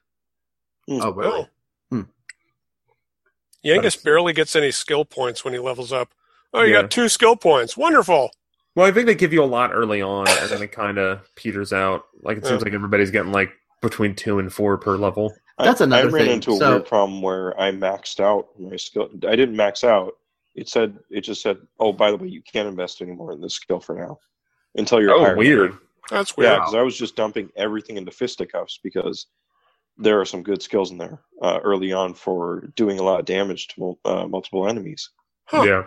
Hmm. 0.89 1.01
Oh, 1.03 1.11
really? 1.13 1.41
Oh. 1.43 1.47
Hmm. 1.91 2.03
Yangus 3.65 3.75
That's- 3.83 3.97
barely 3.97 4.33
gets 4.33 4.57
any 4.57 4.71
skill 4.71 5.05
points 5.05 5.45
when 5.45 5.53
he 5.53 5.61
levels 5.61 5.93
up. 5.93 6.15
Oh, 6.55 6.63
you 6.63 6.73
Yeah. 6.73 6.83
got 6.83 6.91
two 6.91 7.09
skill 7.11 7.37
points. 7.37 7.77
Wonderful. 7.77 8.31
Well, 8.79 8.87
I 8.87 8.93
think 8.93 9.07
they 9.07 9.17
give 9.17 9.33
you 9.33 9.43
a 9.43 9.45
lot 9.45 9.73
early 9.75 10.01
on, 10.03 10.29
and 10.29 10.51
then 10.51 10.63
it 10.63 10.71
kind 10.71 10.99
of 10.99 11.29
peters 11.35 11.73
out. 11.73 12.05
Like 12.23 12.37
it 12.39 12.47
seems 12.47 12.61
Yeah. 12.61 12.67
like 12.67 12.75
everybody's 12.75 13.11
getting 13.11 13.33
like 13.33 13.51
between 13.83 14.15
two 14.15 14.39
and 14.39 14.53
four 14.53 14.79
per 14.79 14.97
level. 14.97 15.35
That's 15.59 15.81
another 15.81 16.09
I 16.09 16.13
ran 16.13 16.25
thing. 16.27 16.35
into 16.35 16.53
a 16.53 16.57
So- 16.59 16.71
weird 16.71 16.87
problem 16.87 17.21
where 17.21 17.59
I 17.61 17.73
maxed 17.73 18.21
out 18.21 18.47
my 18.57 18.77
skill. 18.77 19.09
I 19.27 19.35
didn't 19.35 19.57
max 19.57 19.83
out. 19.83 20.13
It 20.55 20.69
said 20.69 20.97
it 21.11 21.23
just 21.23 21.43
said, 21.43 21.57
"Oh, 21.81 21.93
by 21.93 22.13
the 22.13 22.17
way, 22.19 22.29
you 22.29 22.41
can't 22.41 22.69
invest 22.69 23.03
anymore 23.03 23.33
in 23.33 23.41
this 23.41 23.55
skill 23.55 23.81
for 23.81 23.97
now 23.97 24.21
until 24.77 25.01
you're 25.03 25.13
Oh, 25.15 25.25
higher 25.25 25.37
weird. 25.37 25.71
level." 25.73 25.79
That's 26.11 26.37
weird. 26.37 26.53
Yeah, 26.53 26.59
because 26.61 26.75
I 26.77 26.83
was 26.83 26.97
just 26.97 27.17
dumping 27.17 27.51
everything 27.57 27.97
into 27.97 28.13
fisticuffs 28.13 28.79
because 28.85 29.27
there 29.97 30.21
are 30.21 30.25
some 30.25 30.45
good 30.45 30.63
skills 30.63 30.93
in 30.93 30.99
there 30.99 31.19
uh, 31.43 31.59
early 31.65 31.93
on 31.93 32.15
for 32.15 32.69
doing 32.77 33.01
a 33.01 33.03
lot 33.03 33.19
of 33.19 33.27
damage 33.27 33.67
to 33.75 33.99
uh, 34.05 34.29
multiple 34.29 34.69
enemies. 34.69 35.11
Huh. 35.47 35.63
Yeah. 35.65 35.83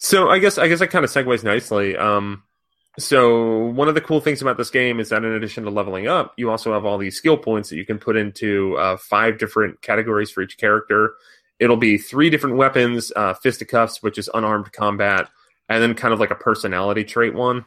So 0.00 0.30
I 0.30 0.38
guess 0.38 0.56
I 0.56 0.66
guess 0.66 0.78
that 0.78 0.88
kind 0.88 1.04
of 1.04 1.10
segues 1.10 1.44
nicely. 1.44 1.94
Um, 1.94 2.42
so 2.98 3.66
one 3.66 3.86
of 3.88 3.94
the 3.94 4.00
cool 4.00 4.20
things 4.20 4.40
about 4.40 4.56
this 4.56 4.70
game 4.70 4.98
is 4.98 5.10
that 5.10 5.22
in 5.24 5.32
addition 5.32 5.64
to 5.64 5.70
leveling 5.70 6.08
up, 6.08 6.32
you 6.36 6.50
also 6.50 6.72
have 6.72 6.86
all 6.86 6.98
these 6.98 7.16
skill 7.16 7.36
points 7.36 7.68
that 7.68 7.76
you 7.76 7.84
can 7.84 7.98
put 7.98 8.16
into 8.16 8.76
uh, 8.78 8.96
five 8.96 9.38
different 9.38 9.82
categories 9.82 10.30
for 10.30 10.42
each 10.42 10.56
character. 10.56 11.14
It'll 11.58 11.76
be 11.76 11.98
three 11.98 12.30
different 12.30 12.56
weapons: 12.56 13.12
uh, 13.14 13.34
fisticuffs, 13.34 14.02
which 14.02 14.16
is 14.16 14.30
unarmed 14.32 14.72
combat, 14.72 15.28
and 15.68 15.82
then 15.82 15.94
kind 15.94 16.14
of 16.14 16.18
like 16.18 16.30
a 16.30 16.34
personality 16.34 17.04
trait 17.04 17.34
one. 17.34 17.66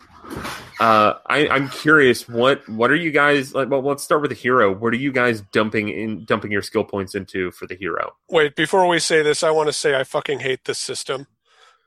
Uh, 0.80 1.14
I, 1.28 1.48
I'm 1.48 1.70
curious 1.70 2.28
what 2.28 2.68
what 2.68 2.90
are 2.90 2.96
you 2.96 3.12
guys 3.12 3.54
like? 3.54 3.70
Well, 3.70 3.84
let's 3.84 4.04
start 4.04 4.22
with 4.22 4.32
the 4.32 4.36
hero. 4.36 4.74
What 4.74 4.92
are 4.94 4.98
you 4.98 5.12
guys 5.12 5.42
dumping 5.42 5.90
in 5.90 6.26
dumping 6.26 6.52
your 6.52 6.64
skill 6.64 6.84
points 6.84 7.14
into 7.14 7.52
for 7.52 7.68
the 7.68 7.76
hero? 7.76 8.16
Wait, 8.28 8.56
before 8.56 8.88
we 8.88 8.98
say 8.98 9.22
this, 9.22 9.44
I 9.44 9.52
want 9.52 9.68
to 9.68 9.74
say 9.74 9.96
I 9.96 10.04
fucking 10.04 10.40
hate 10.40 10.66
this 10.66 10.80
system 10.80 11.28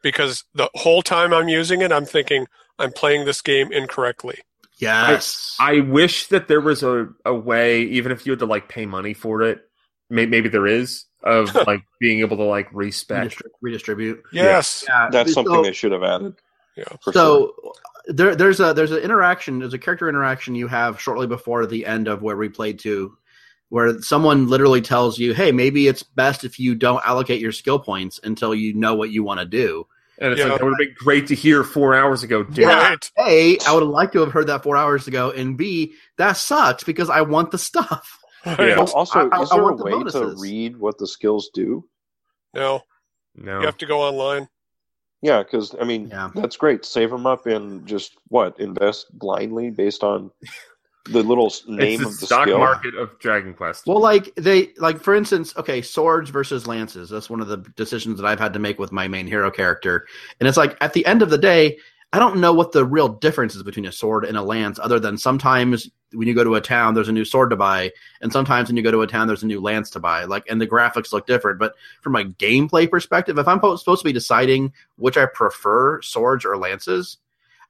because 0.07 0.45
the 0.55 0.71
whole 0.75 1.03
time 1.03 1.35
I'm 1.35 1.49
using 1.49 1.83
it, 1.83 1.90
I'm 1.90 2.05
thinking 2.05 2.47
I'm 2.79 2.92
playing 2.92 3.25
this 3.25 3.42
game 3.42 3.73
incorrectly. 3.73 4.38
Yes. 4.79 5.57
I 5.59 5.81
wish 5.81 6.29
that 6.29 6.47
there 6.47 6.61
was 6.61 6.85
a, 6.85 7.09
a 7.25 7.35
way, 7.35 7.83
even 7.83 8.12
if 8.12 8.25
you 8.25 8.31
had 8.31 8.38
to 8.38 8.47
like 8.47 8.69
pay 8.69 8.87
money 8.87 9.14
for 9.14 9.42
it, 9.42 9.69
may, 10.09 10.25
maybe 10.27 10.49
there 10.49 10.69
is, 10.69 11.07
of 11.25 11.53
like 11.66 11.83
being 11.99 12.21
able 12.21 12.37
to 12.37 12.45
like 12.45 12.69
respec. 12.73 13.31
Redistri- 13.33 13.51
redistribute. 13.61 14.23
Yes. 14.31 14.85
Yeah, 14.87 15.09
That's 15.11 15.33
something 15.33 15.53
so, 15.53 15.62
they 15.64 15.73
should 15.73 15.90
have 15.90 16.05
added. 16.05 16.37
Yeah. 16.77 16.85
for 17.03 17.12
sure. 17.12 17.14
so 17.14 17.55
there, 18.07 18.37
there's 18.37 18.61
a 18.61 18.75
there's 18.75 18.92
an 18.92 19.03
interaction. 19.03 19.59
There's 19.59 19.75
a 19.75 19.79
character 19.79 20.09
interaction 20.09 20.55
you 20.55 20.69
have 20.69 21.01
shortly 21.01 21.27
before 21.27 21.66
the 21.66 21.85
end 21.85 22.07
of 22.07 22.23
where 22.23 22.37
we 22.37 22.49
played 22.49 22.79
to, 22.81 23.16
where 23.71 24.01
someone 24.03 24.49
literally 24.49 24.83
tells 24.83 25.19
you, 25.19 25.35
"Hey, 25.35 25.51
maybe 25.51 25.88
it's 25.88 26.05
best 26.05 26.45
if 26.45 26.61
you 26.61 26.77
don't 26.77 27.05
allocate 27.05 27.40
your 27.40 27.51
skill 27.51 27.81
points 27.81 28.21
until 28.23 28.55
you 28.55 28.75
know 28.75 28.95
what 28.95 29.11
you 29.11 29.25
want 29.25 29.40
to 29.40 29.47
do." 29.47 29.87
And 30.18 30.33
it's 30.33 30.40
Yeah. 30.40 30.48
like 30.48 30.59
that 30.61 30.64
would 30.64 30.70
have 30.72 30.79
been 30.79 30.94
great 30.98 31.26
to 31.29 31.35
hear 31.35 31.62
four 31.62 31.94
hours 31.94 32.22
ago. 32.22 32.42
Dude. 32.42 32.59
Yeah. 32.59 32.88
Right. 32.90 33.11
A, 33.18 33.59
I 33.66 33.72
would 33.74 33.83
have 33.83 33.90
liked 33.90 34.12
to 34.14 34.20
have 34.20 34.33
heard 34.33 34.46
that 34.46 34.62
four 34.62 34.76
hours 34.76 35.07
ago, 35.07 35.31
and 35.31 35.57
B, 35.57 35.94
that 36.18 36.38
sucks 36.38 36.85
because 36.85 37.11
I 37.11 37.20
want 37.22 37.50
the 37.50 37.59
stuff. 37.59 38.18
Yeah. 38.46 38.76
Al- 38.79 38.92
also, 38.92 39.29
I- 39.29 39.38
I- 39.38 39.42
is 39.42 39.50
there 39.50 39.61
a 39.61 39.64
want 39.64 39.79
the 39.79 39.85
way 39.85 40.05
to 40.05 40.35
read 40.40 40.76
what 40.76 40.98
the 40.98 41.07
skills 41.09 41.50
do? 41.52 41.85
No, 42.55 42.81
No. 43.35 43.59
you 43.59 43.66
have 43.66 43.76
to 43.79 43.87
go 43.87 44.02
online. 44.02 44.48
Yeah, 45.20 45.42
because 45.42 45.74
I 45.81 45.83
mean, 45.85 46.09
Yeah. 46.09 46.31
that's 46.33 46.57
great. 46.57 46.85
Save 46.85 47.11
them 47.11 47.26
up 47.26 47.46
and 47.46 47.85
just 47.88 48.12
what 48.29 48.61
invest 48.61 49.07
blindly 49.18 49.70
based 49.70 50.05
on 50.05 50.31
the 51.11 51.23
little 51.23 51.53
name 51.66 52.01
it's 52.01 52.03
of 52.03 52.12
the 52.12 52.21
the 52.21 52.27
stock 52.27 52.47
skill. 52.47 52.59
market 52.59 52.95
of 52.95 53.19
Dragon 53.19 53.55
Quest. 53.55 53.87
Well, 53.87 54.01
like 54.01 54.35
they 54.37 54.73
like 54.79 55.01
for 55.01 55.14
instance, 55.14 55.57
okay, 55.57 55.83
swords 55.83 56.31
versus 56.31 56.66
lances. 56.66 57.11
That's 57.11 57.31
one 57.31 57.40
of 57.40 57.49
the 57.49 57.59
decisions 57.77 58.19
that 58.21 58.27
I've 58.27 58.40
had 58.40 58.53
to 58.55 58.59
make 58.59 58.79
with 58.79 58.92
my 58.92 59.09
main 59.09 59.27
hero 59.27 59.51
character. 59.51 60.07
And 60.40 60.49
it's 60.49 60.57
like 60.57 60.77
at 60.81 60.92
the 60.92 61.07
end 61.07 61.23
of 61.23 61.31
the 61.31 61.38
day, 61.38 61.79
I 62.12 62.19
don't 62.19 62.38
know 62.40 62.53
what 62.53 62.73
the 62.73 62.85
real 62.85 63.09
difference 63.09 63.55
is 63.55 63.62
between 63.62 63.87
a 63.87 63.92
sword 63.92 64.25
and 64.25 64.37
a 64.37 64.42
lance, 64.42 64.79
other 64.79 65.01
than 65.01 65.19
sometimes 65.19 65.90
when 66.12 66.29
you 66.29 66.35
go 66.35 66.45
to 66.45 66.55
a 66.55 66.61
town, 66.61 66.95
there's 66.95 67.09
a 67.09 67.12
new 67.12 67.25
sword 67.25 67.51
to 67.51 67.57
buy, 67.57 67.92
and 68.21 68.33
sometimes 68.33 68.69
when 68.69 68.77
you 68.77 68.83
go 68.83 68.90
to 68.90 69.03
a 69.03 69.07
town, 69.07 69.27
there's 69.27 69.42
a 69.42 69.47
new 69.47 69.61
lance 69.61 69.90
to 69.90 70.01
buy. 70.01 70.25
Like, 70.25 70.45
and 70.49 70.61
the 70.61 70.66
graphics 70.66 71.12
look 71.12 71.27
different. 71.27 71.59
But 71.59 71.75
from 72.01 72.16
a 72.16 72.25
gameplay 72.25 72.90
perspective, 72.90 73.38
if 73.38 73.49
I'm 73.49 73.61
po- 73.61 73.77
supposed 73.77 74.03
to 74.03 74.09
be 74.09 74.12
deciding 74.12 74.73
which 74.97 75.16
I 75.16 75.27
prefer, 75.27 76.01
swords 76.01 76.45
or 76.45 76.57
lances, 76.57 77.19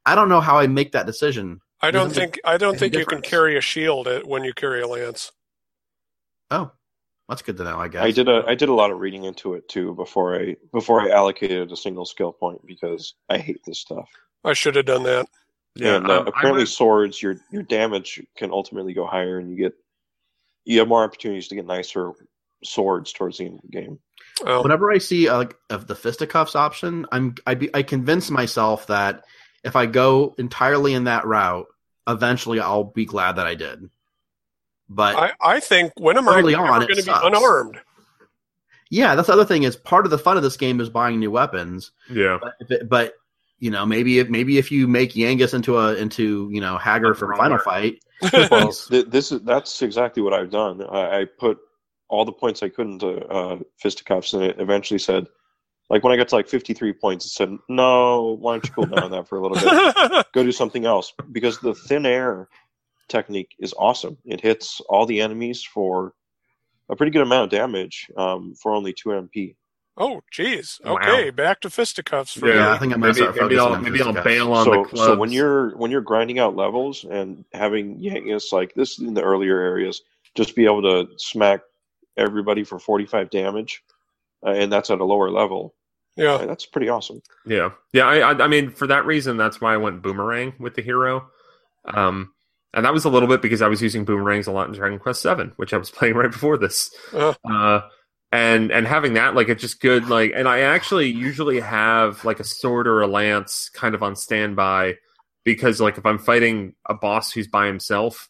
I 0.05 0.15
don't 0.15 0.29
know 0.29 0.41
how 0.41 0.59
I 0.59 0.67
make 0.67 0.93
that 0.93 1.07
decision. 1.07 1.61
I 1.81 1.91
don't 1.91 2.13
think 2.13 2.41
I 2.45 2.57
don't 2.57 2.71
any 2.71 2.79
think 2.79 2.95
you 2.95 3.05
can 3.05 3.23
carry 3.23 3.57
a 3.57 3.61
shield 3.61 4.09
when 4.25 4.45
you 4.45 4.53
carry 4.53 4.83
a 4.83 4.89
lance. 4.89 5.33
Oh, 6.51 6.71
that's 7.29 7.43
good 7.43 7.57
to 7.59 7.65
know. 7.65 7.79
I 7.79 7.89
guess 7.89 8.03
I 8.03 8.11
did 8.11 8.29
a 8.29 8.45
I 8.47 8.55
did 8.55 8.69
a 8.69 8.75
lot 8.75 8.91
of 8.91 8.99
reading 8.99 9.25
into 9.25 9.55
it 9.55 9.69
too 9.69 9.95
before 9.95 10.41
I 10.41 10.57
before 10.73 11.01
I 11.03 11.11
allocated 11.11 11.73
a 11.73 11.77
single 11.77 12.05
skill 12.07 12.33
point 12.33 12.65
because 12.67 13.15
I 13.29 13.39
hate 13.39 13.61
this 13.67 13.81
stuff. 13.81 14.09
I 14.45 14.53
should 14.53 14.77
have 14.77 14.87
done 14.87 15.03
that. 15.03 15.27
yeah, 15.75 15.97
and 15.97 16.09
uh, 16.09 16.21
um, 16.21 16.27
I 16.27 16.29
apparently 16.29 16.61
went- 16.61 16.69
swords 16.69 17.21
your 17.21 17.37
your 17.51 17.63
damage 17.63 18.23
can 18.37 18.51
ultimately 18.51 18.95
go 18.95 19.07
higher 19.07 19.39
and 19.39 19.51
you 19.51 19.57
get 19.57 19.75
you 20.65 20.79
have 20.79 20.89
more 20.89 21.05
opportunities 21.05 21.49
to 21.49 21.55
get 21.57 21.67
nicer 21.67 22.13
swords 22.65 23.13
towards 23.13 23.39
the 23.39 23.45
end 23.47 23.57
of 23.57 23.63
the 23.63 23.69
game. 23.69 23.99
Oh, 24.45 24.63
whenever 24.63 24.91
I 24.91 24.99
see 24.99 25.29
uh, 25.29 25.39
like 25.39 25.57
of 25.71 25.87
the 25.87 25.95
fisticuffs 25.95 26.57
option, 26.57 27.07
I'm 27.13 27.35
I 27.47 27.55
be, 27.55 27.71
I 27.75 27.83
convince 27.83 28.31
myself 28.31 28.87
that 28.87 29.25
if 29.67 29.77
I 29.77 29.87
go 29.87 30.35
entirely 30.39 30.95
in 30.95 31.05
that 31.05 31.27
route, 31.27 31.67
eventually 32.09 32.61
I'll 32.61 32.85
be 32.85 33.05
glad 33.05 33.37
that 33.37 33.47
I 33.47 33.55
did. 33.55 33.91
But 34.89 35.17
I, 35.17 35.33
I 35.41 35.61
think 35.61 35.93
when 35.97 36.17
am 36.17 36.29
I 36.29 36.39
Early 36.39 36.55
ever 36.55 36.65
on, 36.65 36.83
it 36.83 36.87
going 36.89 37.01
to 37.01 37.05
be 37.05 37.13
unarmed? 37.13 37.79
yeah, 38.91 39.15
that's 39.15 39.27
the 39.27 39.33
other 39.33 39.45
thing 39.45 39.65
is 39.65 39.77
part 39.77 40.05
of 40.05 40.11
the 40.11 40.19
fun 40.19 40.37
of 40.37 40.43
this 40.43 40.57
game 40.57 40.81
is 40.81 40.89
buying 40.89 41.19
new 41.19 41.31
weapons. 41.31 41.91
yeah. 42.11 42.39
But 42.41 42.55
if 42.61 42.71
it, 42.71 42.89
but 42.89 43.15
you 43.59 43.71
know, 43.71 43.85
maybe 43.85 44.19
if 44.21 44.29
maybe 44.29 44.59
if 44.59 44.71
you 44.71 44.87
make 44.87 45.15
Yangus 45.15 45.55
into 45.55 45.79
a 45.79 45.95
into 45.97 46.49
you 46.53 46.61
know 46.61 46.79
Hagar 46.79 47.15
for 47.15 47.33
a 47.33 47.37
final 47.37 47.59
fight, 47.59 47.99
Well, 48.51 48.73
th- 48.73 49.07
this 49.07 49.33
is 49.33 49.43
that's 49.43 49.83
exactly 49.83 50.23
what 50.23 50.33
I've 50.33 50.51
done. 50.51 50.83
I, 50.83 51.21
I 51.21 51.25
put 51.25 51.59
all 52.09 52.25
the 52.25 52.33
points 52.33 52.63
I 52.63 52.69
could 52.69 52.87
into 52.87 53.27
uh, 53.27 53.59
fisticuffs, 53.79 54.33
and 54.33 54.43
it 54.45 54.61
eventually 54.61 54.99
said, 54.99 55.27
like 55.89 56.03
when 56.03 56.13
I 56.13 56.17
got 56.17 56.29
to 56.29 56.35
like 56.35 56.49
53 56.49 56.93
points, 56.95 57.27
it 57.27 57.31
said, 57.31 57.57
"No, 57.69 58.37
why 58.41 58.55
don't 58.55 58.65
you 58.67 58.73
cool 58.73 58.87
down 58.87 59.05
on 59.05 59.11
that 59.13 59.29
for 59.29 59.39
a 59.39 59.43
little 59.43 59.57
bit? 59.59 60.27
Go 60.35 60.43
do 60.43 60.53
something 60.53 60.85
else." 60.85 61.13
Because 61.33 61.59
the 61.61 61.75
thin 61.75 62.07
air 62.07 62.49
technique 63.09 63.55
is 63.59 63.75
awesome. 63.79 64.17
It 64.25 64.41
hits 64.41 64.81
all 64.89 65.07
the 65.07 65.21
enemies 65.21 65.63
for 65.63 66.13
a 66.89 66.97
pretty 66.97 67.13
good 67.13 67.23
amount 67.23 67.45
of 67.45 67.51
damage 67.59 68.09
um, 68.17 68.55
for 68.61 68.73
only 68.73 68.93
two 68.93 69.11
MP. 69.11 69.55
oh, 69.97 70.21
geez. 70.31 70.79
Wow. 70.85 70.95
Okay, 70.97 71.31
back 71.31 71.61
to 71.63 71.71
fisticuffs 71.71 72.33
for 72.39 72.49
Yeah, 72.49 72.55
me. 72.55 72.61
I 72.63 72.79
think 72.79 72.93
I 72.93 72.97
might 72.97 73.07
maybe, 73.09 73.17
start 73.19 73.37
maybe 73.37 73.59
I'll, 73.59 73.73
on 73.73 73.83
maybe 73.83 74.03
I'll 74.03 74.13
bail 74.13 74.53
on 74.53 74.65
so, 74.65 74.71
the 74.71 74.89
clubs. 74.89 75.01
so 75.01 75.17
when 75.17 75.33
you're 75.33 75.77
when 75.77 75.91
you're 75.91 76.01
grinding 76.01 76.39
out 76.39 76.55
levels 76.57 77.05
and 77.05 77.45
having 77.53 77.99
Yangus 78.01 78.53
like 78.53 78.75
this 78.75 78.99
in 78.99 79.15
the 79.15 79.23
earlier 79.23 79.59
areas, 79.61 80.03
just 80.35 80.55
be 80.55 80.65
able 80.65 80.83
to 80.83 81.09
smack 81.17 81.61
everybody 82.17 82.63
for 82.65 82.79
45 82.79 83.31
damage, 83.31 83.83
uh, 84.47 84.51
and 84.51 84.73
that's 84.73 84.91
at 84.91 85.01
a 85.01 85.05
lower 85.05 85.31
level. 85.31 85.75
Yeah. 86.17 86.35
uh, 86.35 86.47
that's 86.47 86.65
pretty 86.65 86.89
awesome. 86.89 87.21
Yeah, 87.45 87.71
yeah. 87.93 88.05
I, 88.05 88.33
I, 88.33 88.45
I 88.45 88.49
mean, 88.49 88.71
for 88.71 88.87
that 88.87 89.05
reason, 89.05 89.37
that's 89.37 89.61
why 89.61 89.75
I 89.75 89.77
went 89.77 90.03
boomerang 90.03 90.55
with 90.59 90.75
the 90.75 90.83
hero. 90.83 91.29
Um, 91.85 92.33
and 92.73 92.85
that 92.85 92.93
was 92.93 93.05
a 93.05 93.11
little 93.11 93.29
bit 93.29 93.43
because 93.43 93.63
I 93.63 93.69
was 93.69 93.83
using 93.83 94.05
boomerangs 94.05 94.47
a 94.47 94.53
lot 94.53 94.69
in 94.69 94.75
Dragon 94.75 94.99
Quest 94.99 95.23
Seven, 95.23 95.53
which 95.57 95.73
I 95.73 95.79
was 95.79 95.91
playing 95.93 96.15
right 96.15 96.31
before 96.31 96.59
this. 96.59 96.91
Uh. 97.13 97.35
Uh, 97.49 97.81
and 98.33 98.71
and 98.73 98.87
having 98.87 99.15
that, 99.15 99.35
like, 99.35 99.49
it's 99.49 99.63
just 99.63 99.81
good. 99.81 100.09
Like, 100.09 100.33
and 100.35 100.49
I 100.49 100.61
actually 100.61 101.09
usually 101.09 101.61
have 101.61 102.25
like 102.25 102.41
a 102.41 102.45
sword 102.45 102.87
or 102.87 103.01
a 103.01 103.07
lance 103.07 103.71
kind 103.71 103.95
of 103.95 104.03
on 104.03 104.17
standby 104.17 104.97
because, 105.45 105.81
like, 105.81 105.97
if 105.97 106.05
I'm 106.05 106.19
fighting 106.19 106.75
a 106.87 106.95
boss 106.95 107.31
who's 107.31 107.47
by 107.47 107.67
himself, 107.67 108.29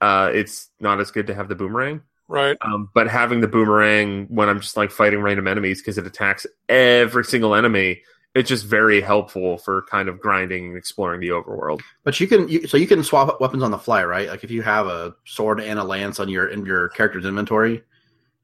uh, 0.00 0.30
it's 0.32 0.70
not 0.78 1.00
as 1.00 1.10
good 1.10 1.26
to 1.26 1.34
have 1.34 1.48
the 1.48 1.56
boomerang. 1.56 2.02
Right. 2.28 2.56
Um, 2.60 2.90
but 2.94 3.08
having 3.08 3.40
the 3.40 3.48
boomerang 3.48 4.26
when 4.28 4.48
I'm 4.50 4.60
just 4.60 4.76
like 4.76 4.90
fighting 4.90 5.20
random 5.22 5.48
enemies 5.48 5.80
because 5.80 5.96
it 5.98 6.06
attacks 6.06 6.46
every 6.68 7.24
single 7.24 7.54
enemy, 7.54 8.02
it's 8.34 8.48
just 8.50 8.66
very 8.66 9.00
helpful 9.00 9.56
for 9.56 9.82
kind 9.90 10.08
of 10.10 10.20
grinding 10.20 10.68
and 10.68 10.76
exploring 10.76 11.20
the 11.20 11.28
overworld. 11.30 11.80
But 12.04 12.20
you 12.20 12.26
can 12.28 12.46
you, 12.48 12.66
so 12.66 12.76
you 12.76 12.86
can 12.86 13.02
swap 13.02 13.40
weapons 13.40 13.62
on 13.62 13.70
the 13.70 13.78
fly, 13.78 14.04
right? 14.04 14.28
Like 14.28 14.44
if 14.44 14.50
you 14.50 14.60
have 14.62 14.86
a 14.86 15.14
sword 15.24 15.60
and 15.60 15.78
a 15.78 15.84
lance 15.84 16.20
on 16.20 16.28
your 16.28 16.48
in 16.48 16.66
your 16.66 16.90
character's 16.90 17.24
inventory. 17.24 17.82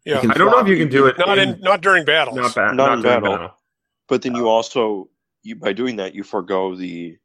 Yeah. 0.06 0.20
can 0.20 0.30
I 0.30 0.34
don't 0.34 0.50
know 0.50 0.58
if 0.60 0.68
you 0.68 0.76
can 0.78 0.88
do 0.88 1.06
it. 1.06 1.16
Not 1.18 1.38
in 1.38 1.60
not 1.60 1.80
during 1.82 2.04
battles. 2.06 2.36
not, 2.36 2.54
ba- 2.54 2.74
Not 2.74 2.94
in 2.94 3.02
during 3.02 3.22
battle. 3.22 3.50
But 4.08 4.22
then 4.22 4.34
you 4.34 4.48
also 4.48 5.10
you 5.42 5.56
by 5.56 5.74
doing 5.74 5.96
that 5.96 6.14
you 6.14 6.22
forego 6.24 6.74
the 6.74 7.18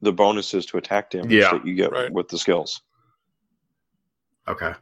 the 0.00 0.12
bonuses 0.12 0.64
to 0.66 0.78
attack 0.78 1.10
damage 1.10 1.30
Yeah. 1.32 1.52
that 1.52 1.66
you 1.66 1.74
get 1.74 1.92
Right. 1.92 2.10
with 2.10 2.28
the 2.28 2.38
skills. 2.38 2.80
Okay. 4.48 4.72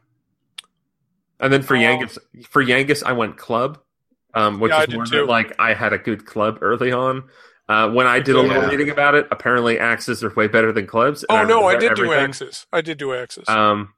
And 1.39 1.51
then 1.51 1.61
for 1.61 1.75
Oh. 1.75 1.79
Yangus, 1.79 2.17
for 2.49 2.63
Yangus, 2.63 3.03
I 3.03 3.11
went 3.13 3.37
club, 3.37 3.79
um, 4.33 4.59
which 4.59 4.71
Yeah, 4.71 4.77
I 4.79 4.83
is 4.83 5.11
more 5.11 5.25
like 5.25 5.53
I 5.59 5.73
had 5.73 5.93
a 5.93 5.97
good 5.97 6.25
club 6.25 6.59
early 6.61 6.91
on. 6.91 7.29
Uh, 7.67 7.89
when 7.89 8.05
I 8.07 8.19
did 8.19 8.35
a 8.35 8.41
little 8.41 8.61
Yeah. 8.63 8.69
reading 8.69 8.89
about 8.89 9.15
it, 9.15 9.27
apparently 9.31 9.79
axes 9.79 10.23
are 10.23 10.29
way 10.35 10.47
better 10.47 10.71
than 10.71 10.85
clubs. 10.87 11.25
Oh 11.29 11.43
no, 11.43 11.65
I 11.65 11.75
did 11.77 11.95
do 11.95 12.13
axes. 12.13 12.67
I 12.71 12.81
did 12.81 12.97
do 12.99 13.13
axes. 13.13 13.49
Um, 13.49 13.93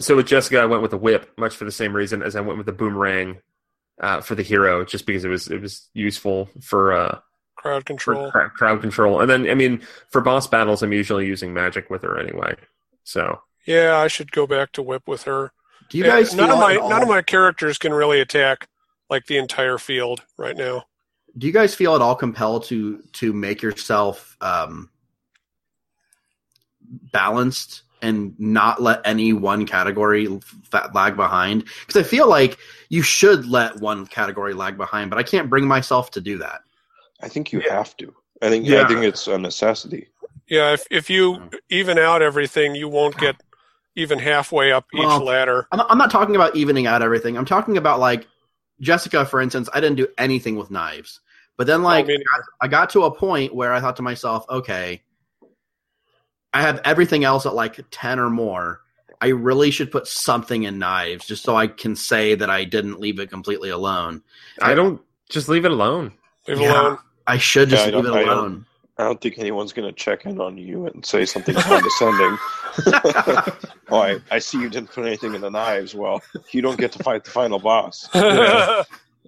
so 0.00 0.16
with 0.16 0.26
Jessica, 0.26 0.60
I 0.60 0.64
went 0.66 0.82
with 0.82 0.92
a 0.92 0.96
whip, 0.96 1.30
much 1.38 1.54
for 1.56 1.64
the 1.64 1.70
same 1.72 1.94
reason 1.94 2.22
as 2.22 2.34
I 2.36 2.40
went 2.40 2.56
with 2.58 2.66
the 2.66 2.72
boomerang 2.72 3.38
uh, 4.00 4.20
for 4.22 4.34
the 4.34 4.42
hero, 4.42 4.84
just 4.84 5.06
because 5.06 5.24
it 5.24 5.28
was 5.28 5.48
it 5.48 5.60
was 5.60 5.88
useful 5.94 6.48
for 6.62 6.92
uh, 6.92 7.18
Crowd 7.56 7.82
for 7.82 7.86
control. 7.86 8.30
cr- 8.32 8.48
crowd 8.56 8.80
control. 8.80 9.20
And 9.20 9.28
then, 9.30 9.48
I 9.48 9.54
mean, 9.54 9.82
for 10.10 10.20
boss 10.22 10.46
battles, 10.46 10.82
I'm 10.82 10.92
usually 10.94 11.26
using 11.26 11.52
magic 11.54 11.90
with 11.90 12.02
her 12.02 12.18
anyway. 12.18 12.56
So 13.04 13.42
Yeah, 13.66 13.98
I 13.98 14.08
should 14.08 14.32
go 14.32 14.46
back 14.46 14.72
to 14.72 14.82
whip 14.82 15.02
with 15.06 15.24
her. 15.24 15.52
Do 15.90 15.98
you 15.98 16.04
Yeah, 16.04 16.10
guys 16.16 16.34
none 16.34 16.50
of 16.50 16.58
my 16.58 16.76
none 16.76 17.02
of 17.02 17.08
my 17.08 17.20
characters 17.22 17.76
can 17.78 17.92
really 17.92 18.20
attack 18.20 18.68
like 19.10 19.26
the 19.26 19.36
entire 19.38 19.76
field 19.78 20.22
right 20.38 20.56
now. 20.56 20.84
do 21.36 21.46
you 21.46 21.52
guys 21.52 21.74
feel 21.74 21.94
at 21.94 22.00
all 22.00 22.14
compelled 22.16 22.64
to 22.64 23.02
to 23.12 23.32
make 23.32 23.60
yourself 23.62 24.36
um 24.40 24.88
balanced 27.12 27.82
and 28.02 28.34
not 28.38 28.80
let 28.80 29.00
any 29.04 29.32
one 29.32 29.66
category 29.66 30.26
f- 30.72 30.88
lag 30.94 31.16
behind 31.16 31.64
because 31.86 32.00
i 32.00 32.02
feel 32.02 32.28
like 32.28 32.58
you 32.88 33.02
should 33.02 33.46
let 33.46 33.76
one 33.80 34.06
category 34.06 34.54
lag 34.54 34.76
behind 34.76 35.10
but 35.10 35.18
i 35.18 35.22
can't 35.22 35.50
bring 35.50 35.66
myself 35.66 36.10
to 36.10 36.20
do 36.20 36.38
that 36.38 36.60
I 37.22 37.28
think 37.28 37.52
you 37.52 37.60
Yeah. 37.60 37.74
have 37.74 37.94
to. 37.98 38.14
I 38.40 38.48
think 38.48 38.66
Yeah. 38.66 38.82
I 38.82 38.88
think 38.88 39.02
it's 39.04 39.26
a 39.26 39.36
necessity. 39.36 40.08
Yeah, 40.48 40.72
if 40.72 40.86
if 40.90 41.10
you 41.10 41.34
Mm. 41.34 41.54
even 41.68 41.98
out 41.98 42.22
everything, 42.22 42.74
you 42.74 42.88
won't 42.88 43.14
get 43.18 43.36
even 43.96 44.18
halfway 44.18 44.72
up 44.72 44.86
each 44.94 45.00
Well, 45.00 45.24
ladder. 45.24 45.66
I'm 45.72 45.78
not, 45.78 45.90
I'm 45.90 45.98
not 45.98 46.10
talking 46.10 46.36
about 46.36 46.54
evening 46.56 46.86
out 46.86 47.02
everything 47.02 47.36
i'm 47.36 47.44
talking 47.44 47.76
about 47.76 47.98
like 48.00 48.26
jessica 48.80 49.24
for 49.26 49.40
instance 49.40 49.68
i 49.74 49.80
didn't 49.80 49.96
do 49.96 50.08
anything 50.16 50.56
with 50.56 50.70
knives 50.70 51.20
but 51.56 51.66
then 51.66 51.82
like 51.82 52.06
I 52.06 52.08
mean, 52.08 52.22
I 52.62 52.68
got 52.68 52.88
to 52.90 53.02
a 53.04 53.10
point 53.14 53.54
where 53.54 53.74
I 53.74 53.80
thought 53.82 53.96
to 53.96 54.02
myself, 54.02 54.46
okay, 54.48 55.02
I 56.54 56.62
have 56.62 56.80
everything 56.86 57.22
else 57.22 57.44
at 57.44 57.54
like 57.54 57.78
10 57.90 58.18
or 58.18 58.30
more. 58.30 58.80
I 59.20 59.26
really 59.28 59.70
should 59.70 59.90
put 59.92 60.06
something 60.06 60.62
in 60.62 60.78
knives 60.78 61.26
just 61.26 61.42
so 61.42 61.54
I 61.56 61.66
can 61.66 61.96
say 61.96 62.34
that 62.34 62.48
I 62.48 62.64
didn't 62.64 62.98
leave 62.98 63.18
it 63.20 63.28
completely 63.28 63.68
alone. 63.68 64.22
I 64.62 64.72
don't 64.74 65.02
just 65.28 65.50
leave 65.50 65.66
it 65.66 65.70
alone. 65.70 66.12
leave 66.48 66.60
it 66.60 66.62
Yeah. 66.62 66.72
alone. 66.80 66.98
I 67.26 67.36
should 67.36 67.68
just 67.68 67.86
Yeah, 67.86 67.96
leave 67.96 68.06
it 68.06 68.08
don't- 68.08 68.16
I 68.16 68.22
alone. 68.32 68.66
I 69.00 69.04
don't 69.04 69.20
think 69.20 69.38
anyone's 69.38 69.72
going 69.72 69.88
to 69.88 69.92
check 69.94 70.26
in 70.26 70.40
on 70.40 70.56
you 70.58 70.86
and 70.86 71.04
say 71.04 71.24
something 71.24 71.54
condescending. 71.58 72.38
oh, 73.90 74.00
I, 74.00 74.18
I 74.30 74.38
see 74.38 74.60
you 74.60 74.68
didn't 74.68 74.90
put 74.92 75.06
anything 75.06 75.34
in 75.34 75.40
the 75.40 75.50
knives. 75.50 75.94
Well, 75.94 76.22
you 76.52 76.62
don't 76.62 76.78
get 76.78 76.92
to 76.92 77.02
fight 77.02 77.24
the 77.24 77.30
final 77.30 77.58
boss. 77.58 78.08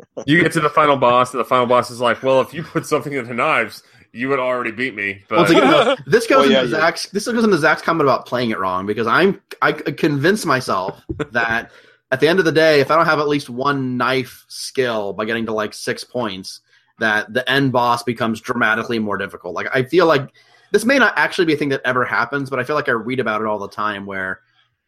Yeah. 0.06 0.24
You 0.26 0.40
get 0.42 0.52
to 0.52 0.60
the 0.60 0.70
final 0.70 0.96
boss, 0.96 1.32
and 1.34 1.40
the 1.40 1.44
final 1.44 1.66
boss 1.66 1.90
is 1.90 2.00
like, 2.00 2.22
"Well, 2.22 2.40
if 2.40 2.54
you 2.54 2.62
put 2.62 2.86
something 2.86 3.12
in 3.12 3.26
the 3.26 3.34
knives, 3.34 3.82
you 4.12 4.30
would 4.30 4.38
already 4.38 4.70
beat 4.70 4.94
me." 4.94 5.22
But 5.28 5.36
Once 5.38 5.50
again, 5.50 5.70
though, 5.70 5.96
this 6.06 6.26
goes 6.26 6.38
Well, 6.46 6.50
yeah, 6.50 6.60
into 6.62 6.70
you- 6.70 6.76
Zach's. 6.80 7.06
This 7.10 7.26
goes 7.28 7.44
into 7.44 7.58
Zach's 7.58 7.82
comment 7.82 8.08
about 8.08 8.24
playing 8.24 8.50
it 8.50 8.58
wrong 8.58 8.86
because 8.86 9.06
I'm 9.06 9.38
I 9.60 9.72
convinced 9.72 10.46
myself 10.46 10.98
that 11.32 11.70
at 12.10 12.20
the 12.20 12.26
end 12.26 12.38
of 12.38 12.46
the 12.46 12.52
day, 12.52 12.80
if 12.80 12.90
I 12.90 12.96
don't 12.96 13.04
have 13.04 13.18
at 13.18 13.28
least 13.28 13.50
one 13.50 13.98
knife 13.98 14.46
skill 14.48 15.12
by 15.12 15.26
getting 15.26 15.44
to 15.46 15.52
like 15.52 15.74
six 15.74 16.04
points, 16.04 16.60
that 17.02 17.32
the 17.32 17.48
end 17.50 17.72
boss 17.72 18.02
becomes 18.02 18.40
dramatically 18.40 18.98
more 18.98 19.16
difficult. 19.16 19.54
Like 19.54 19.68
I 19.74 19.82
feel 19.82 20.06
like 20.06 20.30
this 20.70 20.84
may 20.84 20.98
not 20.98 21.12
actually 21.16 21.44
be 21.44 21.54
a 21.54 21.56
thing 21.56 21.68
that 21.68 21.82
ever 21.84 22.04
happens, 22.04 22.48
but 22.48 22.58
I 22.58 22.64
feel 22.64 22.76
like 22.76 22.88
I 22.88 22.92
read 22.92 23.20
about 23.20 23.40
it 23.42 23.46
all 23.46 23.58
the 23.58 23.68
time 23.68 24.06
where 24.06 24.40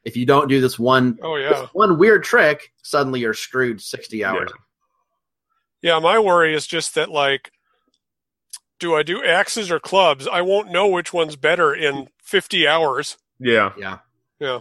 if 0.05 0.17
you 0.17 0.27
don't 0.27 0.49
do 0.49 0.61
this 0.61 0.79
one 0.79 1.19
oh 1.23 1.37
this 1.39 1.51
yeah, 1.51 1.67
one 1.73 1.99
weird 1.99 2.25
trick, 2.25 2.73
suddenly 2.83 3.21
you're 3.21 3.35
screwed 3.35 3.81
sixty 3.81 4.25
hours. 4.25 4.51
yeah. 5.83 5.99
My 5.99 6.19
worry 6.19 6.55
is 6.55 6.67
just 6.67 6.95
that 6.95 7.11
like, 7.11 7.51
do 8.79 8.95
I 8.95 9.03
do 9.03 9.25
axes 9.25 9.71
or 9.71 9.81
clubs? 9.81 10.27
I 10.27 10.43
won't 10.43 10.73
know 10.73 10.89
which 10.89 11.13
one's 11.13 11.37
better 11.37 11.75
in 11.75 12.09
fifty 12.23 12.67
hours. 12.67 13.19
yeah, 13.39 13.73
Yeah. 13.79 13.99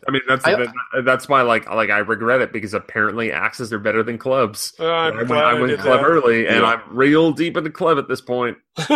I 0.08 0.12
mean 0.12 0.22
that's 0.28 0.46
I- 0.46 1.02
that's 1.04 1.28
why 1.30 1.42
like 1.42 1.70
like 1.70 1.90
I 1.90 2.00
regret 2.00 2.42
it 2.42 2.52
because 2.54 2.74
apparently 2.74 3.32
axes 3.32 3.72
are 3.74 3.80
better 3.80 4.04
than 4.04 4.18
clubs. 4.18 4.74
Uh, 4.80 4.92
I'm 4.92 5.14
I 5.14 5.18
went, 5.24 5.32
I 5.32 5.52
I 5.52 5.54
went 5.62 5.80
club 5.80 6.00
that. 6.00 6.06
early, 6.06 6.48
and 6.48 6.66
I'm 6.66 6.82
real 6.90 7.32
deep 7.32 7.58
in 7.58 7.64
the 7.64 7.70
club 7.70 7.98
at 7.98 8.08
this 8.08 8.22
point. 8.22 8.58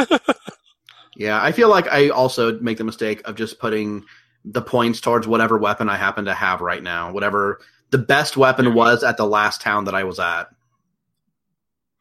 Yeah, 1.20 1.42
I 1.42 1.52
feel 1.52 1.68
like 1.68 1.88
I 1.92 2.10
also 2.10 2.60
make 2.60 2.78
the 2.78 2.84
mistake 2.84 3.28
of 3.28 3.34
just 3.36 3.58
putting 3.58 4.04
the 4.46 4.62
points 4.62 5.02
towards 5.02 5.28
whatever 5.28 5.58
weapon 5.58 5.90
I 5.90 5.98
happen 5.98 6.26
to 6.26 6.34
have 6.34 6.62
right 6.62 6.82
now, 6.84 7.12
whatever 7.12 7.60
the 7.90 7.98
best 7.98 8.38
weapon 8.38 8.76
was 8.76 9.04
at 9.04 9.18
the 9.18 9.26
last 9.26 9.60
town 9.60 9.86
that 9.86 9.96
I 9.96 10.04
was 10.04 10.20
at. 10.20 10.48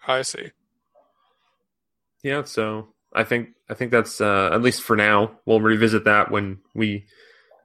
I 0.07 0.21
see. 0.21 0.51
Yeah, 2.23 2.43
so 2.45 2.89
I 3.15 3.25
think 3.25 3.49
I 3.71 3.75
think 3.75 3.91
that's 3.91 4.21
uh, 4.21 4.51
at 4.53 4.61
least 4.61 4.83
for 4.83 4.97
now. 4.97 5.39
We'll 5.47 5.63
revisit 5.63 6.05
that 6.05 6.31
when 6.31 6.59
we 6.75 7.07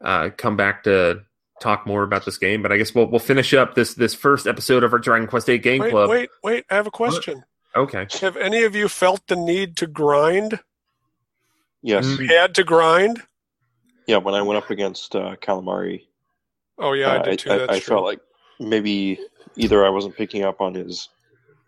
uh, 0.04 0.30
come 0.38 0.58
back 0.58 0.84
to 0.84 1.22
talk 1.62 1.86
more 1.86 2.04
about 2.04 2.26
this 2.26 2.38
game. 2.38 2.62
But 2.62 2.72
I 2.72 2.78
guess 2.78 2.94
we'll 2.94 3.08
we'll 3.08 3.20
finish 3.20 3.54
up 3.54 3.76
this 3.76 3.94
this 3.94 4.14
first 4.14 4.48
episode 4.48 4.84
of 4.84 4.94
our 4.94 5.00
Dragon 5.00 5.28
Quest 5.28 5.50
Eight 5.50 5.64
Game 5.64 5.82
Wait, 5.82 5.92
Club. 5.92 6.10
wait, 6.10 6.30
wait. 6.44 6.66
I 6.70 6.76
have 6.76 6.88
a 6.88 6.92
question. 6.92 7.44
Okay. 7.76 8.08
Have 8.20 8.36
any 8.38 8.64
of 8.64 8.76
you 8.76 8.88
felt 8.90 9.26
the 9.28 9.36
need 9.36 9.78
to 9.78 9.88
grind? 9.88 10.60
Yes. 11.82 12.06
Mm. 12.06 12.30
Had 12.30 12.56
to 12.56 12.64
grind? 12.64 13.22
Yeah, 14.08 14.18
when 14.18 14.36
I 14.36 14.42
went 14.42 14.58
up 14.58 14.70
against 14.70 15.16
uh, 15.16 15.36
Khalamari, 15.42 16.02
Oh 16.82 16.94
yeah, 16.94 17.12
uh, 17.14 17.20
I 17.20 17.22
did 17.22 17.40
too. 17.40 17.52
I, 17.52 17.58
That's 17.60 17.72
I 17.74 17.80
true. 17.80 17.96
felt 17.96 18.06
like 18.06 18.20
maybe 18.60 19.20
either 19.56 19.86
I 19.86 19.90
wasn't 19.90 20.16
picking 20.18 20.44
up 20.44 20.62
on 20.62 20.74
his 20.74 21.10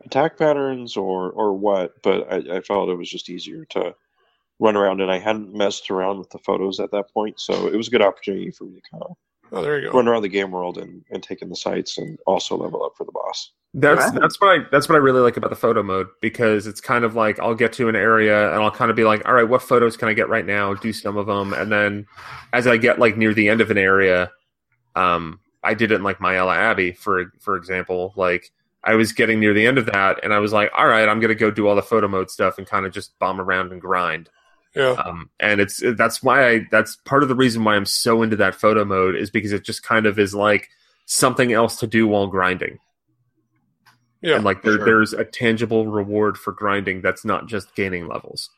attack 0.04 0.38
patterns 0.38 0.98
or 0.98 1.30
or 1.32 1.54
what, 1.54 2.02
but 2.02 2.32
I, 2.32 2.58
I 2.58 2.62
felt 2.62 2.90
it 2.90 2.96
was 2.96 3.10
just 3.10 3.30
easier 3.30 3.66
to 3.66 3.96
run 4.60 4.76
around, 4.76 5.02
and 5.02 5.12
I 5.12 5.20
hadn't 5.20 5.54
messed 5.54 5.90
around 5.92 6.20
with 6.20 6.30
the 6.30 6.38
photos 6.40 6.80
at 6.80 6.92
that 6.92 7.12
point, 7.14 7.40
so 7.40 7.68
it 7.68 7.76
was 7.76 7.88
a 7.88 7.92
good 7.92 8.02
opportunity 8.02 8.52
for 8.52 8.66
me 8.66 8.76
to 8.76 8.82
kind 8.92 9.04
of 9.04 9.16
Oh, 9.52 9.62
there 9.62 9.80
you 9.80 9.92
go. 9.92 9.98
run 9.98 10.08
around 10.08 10.24
the 10.24 10.30
game 10.30 10.50
world 10.52 10.80
and, 10.80 11.04
and 11.12 11.22
take 11.22 11.42
in 11.44 11.50
the 11.50 11.56
sights 11.56 12.00
and 12.00 12.18
also 12.26 12.58
level 12.58 12.84
up 12.84 12.94
for 12.98 13.04
the 13.04 13.12
boss. 13.12 13.52
That's 13.76 14.02
Right. 14.12 14.20
that's 14.22 14.40
what 14.42 14.50
I 14.50 14.66
that's 14.72 14.88
what 14.90 14.96
I 14.96 15.00
really 15.00 15.20
like 15.22 15.38
about 15.38 15.50
the 15.52 15.56
photo 15.56 15.84
mode 15.84 16.08
because 16.22 16.66
it's 16.68 16.82
kind 16.82 17.04
of 17.04 17.16
like 17.16 17.40
I'll 17.40 17.54
get 17.56 17.74
to 17.74 17.88
an 17.90 17.96
area 17.96 18.52
and 18.54 18.64
I'll 18.64 18.72
kind 18.72 18.90
of 18.90 18.96
be 18.98 19.04
like, 19.04 19.28
all 19.28 19.34
right, 19.34 19.48
what 19.48 19.62
photos 19.62 19.96
can 19.98 20.08
I 20.08 20.14
get 20.14 20.28
right 20.30 20.46
now? 20.46 20.74
Do 20.76 20.92
some 20.94 21.18
of 21.18 21.28
them, 21.28 21.54
and 21.54 21.72
then 21.72 22.06
as 22.52 22.66
I 22.68 22.78
get 22.78 22.98
like 23.00 23.16
near 23.18 23.34
the 23.34 23.50
end 23.50 23.62
of 23.62 23.70
an 23.72 23.78
area, 23.78 24.32
um, 24.96 25.40
I 25.64 25.74
did 25.74 25.92
it 25.92 25.96
in 25.96 26.04
like 26.04 26.20
Maella 26.20 26.56
Abbey 26.56 26.92
for 26.94 27.26
for 27.40 27.56
example. 27.56 28.14
Like 28.16 28.52
I 28.84 28.96
was 28.96 29.12
getting 29.12 29.40
near 29.40 29.54
the 29.54 29.66
end 29.66 29.78
of 29.78 29.86
that, 29.88 30.20
and 30.24 30.34
I 30.34 30.40
was 30.40 30.52
like, 30.54 30.72
all 30.76 30.88
right, 30.88 31.08
I'm 31.08 31.20
gonna 31.20 31.36
go 31.36 31.52
do 31.52 31.68
all 31.68 31.76
the 31.76 31.82
photo 31.82 32.08
mode 32.08 32.30
stuff 32.32 32.58
and 32.58 32.68
kind 32.68 32.86
of 32.86 32.92
just 32.92 33.18
bomb 33.20 33.40
around 33.42 33.72
and 33.72 33.82
grind. 33.82 34.30
Yeah. 34.76 34.92
Um, 34.92 35.30
and 35.40 35.62
it's 35.62 35.82
that's 35.96 36.24
why 36.24 36.50
I 36.50 36.68
that's 36.72 36.96
part 37.06 37.24
of 37.24 37.30
the 37.30 37.36
reason 37.36 37.64
why 37.64 37.76
I'm 37.76 37.86
so 37.86 38.24
into 38.24 38.36
that 38.38 38.56
photo 38.56 38.84
mode 38.84 39.16
is 39.16 39.30
because 39.30 39.52
it 39.52 39.64
just 39.64 39.84
kind 39.84 40.06
of 40.06 40.18
is 40.18 40.34
like 40.34 40.70
something 41.06 41.54
else 41.54 41.78
to 41.80 41.88
do 41.88 42.08
while 42.08 42.28
grinding. 42.28 42.80
Yeah. 44.22 44.36
and 44.36 44.46
like 44.46 44.64
there, 44.64 44.78
sure. 44.78 44.86
there's 44.86 45.12
a 45.14 45.26
tangible 45.26 45.86
reward 45.86 46.38
for 46.38 46.54
grinding 46.54 47.02
that's 47.02 47.26
not 47.26 47.48
just 47.48 47.76
gaining 47.76 48.08
levels. 48.08 48.50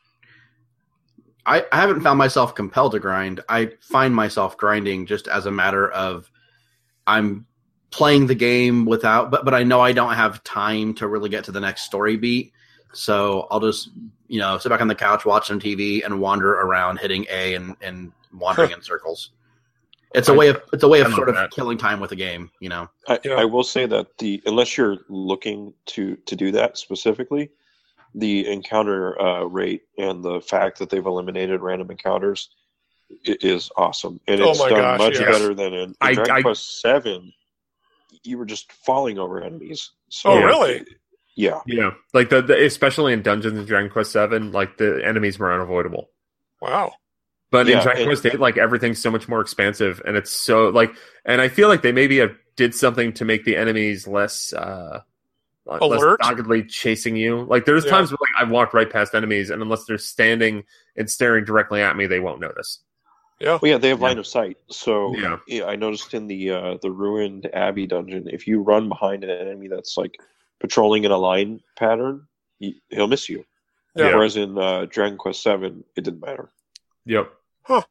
I, 1.44 1.64
I 1.72 1.80
haven't 1.80 2.02
found 2.02 2.18
myself 2.18 2.54
compelled 2.54 2.92
to 2.92 3.00
grind. 3.00 3.40
I 3.48 3.72
find 3.80 4.14
myself 4.14 4.56
grinding 4.56 5.06
just 5.06 5.28
as 5.28 5.44
a 5.46 5.50
matter 5.50 5.90
of 5.90 6.30
I'm 7.06 7.46
playing 7.90 8.26
the 8.26 8.34
game 8.34 8.84
without, 8.84 9.30
but 9.30 9.44
but 9.44 9.54
I 9.54 9.64
know 9.64 9.80
I 9.80 9.92
don't 9.92 10.14
have 10.14 10.42
time 10.44 10.94
to 10.94 11.08
really 11.08 11.28
get 11.28 11.44
to 11.44 11.52
the 11.52 11.60
next 11.60 11.82
story 11.82 12.16
beat. 12.16 12.52
So 12.92 13.46
I'll 13.50 13.60
just 13.60 13.90
you 14.28 14.40
know 14.40 14.58
sit 14.58 14.68
back 14.68 14.80
on 14.80 14.88
the 14.88 14.94
couch, 14.94 15.24
watch 15.24 15.46
some 15.48 15.60
TV, 15.60 16.04
and 16.04 16.20
wander 16.20 16.52
around 16.54 16.98
hitting 16.98 17.26
A 17.30 17.54
and 17.54 17.76
and 17.80 18.12
wandering 18.32 18.70
in 18.76 18.82
circles. 18.82 19.30
It's 20.14 20.28
a 20.28 20.34
way 20.34 20.48
of 20.48 20.62
it's 20.72 20.82
a 20.82 20.88
way 20.88 21.00
of 21.00 21.12
sort 21.12 21.28
of 21.28 21.34
that. 21.34 21.50
killing 21.50 21.76
time 21.78 22.00
with 22.00 22.12
a 22.12 22.16
game. 22.16 22.50
You 22.60 22.68
know. 22.70 22.88
I, 23.08 23.18
Yeah. 23.24 23.34
I 23.34 23.44
will 23.44 23.64
say 23.64 23.86
that 23.86 24.16
the 24.18 24.42
unless 24.46 24.76
you're 24.76 24.98
looking 25.08 25.74
to 25.86 26.16
to 26.16 26.36
do 26.36 26.52
that 26.52 26.78
specifically, 26.78 27.50
the 28.14 28.46
encounter 28.50 29.20
uh, 29.20 29.42
rate 29.44 29.82
and 29.98 30.24
the 30.24 30.40
fact 30.40 30.78
that 30.78 30.88
they've 30.90 31.04
eliminated 31.04 31.60
random 31.60 31.90
encounters 31.90 32.48
i- 33.28 33.36
is 33.42 33.70
awesome, 33.76 34.18
and 34.26 34.40
Oh 34.40 34.50
it's 34.50 34.58
my 34.60 34.70
done 34.70 34.78
gosh, 34.80 34.98
much 35.00 35.20
yes. 35.20 35.24
better 35.38 35.54
than 35.54 35.74
in, 35.74 35.80
in 35.90 35.94
I- 36.00 36.14
Dragon 36.14 36.36
I- 36.36 36.42
Quest 36.42 36.80
Seven. 36.80 37.32
You 38.22 38.38
were 38.38 38.46
just 38.46 38.72
falling 38.72 39.18
over 39.18 39.40
enemies. 39.42 39.90
So, 40.08 40.30
Oh, 40.30 40.42
really? 40.42 40.84
Yeah. 41.36 41.60
Yeah, 41.66 41.90
like 42.14 42.30
the, 42.30 42.40
the 42.42 42.64
especially 42.64 43.12
in 43.12 43.22
Dungeons 43.22 43.58
and 43.58 43.66
Dragon 43.68 43.90
Quest 43.90 44.10
Seven, 44.10 44.52
like 44.52 44.78
the 44.78 45.00
enemies 45.04 45.38
were 45.38 45.52
unavoidable. 45.52 46.10
Wow. 46.60 46.94
But 47.50 47.66
Yeah, 47.66 47.76
in 47.76 47.82
Dragon 47.82 48.02
and- 48.02 48.08
Quest 48.08 48.26
Eight, 48.26 48.40
like 48.40 48.56
everything's 48.56 49.00
so 49.00 49.10
much 49.10 49.28
more 49.28 49.40
expansive, 49.40 50.00
and 50.04 50.16
it's 50.16 50.30
so 50.30 50.68
like, 50.70 50.92
and 51.24 51.40
I 51.40 51.48
feel 51.48 51.68
like 51.68 51.82
they 51.82 51.92
maybe 51.92 52.18
have, 52.18 52.34
did 52.56 52.74
something 52.74 53.12
to 53.14 53.24
make 53.26 53.44
the 53.44 53.56
enemies 53.56 54.06
less. 54.08 54.52
uh 54.54 55.00
less 55.66 55.80
Alert? 55.82 56.20
doggedly 56.20 56.62
chasing 56.64 57.16
you. 57.16 57.42
Like 57.42 57.64
there's 57.64 57.84
Yeah. 57.84 57.90
times 57.90 58.10
where 58.12 58.18
like 58.20 58.40
I've 58.42 58.50
walked 58.52 58.72
right 58.72 58.88
past 58.88 59.14
enemies, 59.14 59.50
and 59.50 59.60
unless 59.60 59.84
they're 59.84 59.98
standing 59.98 60.64
and 60.96 61.10
staring 61.10 61.44
directly 61.44 61.82
at 61.82 61.96
me, 61.96 62.06
they 62.06 62.20
won't 62.20 62.40
notice. 62.40 62.78
Yeah. 63.40 63.58
Well, 63.60 63.72
yeah, 63.72 63.78
they 63.78 63.88
have 63.90 63.98
Yeah. 64.00 64.06
line 64.06 64.18
of 64.18 64.26
sight. 64.28 64.56
So 64.68 65.14
Yeah. 65.16 65.38
yeah, 65.48 65.64
I 65.66 65.74
noticed 65.76 66.14
in 66.14 66.28
the 66.28 66.50
uh, 66.52 66.76
the 66.80 66.90
ruined 66.92 67.50
Abbey 67.52 67.86
dungeon, 67.86 68.28
if 68.32 68.46
you 68.46 68.62
run 68.62 68.88
behind 68.88 69.24
an 69.24 69.30
enemy 69.30 69.66
that's 69.68 69.96
like 69.98 70.16
patrolling 70.60 71.04
in 71.04 71.10
a 71.10 71.18
line 71.18 71.60
pattern, 71.76 72.26
he, 72.58 72.80
he'll 72.88 73.08
miss 73.08 73.28
you. 73.28 73.44
Yeah. 73.94 74.14
Whereas 74.14 74.36
in 74.36 74.58
uh, 74.58 74.86
Dragon 74.88 75.16
Quest 75.16 75.42
Seven, 75.42 75.84
it 75.96 76.04
didn't 76.04 76.20
matter. 76.20 76.50
Yep. 77.06 77.32
Huh. 77.62 77.82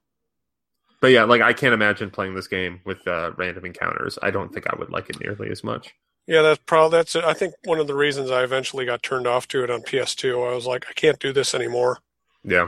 But 1.01 1.07
yeah, 1.07 1.24
like 1.24 1.41
I 1.41 1.53
can't 1.53 1.74
imagine 1.74 2.11
playing 2.11 2.36
this 2.36 2.47
game 2.47 2.82
with 2.86 3.07
uh, 3.07 3.32
random 3.38 3.66
encounters. 3.66 4.18
I 4.22 4.32
don't 4.32 4.53
think 4.53 4.68
I 4.68 4.76
would 4.78 4.91
like 4.91 5.09
it 5.09 5.20
nearly 5.20 5.49
as 5.49 5.63
much. 5.63 5.93
Yeah, 6.28 6.41
that's 6.41 6.61
probably 6.66 6.97
that's. 6.97 7.16
I 7.16 7.34
think 7.34 7.53
one 7.66 7.80
of 7.80 7.88
the 7.88 7.95
reasons 7.95 8.32
I 8.32 8.43
eventually 8.43 8.86
got 8.86 9.03
turned 9.03 9.28
off 9.28 9.47
to 9.49 9.63
it 9.63 9.70
on 9.70 9.82
PS2. 9.82 10.51
I 10.51 10.55
was 10.55 10.66
like, 10.66 10.86
I 10.89 10.93
can't 10.93 11.20
do 11.20 11.32
this 11.32 11.53
anymore. 11.53 11.99
Yeah. 12.43 12.68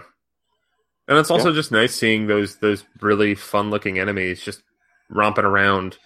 And 1.08 1.18
it's 1.18 1.32
also 1.32 1.54
just 1.54 1.72
nice 1.72 1.95
seeing 1.95 2.28
those 2.28 2.58
those 2.58 2.84
really 3.00 3.34
fun 3.34 3.70
looking 3.70 3.98
enemies 3.98 4.41
just 4.41 4.62
romping 5.10 5.45
around 5.45 5.98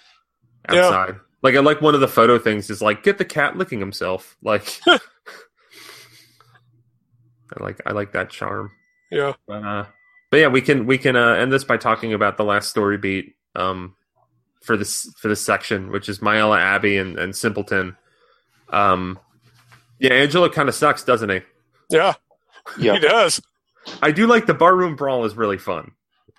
outside. 0.68 1.16
Yeah. 1.16 1.20
Outside. 1.44 1.48
Like 1.48 1.56
I 1.56 1.60
like 1.60 1.82
one 1.82 1.96
of 1.96 2.02
the 2.02 2.08
photo 2.08 2.38
things 2.38 2.70
is 2.70 2.82
like 2.82 3.04
get 3.04 3.18
the 3.18 3.26
cat 3.26 3.58
licking 3.58 3.80
himself. 3.80 4.38
Like 4.44 4.80
I 4.88 5.00
like 7.60 7.82
I 7.86 7.92
like 7.92 8.14
that 8.14 8.30
charm. 8.30 8.72
Yeah. 9.12 9.34
But 9.48 9.64
uh 9.64 9.86
but 10.30 10.40
yeah, 10.40 10.48
we 10.48 10.62
can 10.62 10.86
we 10.86 10.98
can 10.98 11.16
uh, 11.16 11.34
end 11.34 11.52
this 11.52 11.64
by 11.64 11.78
talking 11.78 12.14
about 12.14 12.38
the 12.38 12.46
last 12.46 12.70
story 12.70 12.98
beat 12.98 13.36
um 13.56 13.96
for 14.62 14.78
this 14.78 15.12
for 15.18 15.28
this 15.28 15.44
section, 15.44 15.92
which 15.92 16.08
is 16.08 16.20
Maella 16.20 16.60
Abbey 16.60 16.98
and, 16.98 17.20
and 17.20 17.36
Simpleton. 17.36 17.98
Um 18.70 19.20
yeah, 20.00 20.14
Angelo 20.14 20.50
kind 20.50 20.70
of 20.70 20.76
sucks, 20.76 21.04
doesn't 21.04 21.30
he? 21.30 21.42
Yeah. 21.90 22.14
Yeah, 22.78 22.94
He 22.94 23.00
does. 23.00 23.42
I 24.02 24.12
do 24.12 24.28
like 24.28 24.46
the 24.46 24.54
barroom 24.54 24.96
brawl 24.96 25.26
is 25.26 25.36
really 25.36 25.58
fun. 25.58 25.92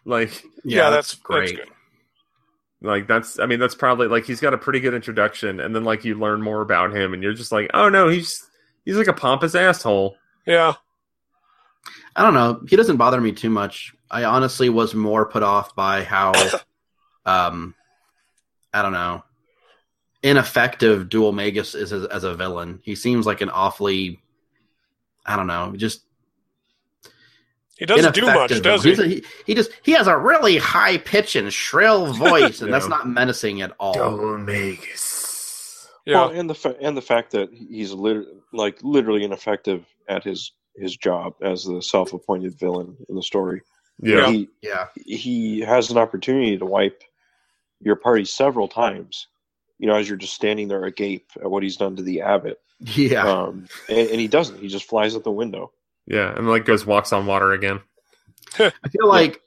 Like 0.05 0.42
Yeah, 0.64 0.90
that's 0.90 1.14
great. 1.14 1.57
That's 1.57 1.68
good. 1.68 1.74
Like 2.83 3.07
that's 3.07 3.39
I 3.39 3.47
mean 3.47 3.61
that's 3.61 3.76
probably 3.76 4.09
like 4.09 4.24
he's 4.24 4.41
got 4.41 4.55
a 4.55 4.59
pretty 4.59 4.80
good 4.80 4.95
introduction 4.95 5.61
and 5.61 5.74
then 5.74 5.85
like 5.85 6.05
you 6.05 6.18
learn 6.18 6.43
more 6.43 6.62
about 6.62 6.95
him 6.95 7.14
and 7.14 7.22
you're 7.22 7.33
just 7.33 7.53
like, 7.53 7.70
"Oh 7.74 7.89
no, 7.89 8.09
he's 8.09 8.45
he's 8.85 8.97
like 8.97 9.07
a 9.07 9.12
pompous 9.12 9.55
asshole." 9.55 10.16
Yeah. 10.47 10.74
I 12.14 12.22
don't 12.22 12.35
know. 12.35 12.62
He 12.68 12.76
doesn't 12.76 12.97
bother 12.99 13.20
me 13.20 13.33
too 13.33 13.51
much. 13.51 13.95
I 14.11 14.24
honestly 14.24 14.68
was 14.68 14.95
more 14.95 15.26
put 15.26 15.43
off 15.43 15.74
by 15.74 16.05
how, 16.05 16.33
um, 17.26 17.74
I 18.72 18.83
don't 18.83 18.93
know, 18.93 19.24
ineffective 20.22 21.09
Dhoulmagus 21.09 21.74
is 21.74 21.93
as, 21.93 22.05
as 22.07 22.24
a 22.24 22.35
villain. 22.35 22.80
He 22.83 22.95
seems 22.95 23.26
like 23.26 23.41
an 23.41 23.49
awfully, 23.49 24.20
I 25.24 25.37
don't 25.37 25.47
know, 25.47 25.74
just 25.76 26.03
He 27.78 27.86
doesn't 27.86 28.14
do 28.14 28.26
much, 28.26 28.60
does 28.62 28.84
he? 28.84 28.92
A- 28.92 29.06
he? 29.06 29.24
He 29.46 29.54
just 29.54 29.70
he 29.82 29.92
has 29.92 30.06
a 30.06 30.16
really 30.16 30.58
high 30.58 30.98
pitch 30.98 31.36
and 31.36 31.52
shrill 31.52 32.12
voice, 32.12 32.60
and 32.60 32.72
that's 32.72 32.88
not 32.88 33.08
menacing 33.08 33.62
at 33.62 33.72
all. 33.80 33.94
Dhoulmagus. 33.94 35.86
Yeah. 36.04 36.26
Well, 36.26 36.30
and 36.30 36.50
the 36.50 36.54
fa- 36.54 36.76
and 36.80 36.96
the 36.96 37.02
fact 37.02 37.32
that 37.32 37.50
he's 37.52 37.92
lit- 37.92 38.26
like 38.52 38.78
literally 38.82 39.24
ineffective 39.24 39.84
at 40.08 40.24
his 40.24 40.52
his 40.76 40.96
job 40.96 41.34
as 41.42 41.64
the 41.64 41.80
self 41.80 42.12
appointed 42.12 42.58
villain 42.58 42.96
in 43.08 43.14
the 43.14 43.22
story. 43.22 43.62
Yeah. 44.00 44.30
He 44.30 44.48
Yeah, 44.62 44.88
he 44.96 45.60
has 45.60 45.90
an 45.90 45.98
opportunity 45.98 46.58
to 46.58 46.66
wipe 46.66 47.02
your 47.80 47.96
party 47.96 48.24
several 48.24 48.68
times. 48.68 49.28
You 49.78 49.88
know, 49.88 49.94
as 49.96 50.08
you're 50.08 50.18
just 50.18 50.34
standing 50.34 50.68
there 50.68 50.84
agape 50.84 51.30
at 51.36 51.50
what 51.50 51.62
he's 51.62 51.76
done 51.76 51.96
to 51.96 52.02
the 52.02 52.20
abbot, 52.20 52.60
yeah. 52.80 53.26
um, 53.26 53.66
and, 53.88 54.10
and 54.10 54.20
he 54.20 54.28
doesn't. 54.28 54.60
He 54.60 54.68
just 54.68 54.88
flies 54.88 55.16
out 55.16 55.24
the 55.24 55.32
window. 55.32 55.72
Yeah, 56.07 56.34
and 56.36 56.48
like 56.48 56.64
goes 56.64 56.84
walks 56.84 57.12
on 57.12 57.26
water 57.26 57.53
again. 57.53 57.80
I 58.59 58.88
feel 58.90 59.09
like 59.09 59.40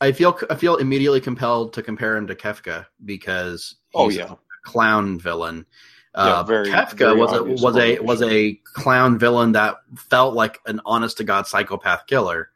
I 0.00 0.12
feel 0.12 0.38
I 0.50 0.56
feel 0.56 0.76
immediately 0.76 1.20
compelled 1.20 1.72
to 1.74 1.82
compare 1.82 2.16
him 2.16 2.26
to 2.26 2.34
Kefka 2.34 2.86
because 3.04 3.76
Oh 3.94 4.08
yeah, 4.10 4.32
a 4.32 4.36
clown 4.64 5.18
villain. 5.18 5.66
Yeah, 6.16 6.40
Uh, 6.40 6.42
very- 6.44 6.70
Kefka 6.70 6.96
very 6.98 7.16
was 7.18 7.32
a 7.32 7.42
was 7.44 7.76
a 7.76 7.98
was 8.00 8.22
a 8.22 8.54
clown 8.74 9.18
villain 9.18 9.52
that 9.52 9.76
felt 9.96 10.34
like 10.34 10.58
an 10.66 10.80
honest 10.84 11.16
to 11.18 11.24
god 11.24 11.46
psychopath 11.46 12.06
killer, 12.06 12.50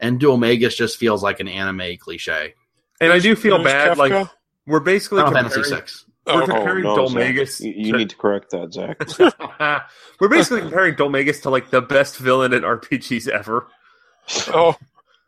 and 0.00 0.20
Dhoulmagus 0.20 0.76
just 0.76 0.96
feels 0.98 1.22
like 1.22 1.40
an 1.40 1.48
anime 1.48 1.96
cliche. 1.98 2.54
And 3.00 3.12
I 3.12 3.18
do 3.18 3.34
feel 3.34 3.62
bad 3.62 3.96
Kefka? 3.96 3.98
like 3.98 4.28
we're 4.66 4.80
basically 4.80 5.22
Final 5.22 5.32
comparing, 5.32 5.64
Fantasy 5.64 5.74
Six. 5.76 6.06
Oh, 6.26 6.36
we're 6.36 6.42
okay. 6.44 6.52
comparing 6.52 6.84
no, 6.84 6.96
Dhoulmagus 6.96 7.60
You, 7.60 7.72
you 7.76 7.92
to- 7.92 7.98
need 7.98 8.10
to 8.10 8.16
correct 8.16 8.50
that, 8.50 8.72
Zach. 8.72 8.96
we're 10.20 10.28
basically 10.28 10.60
comparing 10.60 10.94
Dhoulmagus 10.94 11.42
to 11.42 11.50
like 11.50 11.70
the 11.70 11.80
best 11.82 12.18
villain 12.18 12.52
in 12.52 12.62
RPGs 12.62 13.28
ever. 13.28 13.66
oh, 14.48 14.76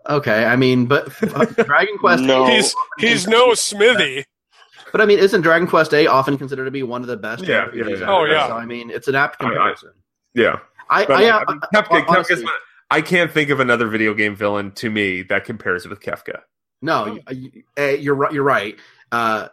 Okay, 0.09 0.45
I 0.45 0.55
mean, 0.57 0.85
but 0.87 1.09
uh, 1.35 1.45
Dragon 1.47 1.97
Quest. 1.99 2.23
No. 2.25 2.47
He's 2.47 2.75
he's 2.99 3.27
no 3.27 3.55
Smithy. 3.55 4.25
But 4.93 5.01
I 5.01 5.07
mean, 5.07 5.19
isn't 5.19 5.41
Dragon 5.41 5.67
Quest 5.67 5.93
A 5.95 6.07
often 6.07 6.37
considered 6.39 6.67
to 6.67 6.71
be 6.71 6.83
one 6.83 7.01
of 7.01 7.09
the 7.09 7.17
best? 7.17 7.43
Yeah, 7.45 7.65
RPGs 7.67 7.75
yeah, 7.75 7.87
yeah. 7.89 7.95
ever? 7.97 8.07
Oh, 8.07 8.25
yeah. 8.27 8.47
So 8.49 8.53
I 8.55 8.67
mean, 8.67 8.91
it's 8.91 9.09
an 9.09 9.15
apt 9.15 9.43
I- 9.43 9.47
I- 9.47 9.49
comparison. 9.49 9.91
Yeah. 10.35 10.59
I, 10.91 11.07
But 11.07 11.17
I, 11.25 11.29
I, 11.29 11.31
uh, 11.43 11.45
mean, 11.49 11.61
Kefka, 11.75 12.05
honestly- 12.09 12.45
I 12.91 13.01
can't 13.01 13.33
think 13.33 13.49
of 13.49 13.59
another 13.61 13.87
video 13.89 14.13
game 14.13 14.37
villain 14.37 14.73
to 14.73 14.91
me 14.91 15.23
that 15.23 15.45
compares 15.47 15.89
with 15.89 16.01
Kefka. 16.01 16.41
No, 16.83 17.19
you- 17.31 17.63
uh, 17.79 17.83
you're 17.85 18.15
right. 18.15 18.33
You're 18.33 18.45
right. 18.45 18.77
Uh, 19.11 19.49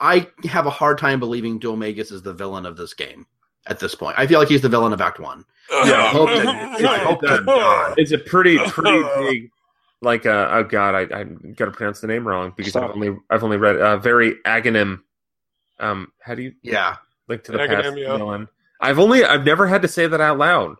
I 0.00 0.28
have 0.44 0.66
a 0.66 0.70
hard 0.70 0.98
time 0.98 1.18
believing 1.20 1.58
Dhoulmagus 1.58 2.12
is 2.12 2.22
the 2.22 2.32
villain 2.32 2.66
of 2.66 2.76
this 2.76 2.94
game 2.94 3.26
at 3.66 3.80
this 3.80 3.94
point. 3.94 4.16
I 4.18 4.26
feel 4.26 4.38
like 4.38 4.48
he's 4.48 4.62
the 4.62 4.68
villain 4.68 4.92
of 4.92 5.00
Act 5.00 5.18
One. 5.20 5.44
Yeah, 5.70 6.04
I 6.04 6.08
hope 6.08 6.28
that- 6.28 6.46
I 6.84 6.98
hope 6.98 7.20
that- 7.22 7.94
It's 7.96 8.12
a 8.12 8.18
pretty 8.18 8.58
pretty 8.58 9.02
big 9.18 9.50
like 10.00 10.24
uh, 10.26 10.48
oh 10.52 10.62
god 10.62 10.94
I 10.94 11.20
I 11.20 11.24
gotta 11.56 11.72
pronounce 11.72 12.00
the 12.00 12.06
name 12.06 12.26
wrong 12.26 12.52
because 12.56 12.76
I've 12.76 12.90
only 12.92 13.16
I've 13.30 13.42
only 13.42 13.56
read 13.56 13.76
uh, 13.78 13.96
very 13.98 14.36
agonym 14.46 15.00
um 15.80 16.12
how 16.20 16.34
do 16.36 16.42
you 16.42 16.52
Yeah, 16.62 16.96
link 17.26 17.42
to 17.44 17.52
the 17.52 17.58
Aghanim, 17.58 17.82
past 17.82 17.96
yeah. 17.98 18.16
villain? 18.16 18.48
I've 18.80 19.00
only 19.00 19.24
I've 19.24 19.44
never 19.44 19.66
had 19.66 19.82
to 19.82 19.88
say 19.88 20.06
that 20.06 20.20
out 20.20 20.38
loud. 20.38 20.76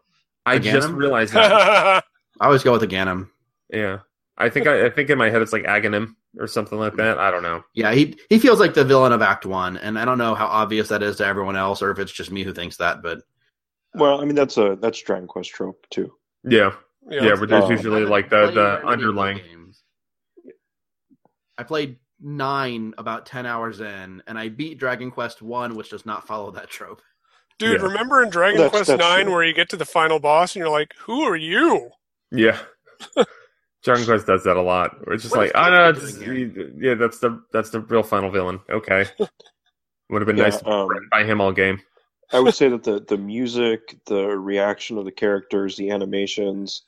I 0.46 0.58
just 0.60 0.88
realized 0.90 1.32
that. 1.34 2.04
I 2.40 2.44
always 2.46 2.62
go 2.62 2.70
with 2.72 2.80
the 2.82 2.86
Ganem. 2.86 3.30
yeah 3.70 3.98
I 4.40 4.48
think 4.48 4.66
I, 4.68 4.86
I 4.86 4.90
think 4.90 5.10
in 5.10 5.18
my 5.18 5.30
head 5.30 5.42
it's 5.42 5.52
like 5.52 5.64
Aghanim 5.64 6.14
or 6.38 6.46
something 6.46 6.78
like 6.78 6.94
that. 6.96 7.18
I 7.18 7.30
don't 7.30 7.42
know. 7.42 7.64
Yeah, 7.74 7.92
he 7.92 8.16
he 8.30 8.38
feels 8.38 8.60
like 8.60 8.72
the 8.74 8.84
villain 8.84 9.12
of 9.12 9.20
Act 9.20 9.44
One, 9.46 9.76
and 9.76 9.98
I 9.98 10.04
don't 10.04 10.18
know 10.18 10.34
how 10.34 10.46
obvious 10.46 10.88
that 10.88 11.02
is 11.02 11.16
to 11.16 11.26
everyone 11.26 11.56
else, 11.56 11.82
or 11.82 11.90
if 11.90 11.98
it's 11.98 12.12
just 12.12 12.30
me 12.30 12.44
who 12.44 12.52
thinks 12.54 12.76
that. 12.76 13.02
But 13.02 13.18
uh, 13.18 13.20
Well, 13.94 14.20
I 14.20 14.24
mean 14.24 14.36
that's 14.36 14.56
a 14.56 14.78
that's 14.80 15.02
Dragon 15.02 15.26
Quest 15.26 15.50
trope 15.50 15.84
too. 15.90 16.12
Yeah, 16.44 16.72
Yeah. 17.10 17.24
yeah. 17.24 17.34
but 17.36 17.48
there's 17.48 17.64
Oh. 17.64 17.70
usually 17.70 18.02
I 18.02 18.04
like 18.04 18.30
the 18.30 18.50
the 18.52 18.86
underlying. 18.86 19.38
games. 19.38 19.82
I 21.56 21.64
played 21.64 21.96
nine 22.20 22.94
about 22.98 23.26
ten 23.26 23.44
hours 23.44 23.80
in, 23.80 24.22
and 24.26 24.38
I 24.38 24.48
beat 24.48 24.78
Dragon 24.78 25.10
Quest 25.10 25.42
One, 25.42 25.74
which 25.74 25.90
does 25.90 26.06
not 26.06 26.26
follow 26.26 26.52
that 26.52 26.70
trope. 26.70 27.02
Dude, 27.58 27.80
Yeah. 27.80 27.86
remember 27.88 28.22
in 28.22 28.30
Dragon 28.30 28.58
That's- 28.58 28.70
Quest 28.70 28.86
that's 28.88 29.00
Nine 29.00 29.24
true. 29.24 29.34
where 29.34 29.42
you 29.44 29.52
get 29.52 29.68
to 29.70 29.76
the 29.76 29.84
final 29.84 30.20
boss 30.20 30.54
and 30.54 30.60
you're 30.60 30.70
like, 30.70 30.94
"Who 31.00 31.22
are 31.22 31.34
you?" 31.36 31.90
Yeah. 32.30 32.58
Dragon 33.88 34.06
Quest 34.06 34.26
does 34.26 34.44
that 34.44 34.56
a 34.56 34.62
lot. 34.62 35.06
Where 35.06 35.14
it's 35.14 35.22
just 35.24 35.34
What 35.34 35.40
like, 35.40 35.48
is 35.48 35.52
oh 35.54 35.70
no, 35.70 35.92
Kefka 35.92 36.82
yeah, 36.82 36.94
that's 36.94 37.18
the 37.18 37.42
that's 37.52 37.70
the 37.70 37.80
real 37.80 38.02
final 38.02 38.30
villain. 38.30 38.60
Okay, 38.70 39.06
would 40.10 40.22
have 40.22 40.26
been 40.26 40.36
Yeah, 40.36 40.44
nice 40.44 40.58
to 40.58 40.64
be 40.64 40.70
um, 40.70 40.88
by 41.10 41.24
him 41.24 41.40
all 41.40 41.52
game. 41.52 41.80
I 42.32 42.40
would 42.40 42.54
say 42.54 42.68
that 42.68 42.82
the 42.82 43.00
the 43.00 43.16
music, 43.16 43.98
the 44.06 44.26
reaction 44.26 44.98
of 44.98 45.04
the 45.04 45.12
characters, 45.12 45.76
the 45.76 45.90
animations 45.90 46.82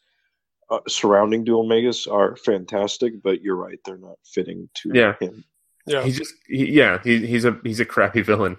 uh, 0.71 0.81
surrounding 0.87 1.45
Dhoulmagus 1.45 2.11
are 2.11 2.37
fantastic, 2.37 3.23
but 3.23 3.43
you're 3.43 3.57
right, 3.57 3.79
they're 3.85 3.97
not 3.99 4.19
fitting 4.25 4.69
to 4.75 4.91
Yeah. 4.95 5.15
him. 5.21 5.45
Yeah, 5.87 6.03
He 6.05 6.13
just, 6.13 6.35
he, 6.47 6.67
yeah, 6.71 7.01
he, 7.03 7.27
he's 7.27 7.45
a 7.45 7.59
he's 7.65 7.81
a 7.81 7.85
crappy 7.87 8.21
villain. 8.23 8.59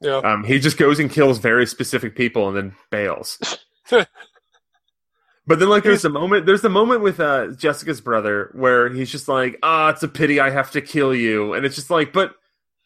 yeah. 0.00 0.16
Um, 0.18 0.44
he 0.44 0.58
just 0.58 0.76
goes 0.76 0.98
and 0.98 1.10
kills 1.10 1.38
very 1.38 1.66
specific 1.66 2.16
people 2.16 2.48
and 2.48 2.56
then 2.56 2.76
bails. 2.90 3.38
but 5.46 5.58
then, 5.58 5.68
like, 5.68 5.82
there's 5.84 6.04
a 6.04 6.08
moment. 6.10 6.46
There's 6.46 6.64
a 6.64 6.68
moment 6.68 7.02
with 7.02 7.20
uh, 7.20 7.48
Jessica's 7.52 8.00
brother 8.00 8.50
where 8.54 8.88
he's 8.88 9.10
just 9.10 9.28
like, 9.28 9.58
"Ah, 9.62 9.90
it's 9.90 10.02
a 10.02 10.08
pity 10.08 10.40
I 10.40 10.50
have 10.50 10.70
to 10.72 10.80
kill 10.80 11.14
you," 11.14 11.54
and 11.54 11.64
it's 11.64 11.74
just 11.76 11.90
like, 11.90 12.12
but, 12.12 12.34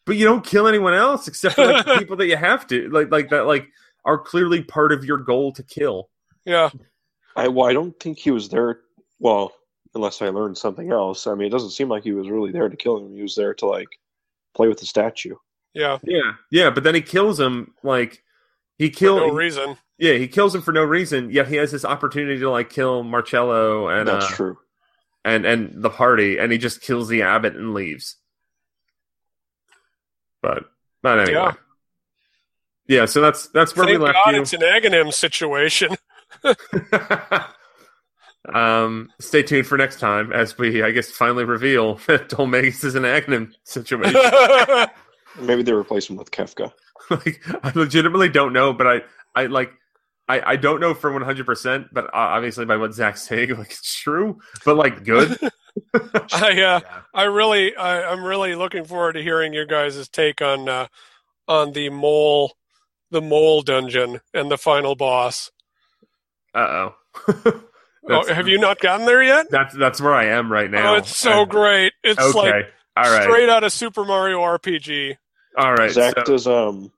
but 0.05 0.15
you 0.17 0.25
don't 0.25 0.45
kill 0.45 0.67
anyone 0.67 0.93
else 0.93 1.27
except 1.27 1.55
for 1.55 1.65
like 1.65 1.85
the 1.85 1.95
people 1.99 2.17
that 2.17 2.27
you 2.27 2.35
have 2.37 2.67
to, 2.67 2.89
like, 2.89 3.11
like 3.11 3.29
that, 3.29 3.45
like 3.47 3.67
are 4.05 4.17
clearly 4.17 4.63
part 4.63 4.91
of 4.91 5.05
your 5.05 5.17
goal 5.17 5.51
to 5.53 5.63
kill. 5.63 6.09
Yeah, 6.45 6.69
I 7.35 7.47
well, 7.47 7.67
I 7.69 7.73
don't 7.73 7.97
think 7.99 8.17
he 8.19 8.31
was 8.31 8.49
there. 8.49 8.79
Well, 9.19 9.53
unless 9.93 10.21
I 10.21 10.29
learned 10.29 10.57
something 10.57 10.91
else. 10.91 11.27
I 11.27 11.35
mean, 11.35 11.47
it 11.47 11.51
doesn't 11.51 11.71
seem 11.71 11.89
like 11.89 12.03
he 12.03 12.13
was 12.13 12.29
really 12.29 12.51
there 12.51 12.69
to 12.69 12.77
kill 12.77 12.97
him. 12.97 13.15
He 13.15 13.21
was 13.21 13.35
there 13.35 13.53
to 13.55 13.65
like 13.67 13.89
play 14.55 14.67
with 14.67 14.79
the 14.79 14.85
statue. 14.85 15.35
yeah. 15.73 15.97
Yeah, 16.03 16.33
yeah, 16.49 16.69
but 16.69 16.83
then 16.83 16.95
he 16.95 17.01
kills 17.01 17.39
him. 17.39 17.73
Like 17.83 18.23
he 18.77 18.89
For 18.89 18.95
killed. 18.99 19.27
no 19.27 19.33
reason. 19.33 19.77
Yeah, 20.01 20.13
he 20.13 20.27
kills 20.27 20.55
him 20.55 20.63
for 20.63 20.71
no 20.71 20.83
reason. 20.83 21.29
Yet 21.29 21.47
he 21.47 21.57
has 21.57 21.71
this 21.71 21.85
opportunity 21.85 22.39
to 22.39 22.49
like 22.49 22.71
kill 22.71 23.03
Marcello 23.03 23.87
and 23.87 24.07
That's 24.07 24.25
uh, 24.25 24.29
true. 24.29 24.57
and 25.23 25.45
and 25.45 25.83
the 25.83 25.91
party, 25.91 26.39
and 26.39 26.51
he 26.51 26.57
just 26.57 26.81
kills 26.81 27.07
the 27.07 27.21
abbot 27.21 27.55
and 27.55 27.75
leaves. 27.75 28.15
But 30.41 30.63
not 31.03 31.19
anyway. 31.19 31.39
Yeah. 31.39 31.53
Yeah, 32.87 33.05
so 33.05 33.21
that's 33.21 33.49
that's 33.49 33.75
where 33.75 33.85
Thank 33.85 33.99
we 33.99 34.05
left 34.05 34.17
God 34.25 34.35
you. 34.35 34.41
it's 34.41 34.53
an 34.53 34.61
Aghanim 34.61 35.13
situation. 35.13 35.95
um, 38.53 39.11
stay 39.19 39.43
tuned 39.43 39.67
for 39.67 39.77
next 39.77 39.99
time 39.99 40.33
as 40.33 40.57
we, 40.57 40.81
I 40.81 40.89
guess, 40.89 41.11
finally 41.11 41.43
reveal 41.43 41.95
that 42.07 42.27
Dhoulmagus 42.27 42.83
is 42.83 42.95
an 42.95 43.03
Aghanim 43.03 43.53
situation. 43.65 44.19
Maybe 45.39 45.61
they 45.61 45.73
replace 45.73 46.09
him 46.09 46.15
with 46.15 46.31
Kefka. 46.31 46.73
like, 47.11 47.39
I 47.63 47.71
legitimately 47.75 48.29
don't 48.29 48.51
know, 48.51 48.73
but 48.73 48.87
I, 48.87 49.01
I 49.35 49.45
like, 49.45 49.73
I, 50.27 50.51
I 50.51 50.55
don't 50.55 50.79
know 50.79 50.93
for 50.93 51.11
one 51.11 51.21
hundred 51.23 51.45
percent, 51.45 51.87
but 51.91 52.05
uh, 52.05 52.09
obviously 52.13 52.65
by 52.65 52.77
what 52.77 52.93
Zach's 52.93 53.21
saying, 53.23 53.49
like 53.57 53.71
it's 53.71 53.95
true, 53.99 54.39
but 54.65 54.75
like 54.77 55.03
good. 55.03 55.37
I 56.33 56.49
uh, 56.49 56.53
Yeah. 56.53 56.79
I 57.13 57.23
really 57.23 57.75
I, 57.75 58.03
I'm 58.11 58.23
really 58.23 58.55
looking 58.55 58.83
forward 58.85 59.13
to 59.13 59.23
hearing 59.23 59.53
your 59.53 59.65
guys' 59.65 60.07
take 60.09 60.41
on 60.41 60.67
uh, 60.69 60.87
on 61.47 61.73
the 61.73 61.89
mole 61.89 62.53
the 63.09 63.21
mole 63.21 63.61
dungeon 63.61 64.21
and 64.33 64.49
the 64.49 64.57
final 64.57 64.95
boss. 64.95 65.51
Uh 66.53 66.89
oh. 67.27 67.61
Oh, 68.09 68.33
have 68.33 68.47
you 68.47 68.57
not 68.57 68.79
gotten 68.79 69.05
there 69.05 69.21
yet? 69.23 69.47
That's 69.49 69.75
that's 69.75 70.01
where 70.01 70.13
I 70.13 70.25
am 70.25 70.51
right 70.51 70.69
now. 70.71 70.93
oh, 70.93 70.97
it's 70.97 71.15
so 71.15 71.41
And- 71.41 71.51
great. 71.51 71.93
It's 72.03 72.19
Okay. 72.19 72.37
like 72.39 72.65
all 72.97 73.03
right. 73.11 73.23
straight 73.23 73.47
out 73.49 73.63
of 73.63 73.71
Super 73.71 74.03
Mario 74.05 74.39
RPG. 74.39 75.17
All 75.57 75.73
right. 75.73 75.91
Zach, 75.91 76.13
so- 76.17 76.23
does 76.23 76.47
um 76.47 76.91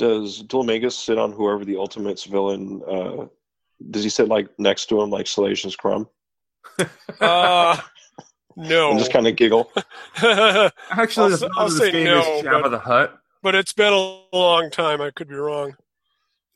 does 0.00 0.42
Dhoulmagus 0.42 0.92
sit 0.92 1.18
on 1.18 1.30
whoever 1.32 1.64
the 1.64 1.76
Ultimate's 1.76 2.24
villain? 2.24 2.80
Uh, 2.88 3.26
does 3.90 4.02
he 4.02 4.08
sit 4.08 4.28
like 4.28 4.48
next 4.58 4.86
to 4.86 5.00
him, 5.00 5.10
like 5.10 5.26
Salacious 5.26 5.76
Crumb, 5.76 6.08
Uh, 7.20 7.76
no. 8.56 8.90
and 8.90 8.98
just 8.98 9.12
kind 9.12 9.26
of 9.26 9.36
giggle? 9.36 9.70
Actually, 10.16 10.72
I'll 10.90 11.28
the 11.28 11.46
s- 11.46 11.52
I'll 11.56 11.66
of 11.66 11.72
say 11.72 11.92
game 11.92 12.04
no, 12.04 12.20
is 12.20 12.44
Jabba 12.44 12.62
but- 12.62 12.68
the 12.70 12.78
Hutt. 12.78 13.18
but 13.42 13.54
it's 13.54 13.72
been 13.74 13.92
a 13.92 14.20
long 14.36 14.70
time. 14.70 15.00
I 15.00 15.10
could 15.10 15.28
be 15.28 15.34
wrong. 15.34 15.76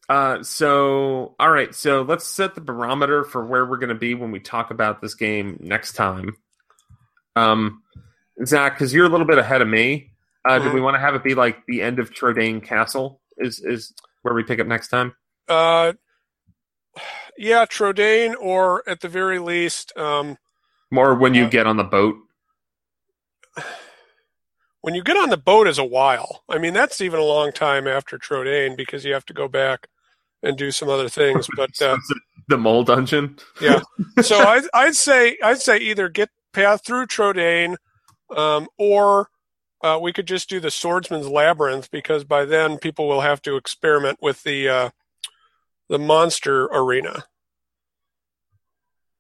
Uh, 0.09 0.43
so 0.43 1.35
all 1.39 1.51
right, 1.51 1.75
so 1.75 2.03
let's 2.03 2.27
set 2.27 2.55
the 2.55 2.61
barometer 2.61 3.25
for 3.25 3.45
where 3.45 3.65
we're 3.67 3.79
going 3.79 3.89
to 3.89 3.95
be 3.95 4.15
when 4.15 4.31
we 4.33 4.41
talk 4.41 4.71
about 4.71 5.01
this 5.01 5.15
game 5.15 5.59
next 5.61 5.93
time. 5.95 6.37
Um, 7.37 7.83
Zach, 8.45 8.75
because 8.75 8.93
you're 8.93 9.07
a 9.07 9.09
little 9.09 9.27
bit 9.27 9.39
ahead 9.39 9.63
of 9.63 9.69
me, 9.69 10.11
uh, 10.45 10.59
do 10.59 10.67
Mhm. 10.69 10.75
we 10.75 10.81
want 10.83 10.95
to 10.95 10.99
have 11.01 11.15
it 11.15 11.23
be 11.25 11.35
like 11.35 11.65
the 11.67 11.81
end 11.83 11.99
of 11.99 12.11
Trodain 12.11 12.63
Castle? 12.63 13.21
Is 13.39 13.61
is 13.61 13.93
where 14.23 14.35
we 14.35 14.43
pick 14.43 14.61
up 14.61 14.67
next 14.67 14.89
time? 14.89 15.15
Uh, 15.49 15.93
yeah, 17.37 17.65
Trodain, 17.67 18.35
or 18.41 18.89
at 18.89 19.01
the 19.01 19.09
very 19.09 19.39
least, 19.39 19.97
um, 19.97 20.39
More 20.91 21.15
when 21.15 21.35
you 21.35 21.45
Uh, 21.45 21.49
get 21.51 21.67
on 21.67 21.77
the 21.77 21.85
boat. 21.85 22.17
when 24.81 24.95
you 24.95 25.03
get 25.03 25.17
on 25.17 25.31
the 25.31 25.37
boat 25.37 25.67
is 25.67 25.79
a 25.79 25.85
while. 25.85 26.45
I 26.49 26.59
mean, 26.59 26.75
that's 26.75 27.01
even 27.01 27.19
a 27.19 27.25
long 27.25 27.53
time 27.53 27.87
after 27.89 28.19
Trodain 28.19 28.77
because 28.77 29.05
you 29.05 29.13
have 29.15 29.27
to 29.27 29.33
go 29.35 29.49
back 29.49 29.89
and 30.43 30.57
do 30.57 30.71
some 30.71 30.89
other 30.89 31.09
things. 31.09 31.47
But 31.57 31.71
uh, 31.83 31.97
the 32.49 32.59
mole 32.59 32.85
dungeon. 32.85 33.39
Yeah. 33.61 33.81
So 34.23 34.39
I'd, 34.39 34.63
I'd 34.73 34.95
say 34.95 35.37
I'd 35.43 35.61
say 35.61 35.79
either 35.79 36.09
get 36.09 36.31
path 36.53 36.85
through 36.87 37.07
Trodain, 37.07 37.75
um, 38.37 38.69
or 38.79 39.29
uh, 39.85 39.99
we 39.99 40.15
could 40.15 40.27
just 40.27 40.49
do 40.49 40.61
the 40.61 40.71
Swordsman's 40.71 41.29
Labyrinth 41.29 41.91
because 41.91 42.25
by 42.25 42.47
then 42.47 42.79
people 42.79 43.07
will 43.07 43.21
have 43.21 43.43
to 43.43 43.57
experiment 43.57 44.19
with 44.23 44.43
the 44.43 44.67
uh, 44.67 44.91
the 45.91 45.99
monster 45.99 46.65
arena. 46.65 47.25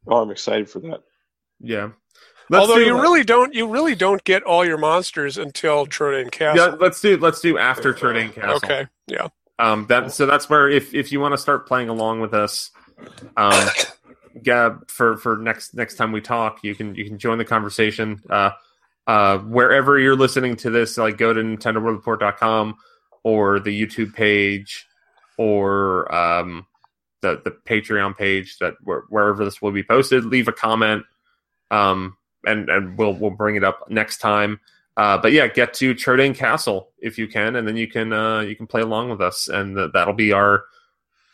Oh, 0.06 0.22
I'm 0.22 0.30
excited 0.30 0.70
for 0.70 0.80
that. 0.80 1.02
Yeah. 1.60 1.90
Let's 2.48 2.62
Although 2.62 2.76
do- 2.76 2.86
you 2.86 3.00
really 3.00 3.24
don't 3.24 3.54
you 3.54 3.68
really 3.68 3.94
don't 3.94 4.24
get 4.24 4.42
all 4.42 4.64
your 4.64 4.78
monsters 4.78 5.36
until 5.36 5.86
Trodain 5.86 6.30
Castle. 6.30 6.70
yeah, 6.70 6.76
let's 6.80 7.00
do 7.00 7.18
let's 7.18 7.40
do 7.40 7.58
after 7.58 7.92
Trodain 7.92 8.32
Castle. 8.32 8.56
Okay. 8.56 8.86
Yeah. 9.06 9.28
Um, 9.58 9.84
that 9.88 10.12
so 10.12 10.24
that's 10.24 10.48
where 10.48 10.68
if 10.70 10.94
if 10.94 11.12
you 11.12 11.20
want 11.20 11.32
to 11.32 11.38
start 11.38 11.68
playing 11.68 11.90
along 11.90 12.20
with 12.20 12.32
us, 12.32 12.70
um, 13.36 13.68
yeah, 14.42 14.76
for 14.88 15.18
for 15.18 15.36
next 15.36 15.74
next 15.74 15.96
time 15.96 16.10
we 16.10 16.22
talk, 16.22 16.64
you 16.64 16.74
can 16.74 16.94
you 16.94 17.04
can 17.04 17.18
join 17.18 17.36
the 17.36 17.44
conversation. 17.44 18.22
Uh, 18.30 18.52
uh, 19.06 19.38
wherever 19.38 19.98
you're 19.98 20.16
listening 20.16 20.56
to 20.56 20.70
this, 20.70 20.96
like 20.96 21.18
go 21.18 21.32
to 21.32 21.40
NintendoWorldReport.com 21.40 22.76
or 23.22 23.60
the 23.60 23.86
YouTube 23.86 24.14
page 24.14 24.86
or 25.36 26.12
um, 26.14 26.66
the 27.20 27.40
the 27.44 27.50
Patreon 27.50 28.16
page 28.16 28.58
that 28.58 28.74
where, 28.82 29.04
wherever 29.08 29.44
this 29.44 29.60
will 29.60 29.72
be 29.72 29.82
posted. 29.82 30.24
Leave 30.24 30.48
a 30.48 30.52
comment, 30.52 31.04
um, 31.70 32.16
and 32.46 32.68
and 32.68 32.96
we'll 32.98 33.14
we'll 33.14 33.30
bring 33.30 33.56
it 33.56 33.64
up 33.64 33.90
next 33.90 34.18
time. 34.18 34.60
Uh, 34.96 35.18
but 35.18 35.32
yeah, 35.32 35.48
get 35.48 35.74
to 35.74 35.94
Trodain 35.94 36.34
Castle 36.34 36.90
if 36.98 37.18
you 37.18 37.26
can, 37.26 37.56
and 37.56 37.66
then 37.66 37.76
you 37.76 37.88
can 37.88 38.12
uh, 38.12 38.40
you 38.40 38.54
can 38.54 38.66
play 38.66 38.80
along 38.80 39.10
with 39.10 39.20
us, 39.20 39.48
and 39.48 39.76
th- 39.76 39.90
that'll 39.92 40.14
be 40.14 40.32
our 40.32 40.64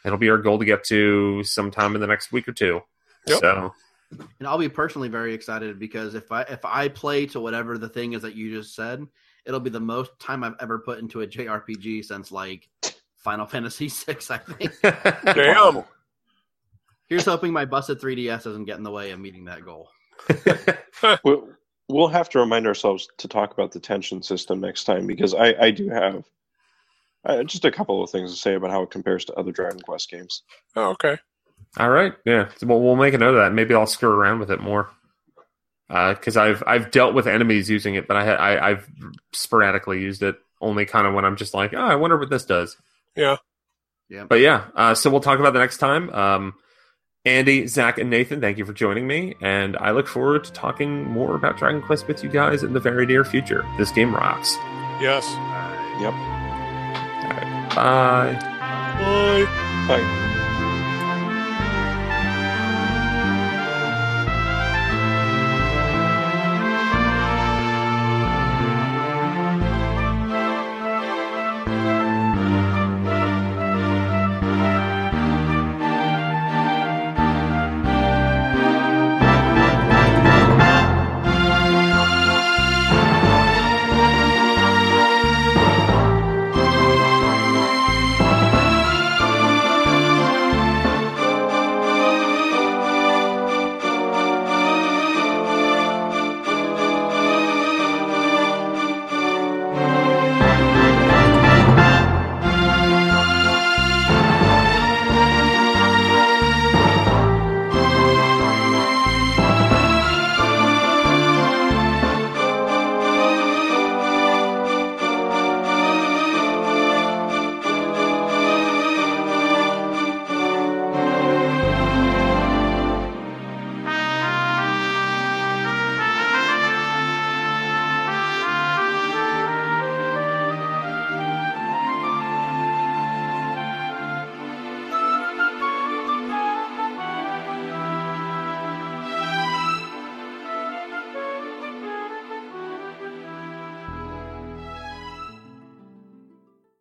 that'll 0.02 0.18
be 0.18 0.30
our 0.30 0.38
goal 0.38 0.58
to 0.58 0.64
get 0.64 0.84
to 0.84 1.44
sometime 1.44 1.94
in 1.94 2.00
the 2.00 2.06
next 2.06 2.32
week 2.32 2.48
or 2.48 2.52
two. 2.52 2.80
Yep. 3.26 3.40
So 3.40 3.74
And 4.11 4.48
I'll 4.48 4.58
be 4.58 4.68
personally 4.68 5.08
very 5.08 5.34
excited 5.34 5.78
because 5.78 6.14
if 6.14 6.32
I 6.32 6.42
if 6.42 6.64
I 6.64 6.88
play 6.88 7.26
to 7.26 7.40
whatever 7.40 7.78
the 7.78 7.88
thing 7.88 8.14
is 8.14 8.22
that 8.22 8.34
you 8.34 8.50
just 8.50 8.74
said, 8.74 9.06
it'll 9.46 9.61
be 9.61 9.70
the 9.70 9.80
most 9.80 10.11
time 10.18 10.42
I've 10.42 10.56
ever 10.61 10.78
put 10.78 10.98
into 10.98 11.22
a 11.22 11.26
JRPG 11.26 12.04
since 12.04 12.32
like 12.32 12.68
Final 13.16 13.46
Fantasy 13.46 13.88
VI. 13.88 14.16
I 14.30 14.38
think. 14.38 14.72
Damn. 15.24 15.84
Here's 17.08 17.24
hoping 17.24 17.52
my 17.52 17.64
busted 17.64 18.00
3DS 18.00 18.44
doesn't 18.44 18.66
get 18.66 18.78
in 18.78 18.84
the 18.84 18.90
way 18.90 19.11
of 19.11 19.18
meeting 19.18 19.44
that 19.46 19.64
goal. 19.64 19.90
We'll, 21.24 21.48
we'll 21.88 22.08
have 22.08 22.28
to 22.28 22.38
remind 22.38 22.66
ourselves 22.66 23.08
to 23.16 23.26
talk 23.26 23.54
about 23.54 23.72
the 23.72 23.80
tension 23.80 24.22
system 24.22 24.61
next 24.61 24.84
time 24.84 25.06
because 25.06 25.32
I, 25.32 25.54
I 25.58 25.70
do 25.70 25.88
have 25.88 26.24
uh, 27.24 27.42
just 27.42 27.64
a 27.64 27.70
couple 27.70 28.02
of 28.02 28.11
things 28.11 28.32
to 28.32 28.38
say 28.38 28.54
about 28.54 28.70
how 28.70 28.82
it 28.82 28.90
compares 28.90 29.24
to 29.24 29.34
other 29.34 29.50
Dragon 29.50 29.80
Quest 29.80 30.11
games. 30.11 30.42
Oh, 30.76 30.90
okay. 30.90 31.16
All 31.78 31.90
right, 31.90 32.14
yeah. 32.24 32.48
Well, 32.62 32.80
we'll 32.80 32.96
make 32.96 33.14
a 33.14 33.18
note 33.18 33.34
of 33.34 33.42
that. 33.42 33.52
Maybe 33.52 33.74
I'll 33.74 33.86
screw 33.86 34.10
around 34.10 34.40
with 34.40 34.50
it 34.50 34.60
more 34.60 34.90
because 35.88 36.36
I've 36.36 36.62
I've 36.66 36.90
dealt 36.90 37.14
with 37.14 37.26
enemies 37.26 37.70
using 37.70 37.94
it, 37.94 38.06
but 38.06 38.16
I, 38.16 38.32
I 38.32 38.70
I've 38.70 38.88
sporadically 39.32 40.00
used 40.00 40.22
it 40.22 40.36
only 40.60 40.84
kind 40.86 41.06
of 41.06 41.14
when 41.14 41.24
I'm 41.24 41.36
just 41.36 41.54
like, 41.54 41.72
oh, 41.74 41.78
I 41.78 41.96
wonder 41.96 42.18
what 42.18 42.30
this 42.30 42.44
does. 42.44 42.76
Yeah. 43.16 43.36
Yeah. 44.08 44.24
But 44.24 44.40
yeah, 44.40 44.66
uh, 44.74 44.94
so 44.94 45.08
we'll 45.10 45.20
talk 45.20 45.38
about 45.38 45.52
the 45.52 45.60
next 45.60 45.78
time. 45.78 46.10
Um, 46.10 46.54
Andy, 47.24 47.66
Zach, 47.66 47.98
and 47.98 48.10
Nathan, 48.10 48.40
thank 48.40 48.58
you 48.58 48.64
for 48.64 48.72
joining 48.72 49.06
me, 49.06 49.34
and 49.40 49.76
I 49.76 49.90
look 49.90 50.06
forward 50.08 50.44
to 50.44 50.52
talking 50.52 51.04
more 51.04 51.36
about 51.36 51.58
Dragon 51.58 51.82
Quest 51.82 52.08
with 52.08 52.24
you 52.24 52.30
guys 52.30 52.62
in 52.62 52.72
the 52.72 52.80
very 52.80 53.06
near 53.06 53.24
future. 53.24 53.64
This 53.78 53.92
game 53.92 54.14
rocks. 54.14 54.56
Yes. 55.00 55.26
Yep. 56.00 56.14
Bye. 57.76 58.38
Bye. 58.98 59.86
Bye. 59.86 60.26